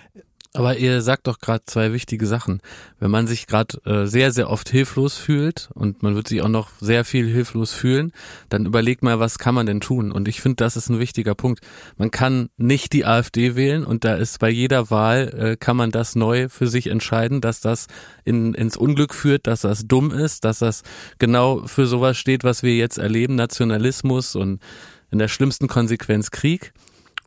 Aber 0.54 0.76
ihr 0.76 1.02
sagt 1.02 1.26
doch 1.26 1.38
gerade 1.38 1.64
zwei 1.66 1.92
wichtige 1.92 2.26
Sachen. 2.26 2.60
Wenn 2.98 3.10
man 3.10 3.26
sich 3.26 3.46
gerade 3.46 3.78
äh, 3.84 4.06
sehr, 4.06 4.32
sehr 4.32 4.50
oft 4.50 4.68
hilflos 4.68 5.16
fühlt 5.16 5.68
und 5.74 6.02
man 6.02 6.14
wird 6.14 6.28
sich 6.28 6.42
auch 6.42 6.48
noch 6.48 6.70
sehr 6.80 7.04
viel 7.04 7.28
hilflos 7.28 7.72
fühlen, 7.72 8.12
dann 8.48 8.66
überlegt 8.66 9.02
mal, 9.02 9.18
was 9.18 9.38
kann 9.38 9.54
man 9.54 9.66
denn 9.66 9.80
tun? 9.80 10.12
Und 10.12 10.28
ich 10.28 10.40
finde, 10.40 10.56
das 10.56 10.76
ist 10.76 10.88
ein 10.88 10.98
wichtiger 10.98 11.34
Punkt. 11.34 11.60
Man 11.98 12.10
kann 12.10 12.48
nicht 12.56 12.92
die 12.92 13.04
AfD 13.04 13.54
wählen 13.54 13.84
und 13.84 14.04
da 14.04 14.14
ist 14.14 14.38
bei 14.38 14.50
jeder 14.50 14.90
Wahl, 14.90 15.28
äh, 15.38 15.56
kann 15.56 15.76
man 15.76 15.90
das 15.90 16.16
neu 16.16 16.48
für 16.48 16.68
sich 16.68 16.86
entscheiden, 16.86 17.40
dass 17.40 17.60
das 17.60 17.86
in, 18.24 18.54
ins 18.54 18.76
Unglück 18.76 19.14
führt, 19.14 19.46
dass 19.46 19.60
das 19.60 19.86
dumm 19.86 20.10
ist, 20.10 20.44
dass 20.44 20.60
das 20.60 20.82
genau 21.18 21.66
für 21.66 21.86
sowas 21.86 22.16
steht, 22.16 22.44
was 22.44 22.62
wir 22.62 22.74
jetzt 22.76 22.98
erleben, 22.98 23.34
Nationalismus 23.34 24.36
und 24.36 24.60
in 25.10 25.18
der 25.18 25.28
schlimmsten 25.28 25.68
Konsequenz 25.68 26.30
Krieg. 26.30 26.72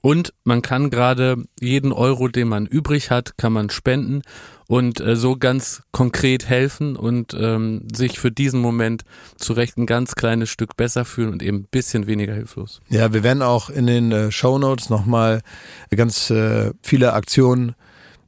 Und 0.01 0.33
man 0.43 0.61
kann 0.61 0.89
gerade 0.89 1.43
jeden 1.59 1.91
Euro, 1.91 2.27
den 2.27 2.47
man 2.47 2.65
übrig 2.65 3.11
hat, 3.11 3.37
kann 3.37 3.53
man 3.53 3.69
spenden 3.69 4.21
und 4.67 5.01
äh, 5.01 5.15
so 5.15 5.35
ganz 5.35 5.81
konkret 5.91 6.47
helfen 6.47 6.95
und 6.95 7.33
ähm, 7.33 7.87
sich 7.93 8.19
für 8.19 8.31
diesen 8.31 8.61
Moment 8.61 9.03
zu 9.35 9.53
Recht 9.53 9.77
ein 9.77 9.87
ganz 9.87 10.15
kleines 10.15 10.49
Stück 10.49 10.77
besser 10.77 11.05
fühlen 11.05 11.31
und 11.31 11.43
eben 11.43 11.57
ein 11.57 11.67
bisschen 11.69 12.07
weniger 12.07 12.33
hilflos. 12.33 12.79
Ja, 12.87 13.11
wir 13.11 13.23
werden 13.23 13.41
auch 13.41 13.69
in 13.69 13.87
den 13.87 14.11
äh, 14.11 14.31
Show 14.31 14.59
Notes 14.59 14.89
nochmal 14.89 15.41
ganz 15.89 16.29
äh, 16.29 16.71
viele 16.83 17.13
Aktionen 17.13 17.75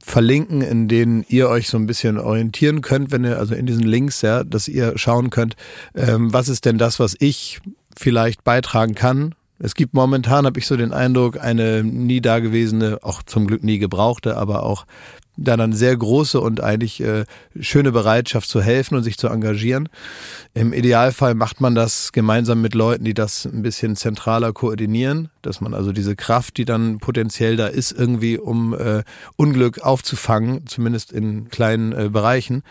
verlinken, 0.04 0.62
in 0.62 0.88
denen 0.88 1.24
ihr 1.28 1.48
euch 1.48 1.68
so 1.68 1.76
ein 1.76 1.86
bisschen 1.86 2.18
orientieren 2.18 2.80
könnt, 2.80 3.12
wenn 3.12 3.24
ihr 3.24 3.38
also 3.38 3.54
in 3.54 3.66
diesen 3.66 3.84
Links, 3.84 4.20
ja, 4.22 4.42
dass 4.42 4.66
ihr 4.66 4.98
schauen 4.98 5.30
könnt, 5.30 5.54
ähm, 5.94 6.32
was 6.32 6.48
ist 6.48 6.64
denn 6.64 6.76
das, 6.76 6.98
was 6.98 7.14
ich 7.20 7.60
vielleicht 7.96 8.42
beitragen 8.42 8.96
kann 8.96 9.36
es 9.62 9.76
gibt 9.76 9.94
momentan, 9.94 10.44
habe 10.44 10.58
ich 10.58 10.66
so 10.66 10.76
den 10.76 10.92
Eindruck, 10.92 11.38
eine 11.40 11.84
nie 11.84 12.20
dagewesene, 12.20 12.98
auch 13.02 13.22
zum 13.22 13.46
Glück 13.46 13.62
nie 13.62 13.78
gebrauchte, 13.78 14.36
aber 14.36 14.64
auch 14.64 14.86
da 15.36 15.56
dann 15.56 15.72
sehr 15.72 15.96
große 15.96 16.40
und 16.40 16.60
eigentlich 16.60 17.00
äh, 17.00 17.24
schöne 17.58 17.92
Bereitschaft 17.92 18.48
zu 18.48 18.60
helfen 18.60 18.96
und 18.96 19.04
sich 19.04 19.16
zu 19.16 19.28
engagieren. 19.28 19.88
Im 20.52 20.72
Idealfall 20.72 21.34
macht 21.34 21.60
man 21.60 21.74
das 21.74 22.12
gemeinsam 22.12 22.60
mit 22.60 22.74
Leuten, 22.74 23.04
die 23.04 23.14
das 23.14 23.46
ein 23.46 23.62
bisschen 23.62 23.96
zentraler 23.96 24.52
koordinieren, 24.52 25.30
dass 25.40 25.60
man 25.60 25.74
also 25.74 25.92
diese 25.92 26.16
Kraft, 26.16 26.56
die 26.58 26.64
dann 26.64 26.98
potenziell 26.98 27.56
da 27.56 27.68
ist, 27.68 27.92
irgendwie 27.92 28.38
um 28.38 28.74
äh, 28.74 29.04
Unglück 29.36 29.80
aufzufangen, 29.80 30.66
zumindest 30.66 31.12
in 31.12 31.48
kleinen 31.48 31.92
äh, 31.92 32.08
Bereichen, 32.10 32.62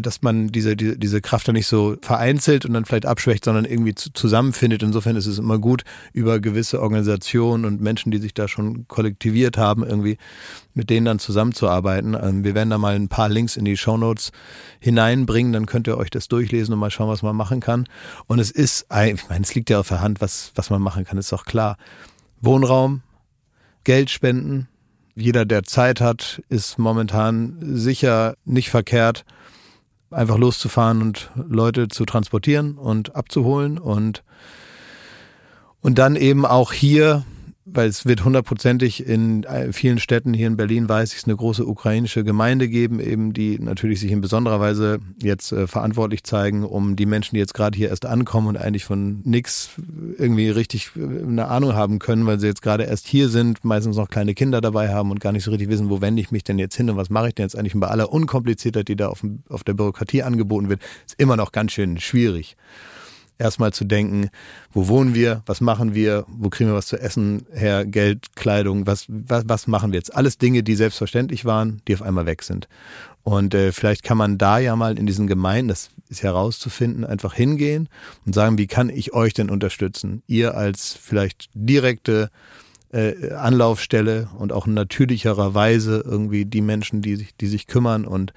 dass 0.00 0.22
man 0.22 0.48
diese, 0.48 0.76
diese, 0.76 0.98
diese 0.98 1.20
Kraft 1.20 1.48
dann 1.48 1.54
nicht 1.54 1.66
so 1.66 1.96
vereinzelt 2.02 2.64
und 2.64 2.74
dann 2.74 2.84
vielleicht 2.84 3.06
abschwächt, 3.06 3.44
sondern 3.44 3.64
irgendwie 3.64 3.94
zu, 3.94 4.12
zusammenfindet. 4.12 4.82
Insofern 4.82 5.16
ist 5.16 5.26
es 5.26 5.38
immer 5.38 5.58
gut, 5.58 5.82
über 6.12 6.40
gewisse 6.40 6.80
Organisationen 6.80 7.64
und 7.64 7.80
Menschen, 7.80 8.12
die 8.12 8.18
sich 8.18 8.34
da 8.34 8.48
schon 8.48 8.86
kollektiviert 8.88 9.56
haben, 9.58 9.84
irgendwie 9.84 10.18
mit 10.74 10.90
denen 10.90 11.06
dann 11.06 11.18
zusammenzuarbeiten. 11.18 12.16
Ähm, 12.20 12.44
wir 12.44 12.54
werden 12.54 12.70
da 12.70 12.78
mal 12.78 12.94
ein 12.94 13.08
paar 13.08 13.28
Links 13.28 13.56
in 13.56 13.64
die 13.64 13.76
Shownotes 13.76 14.32
hineinbringen, 14.78 15.52
dann 15.52 15.66
könnt 15.66 15.88
ihr 15.88 15.98
euch 15.98 16.10
das 16.10 16.28
durchlesen 16.28 16.72
und 16.74 16.80
mal 16.80 16.90
schauen, 16.90 17.08
was 17.08 17.22
man 17.22 17.36
machen 17.36 17.60
kann. 17.60 17.86
Und 18.26 18.38
es 18.38 18.50
ist, 18.50 18.86
ich 19.04 19.28
meine, 19.28 19.44
es 19.44 19.54
liegt 19.54 19.70
ja 19.70 19.80
auf 19.80 19.88
der 19.88 20.00
Hand, 20.00 20.20
was, 20.20 20.52
was 20.54 20.70
man 20.70 20.82
machen 20.82 21.04
kann, 21.04 21.18
ist 21.18 21.32
doch 21.32 21.44
klar. 21.44 21.76
Wohnraum, 22.40 23.02
Geld 23.84 24.10
spenden, 24.10 24.68
jeder, 25.14 25.44
der 25.44 25.64
Zeit 25.64 26.00
hat, 26.00 26.42
ist 26.48 26.78
momentan 26.78 27.58
sicher 27.60 28.34
nicht 28.44 28.70
verkehrt, 28.70 29.24
einfach 30.10 30.38
loszufahren 30.38 31.02
und 31.02 31.30
Leute 31.36 31.88
zu 31.88 32.04
transportieren 32.04 32.76
und 32.76 33.14
abzuholen 33.14 33.78
und 33.78 34.22
und 35.82 35.98
dann 35.98 36.16
eben 36.16 36.44
auch 36.44 36.72
hier 36.72 37.24
weil 37.66 37.88
es 37.88 38.06
wird 38.06 38.24
hundertprozentig 38.24 39.06
in 39.06 39.44
äh, 39.44 39.72
vielen 39.72 39.98
Städten 39.98 40.32
hier 40.32 40.46
in 40.46 40.56
Berlin 40.56 40.88
weiß 40.88 41.14
ich 41.14 41.24
eine 41.24 41.36
große 41.36 41.66
ukrainische 41.66 42.24
Gemeinde 42.24 42.68
geben, 42.68 43.00
eben 43.00 43.32
die 43.32 43.58
natürlich 43.58 44.00
sich 44.00 44.10
in 44.10 44.20
besonderer 44.20 44.60
Weise 44.60 44.98
jetzt 45.22 45.52
äh, 45.52 45.66
verantwortlich 45.66 46.24
zeigen, 46.24 46.64
um 46.64 46.96
die 46.96 47.06
Menschen, 47.06 47.34
die 47.34 47.40
jetzt 47.40 47.52
gerade 47.54 47.76
hier 47.76 47.90
erst 47.90 48.06
ankommen 48.06 48.48
und 48.48 48.56
eigentlich 48.56 48.84
von 48.84 49.20
nichts 49.24 49.70
irgendwie 50.16 50.48
richtig 50.48 50.92
äh, 50.96 51.22
eine 51.22 51.48
Ahnung 51.48 51.74
haben 51.74 51.98
können, 51.98 52.26
weil 52.26 52.40
sie 52.40 52.46
jetzt 52.46 52.62
gerade 52.62 52.84
erst 52.84 53.06
hier 53.06 53.28
sind, 53.28 53.64
meistens 53.64 53.96
noch 53.96 54.08
kleine 54.08 54.34
Kinder 54.34 54.60
dabei 54.60 54.92
haben 54.92 55.10
und 55.10 55.20
gar 55.20 55.32
nicht 55.32 55.44
so 55.44 55.50
richtig 55.50 55.68
wissen, 55.68 55.90
wo 55.90 56.00
wende 56.00 56.22
ich 56.22 56.30
mich 56.30 56.44
denn 56.44 56.58
jetzt 56.58 56.76
hin 56.76 56.88
und 56.88 56.96
was 56.96 57.10
mache 57.10 57.28
ich 57.28 57.34
denn 57.34 57.44
jetzt 57.44 57.56
eigentlich 57.56 57.74
und 57.74 57.80
bei 57.80 57.88
aller 57.88 58.10
Unkompliziertheit, 58.10 58.88
die 58.88 58.96
da 58.96 59.08
auf, 59.08 59.24
auf 59.48 59.64
der 59.64 59.74
Bürokratie 59.74 60.22
angeboten 60.22 60.70
wird, 60.70 60.80
ist 61.06 61.20
immer 61.20 61.36
noch 61.36 61.52
ganz 61.52 61.72
schön 61.72 62.00
schwierig 62.00 62.56
erstmal 63.40 63.72
zu 63.72 63.84
denken, 63.84 64.28
wo 64.72 64.88
wohnen 64.88 65.14
wir, 65.14 65.42
was 65.46 65.60
machen 65.60 65.94
wir, 65.94 66.24
wo 66.28 66.50
kriegen 66.50 66.70
wir 66.70 66.76
was 66.76 66.86
zu 66.86 67.00
essen 67.00 67.46
her, 67.52 67.84
Geld, 67.84 68.36
Kleidung, 68.36 68.86
was, 68.86 69.06
was, 69.08 69.44
was 69.46 69.66
machen 69.66 69.92
wir 69.92 69.98
jetzt? 69.98 70.14
Alles 70.14 70.38
Dinge, 70.38 70.62
die 70.62 70.76
selbstverständlich 70.76 71.44
waren, 71.44 71.82
die 71.88 71.94
auf 71.94 72.02
einmal 72.02 72.26
weg 72.26 72.42
sind. 72.42 72.68
Und 73.22 73.54
äh, 73.54 73.72
vielleicht 73.72 74.02
kann 74.02 74.16
man 74.16 74.38
da 74.38 74.58
ja 74.58 74.76
mal 74.76 74.98
in 74.98 75.06
diesen 75.06 75.26
Gemeinden, 75.26 75.68
das 75.68 75.90
ist 76.08 76.22
herauszufinden, 76.22 77.04
einfach 77.04 77.34
hingehen 77.34 77.88
und 78.24 78.34
sagen, 78.34 78.58
wie 78.58 78.66
kann 78.66 78.88
ich 78.88 79.12
euch 79.12 79.34
denn 79.34 79.50
unterstützen? 79.50 80.22
Ihr 80.26 80.56
als 80.56 80.94
vielleicht 80.94 81.50
direkte 81.54 82.30
äh, 82.92 83.32
Anlaufstelle 83.32 84.28
und 84.38 84.52
auch 84.52 84.66
in 84.66 84.74
natürlicherer 84.74 85.54
Weise 85.54 86.02
irgendwie 86.04 86.44
die 86.44 86.62
Menschen, 86.62 87.02
die 87.02 87.16
sich, 87.16 87.36
die 87.36 87.46
sich 87.46 87.66
kümmern. 87.66 88.04
Und 88.04 88.32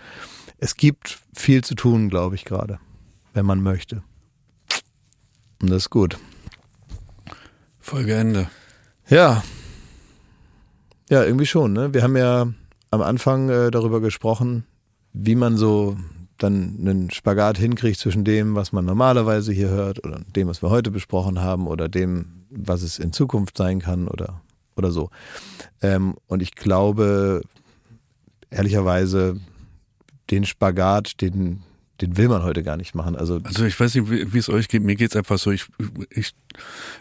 es 0.58 0.76
gibt 0.76 1.20
viel 1.34 1.64
zu 1.64 1.76
tun, 1.76 2.10
glaube 2.10 2.36
ich, 2.36 2.46
gerade, 2.46 2.80
wenn 3.34 3.46
man 3.46 3.62
möchte. 3.62 4.04
Und 5.64 5.70
das 5.70 5.84
ist 5.84 5.90
gut. 5.90 6.18
Folge 7.80 8.16
Ende. 8.16 8.50
Ja. 9.08 9.42
Ja, 11.10 11.24
irgendwie 11.24 11.46
schon. 11.46 11.72
Ne? 11.72 11.94
Wir 11.94 12.04
haben 12.04 12.18
ja 12.18 12.48
am 12.92 13.02
Anfang 13.02 13.48
äh, 13.50 13.72
darüber 13.72 14.02
gesprochen, 14.02 14.66
wie 15.14 15.36
man 15.36 15.56
so 15.56 15.96
dann 16.38 16.80
einen 16.82 17.12
Spagat 17.12 17.58
hinkriegt 17.58 17.98
zwischen 17.98 18.26
dem, 18.26 18.56
was 18.56 18.74
man 18.74 18.84
normalerweise 18.84 19.54
hier 19.54 19.70
hört 19.70 20.04
oder 20.04 20.20
dem, 20.36 20.50
was 20.50 20.62
wir 20.62 20.70
heute 20.70 20.92
besprochen 20.92 21.40
haben 21.40 21.68
oder 21.68 21.88
dem, 21.88 22.44
was 22.50 22.82
es 22.82 23.00
in 23.00 23.14
Zukunft 23.14 23.58
sein 23.58 23.80
kann 23.80 24.10
oder, 24.10 24.42
oder 24.76 24.92
so. 24.92 25.12
Ähm, 25.82 26.16
und 26.28 26.42
ich 26.42 26.56
glaube, 26.56 27.42
ehrlicherweise, 28.50 29.40
den 30.30 30.44
Spagat, 30.44 31.22
den 31.22 31.64
den 32.02 32.18
will 32.18 32.28
man 32.28 32.44
heute 32.44 32.64
gar 32.64 32.76
nicht 32.76 32.96
machen. 32.96 33.16
Also, 33.16 33.40
also 33.44 33.66
ich 33.66 33.80
weiß 33.80 33.94
nicht, 33.96 34.10
wie, 34.10 34.38
es 34.38 34.50
euch 34.50 34.68
geht. 34.68 34.82
Mir 34.84 34.96
geht 34.96 35.12
es 35.12 35.16
einfach 35.16 35.38
so. 35.38 35.52
Ich, 35.52 35.66
ich, 36.10 36.34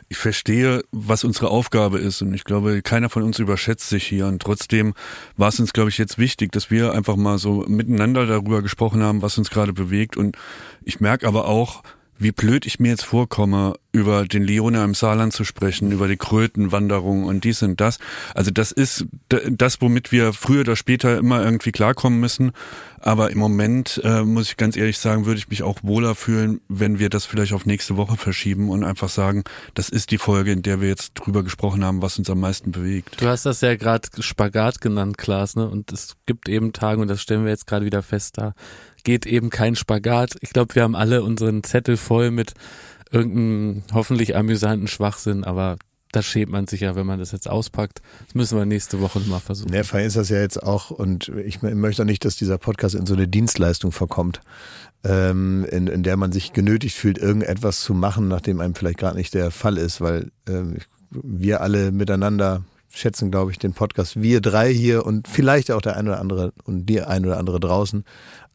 ich 0.08 0.16
verstehe, 0.18 0.84
was 0.92 1.24
unsere 1.24 1.48
Aufgabe 1.48 1.98
ist. 1.98 2.20
Und 2.20 2.34
ich 2.34 2.44
glaube, 2.44 2.82
keiner 2.82 3.08
von 3.08 3.22
uns 3.22 3.38
überschätzt 3.38 3.88
sich 3.88 4.04
hier. 4.04 4.26
Und 4.26 4.42
trotzdem 4.42 4.92
war 5.36 5.48
es 5.48 5.58
uns, 5.58 5.72
glaube 5.72 5.88
ich, 5.88 5.98
jetzt 5.98 6.18
wichtig, 6.18 6.52
dass 6.52 6.70
wir 6.70 6.92
einfach 6.92 7.16
mal 7.16 7.38
so 7.38 7.64
miteinander 7.66 8.26
darüber 8.26 8.60
gesprochen 8.60 9.02
haben, 9.02 9.22
was 9.22 9.38
uns 9.38 9.50
gerade 9.50 9.72
bewegt. 9.72 10.16
Und 10.16 10.36
ich 10.84 11.00
merke 11.00 11.26
aber 11.26 11.46
auch, 11.46 11.82
wie 12.22 12.32
blöd 12.32 12.66
ich 12.66 12.80
mir 12.80 12.90
jetzt 12.90 13.04
vorkomme, 13.04 13.74
über 13.92 14.24
den 14.24 14.42
Leone 14.42 14.82
im 14.82 14.94
Saarland 14.94 15.34
zu 15.34 15.44
sprechen, 15.44 15.92
über 15.92 16.08
die 16.08 16.16
Krötenwanderung 16.16 17.24
und 17.24 17.44
dies 17.44 17.62
und 17.62 17.80
das. 17.80 17.98
Also 18.34 18.50
das 18.50 18.72
ist 18.72 19.06
das, 19.28 19.82
womit 19.82 20.12
wir 20.12 20.32
früher 20.32 20.60
oder 20.60 20.76
später 20.76 21.18
immer 21.18 21.44
irgendwie 21.44 21.72
klarkommen 21.72 22.18
müssen. 22.18 22.52
Aber 23.00 23.30
im 23.30 23.38
Moment, 23.38 24.00
äh, 24.04 24.22
muss 24.22 24.48
ich 24.48 24.56
ganz 24.56 24.76
ehrlich 24.76 24.96
sagen, 24.98 25.26
würde 25.26 25.38
ich 25.38 25.48
mich 25.48 25.62
auch 25.64 25.80
wohler 25.82 26.14
fühlen, 26.14 26.60
wenn 26.68 27.00
wir 27.00 27.10
das 27.10 27.26
vielleicht 27.26 27.52
auf 27.52 27.66
nächste 27.66 27.96
Woche 27.96 28.16
verschieben 28.16 28.70
und 28.70 28.84
einfach 28.84 29.08
sagen, 29.08 29.42
das 29.74 29.88
ist 29.88 30.12
die 30.12 30.18
Folge, 30.18 30.52
in 30.52 30.62
der 30.62 30.80
wir 30.80 30.88
jetzt 30.88 31.14
drüber 31.14 31.42
gesprochen 31.42 31.84
haben, 31.84 32.00
was 32.00 32.18
uns 32.18 32.30
am 32.30 32.40
meisten 32.40 32.70
bewegt. 32.70 33.20
Du 33.20 33.26
hast 33.26 33.44
das 33.44 33.60
ja 33.60 33.74
gerade 33.74 34.08
Spagat 34.20 34.80
genannt, 34.80 35.18
Klaas, 35.18 35.56
ne? 35.56 35.68
Und 35.68 35.92
es 35.92 36.16
gibt 36.26 36.48
eben 36.48 36.72
Tage, 36.72 37.00
und 37.02 37.08
das 37.08 37.20
stellen 37.20 37.42
wir 37.44 37.50
jetzt 37.50 37.66
gerade 37.66 37.84
wieder 37.84 38.04
fest, 38.04 38.38
da 38.38 38.54
geht 39.04 39.26
eben 39.26 39.50
kein 39.50 39.76
Spagat. 39.76 40.36
Ich 40.40 40.50
glaube, 40.50 40.74
wir 40.74 40.82
haben 40.82 40.96
alle 40.96 41.22
unseren 41.22 41.62
Zettel 41.62 41.96
voll 41.96 42.30
mit 42.30 42.54
irgendeinem 43.10 43.82
hoffentlich 43.92 44.36
amüsanten 44.36 44.88
Schwachsinn, 44.88 45.44
aber 45.44 45.76
da 46.12 46.22
schämt 46.22 46.52
man 46.52 46.66
sich 46.66 46.82
ja, 46.82 46.94
wenn 46.94 47.06
man 47.06 47.18
das 47.18 47.32
jetzt 47.32 47.48
auspackt. 47.48 48.02
Das 48.26 48.34
müssen 48.34 48.58
wir 48.58 48.66
nächste 48.66 49.00
Woche 49.00 49.18
mal 49.20 49.40
versuchen. 49.40 49.72
Ja, 49.72 49.80
ist 49.80 50.16
das 50.16 50.28
ja 50.28 50.40
jetzt 50.40 50.62
auch, 50.62 50.90
und 50.90 51.28
ich 51.28 51.62
möchte 51.62 52.02
auch 52.02 52.06
nicht, 52.06 52.24
dass 52.24 52.36
dieser 52.36 52.58
Podcast 52.58 52.94
in 52.94 53.06
so 53.06 53.14
eine 53.14 53.26
Dienstleistung 53.26 53.92
verkommt, 53.92 54.40
ähm, 55.04 55.66
in, 55.70 55.86
in 55.86 56.02
der 56.02 56.18
man 56.18 56.30
sich 56.30 56.52
genötigt 56.52 56.96
fühlt, 56.96 57.16
irgendetwas 57.16 57.80
zu 57.80 57.94
machen, 57.94 58.28
nachdem 58.28 58.60
einem 58.60 58.74
vielleicht 58.74 58.98
gerade 58.98 59.16
nicht 59.16 59.32
der 59.32 59.50
Fall 59.50 59.78
ist, 59.78 60.02
weil 60.02 60.30
ähm, 60.46 60.76
wir 61.10 61.62
alle 61.62 61.92
miteinander 61.92 62.62
schätzen, 62.94 63.30
glaube 63.30 63.50
ich, 63.50 63.58
den 63.58 63.72
Podcast, 63.72 64.20
wir 64.20 64.40
drei 64.40 64.72
hier 64.72 65.06
und 65.06 65.28
vielleicht 65.28 65.70
auch 65.70 65.80
der 65.80 65.96
ein 65.96 66.08
oder 66.08 66.20
andere 66.20 66.52
und 66.64 66.86
die 66.86 67.00
ein 67.00 67.24
oder 67.24 67.38
andere 67.38 67.58
draußen, 67.58 68.04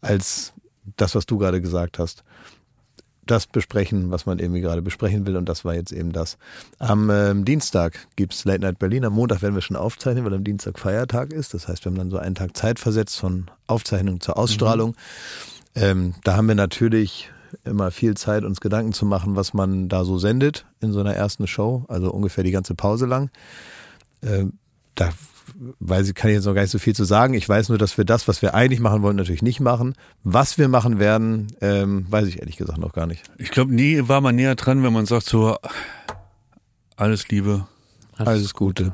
als 0.01 0.53
das, 0.95 1.15
was 1.15 1.25
du 1.25 1.37
gerade 1.37 1.61
gesagt 1.61 1.99
hast. 1.99 2.23
Das 3.25 3.45
besprechen, 3.45 4.09
was 4.09 4.25
man 4.25 4.39
irgendwie 4.39 4.61
gerade 4.61 4.81
besprechen 4.81 5.25
will, 5.25 5.35
und 5.35 5.49
das 5.49 5.65
war 5.65 5.75
jetzt 5.75 5.91
eben 5.91 6.13
das. 6.13 6.37
Am 6.79 7.09
ähm, 7.09 7.43
Dienstag 7.43 8.07
gibt's 8.15 8.45
Late 8.45 8.61
Night 8.61 8.79
Berlin. 8.79 9.03
Am 9.03 9.13
Montag 9.13 9.41
werden 9.41 9.53
wir 9.53 9.61
schon 9.61 9.75
aufzeichnen, 9.75 10.23
weil 10.23 10.33
am 10.33 10.45
Dienstag 10.45 10.79
Feiertag 10.79 11.33
ist. 11.33 11.53
Das 11.53 11.67
heißt, 11.67 11.83
wir 11.83 11.91
haben 11.91 11.97
dann 11.97 12.09
so 12.09 12.17
einen 12.17 12.35
Tag 12.35 12.55
Zeit 12.55 12.79
versetzt 12.79 13.19
von 13.19 13.51
Aufzeichnung 13.67 14.21
zur 14.21 14.37
Ausstrahlung. 14.37 14.91
Mhm. 14.91 14.95
Ähm, 15.75 16.13
da 16.23 16.37
haben 16.37 16.47
wir 16.47 16.55
natürlich 16.55 17.29
immer 17.65 17.91
viel 17.91 18.15
Zeit, 18.15 18.43
uns 18.43 18.61
Gedanken 18.61 18.93
zu 18.93 19.05
machen, 19.05 19.35
was 19.35 19.53
man 19.53 19.89
da 19.89 20.05
so 20.05 20.17
sendet 20.17 20.65
in 20.79 20.93
so 20.93 21.01
einer 21.01 21.13
ersten 21.13 21.47
Show, 21.47 21.85
also 21.87 22.11
ungefähr 22.11 22.43
die 22.43 22.51
ganze 22.51 22.75
Pause 22.75 23.05
lang. 23.05 23.29
Ähm, 24.23 24.53
da 24.99 25.09
weiß 25.79 26.09
ich, 26.09 26.15
kann 26.15 26.29
ich 26.29 26.35
jetzt 26.35 26.45
noch 26.45 26.53
gar 26.53 26.61
nicht 26.61 26.71
so 26.71 26.79
viel 26.79 26.95
zu 26.95 27.03
sagen. 27.03 27.33
Ich 27.33 27.47
weiß 27.47 27.69
nur, 27.69 27.77
dass 27.77 27.97
wir 27.97 28.05
das, 28.05 28.27
was 28.27 28.41
wir 28.41 28.53
eigentlich 28.53 28.79
machen 28.79 29.01
wollen, 29.01 29.15
natürlich 29.15 29.41
nicht 29.41 29.59
machen. 29.59 29.95
Was 30.23 30.57
wir 30.57 30.67
machen 30.67 30.99
werden, 30.99 31.47
ähm, 31.61 32.05
weiß 32.09 32.27
ich 32.27 32.39
ehrlich 32.39 32.57
gesagt 32.57 32.79
noch 32.79 32.93
gar 32.93 33.07
nicht. 33.07 33.23
Ich 33.37 33.51
glaube, 33.51 33.73
nie 33.73 34.07
war 34.07 34.21
man 34.21 34.35
näher 34.35 34.55
dran, 34.55 34.83
wenn 34.83 34.93
man 34.93 35.05
sagt 35.05 35.25
so, 35.25 35.57
alles 36.95 37.29
Liebe. 37.29 37.65
Alles, 38.17 38.27
alles 38.27 38.53
Gute. 38.53 38.93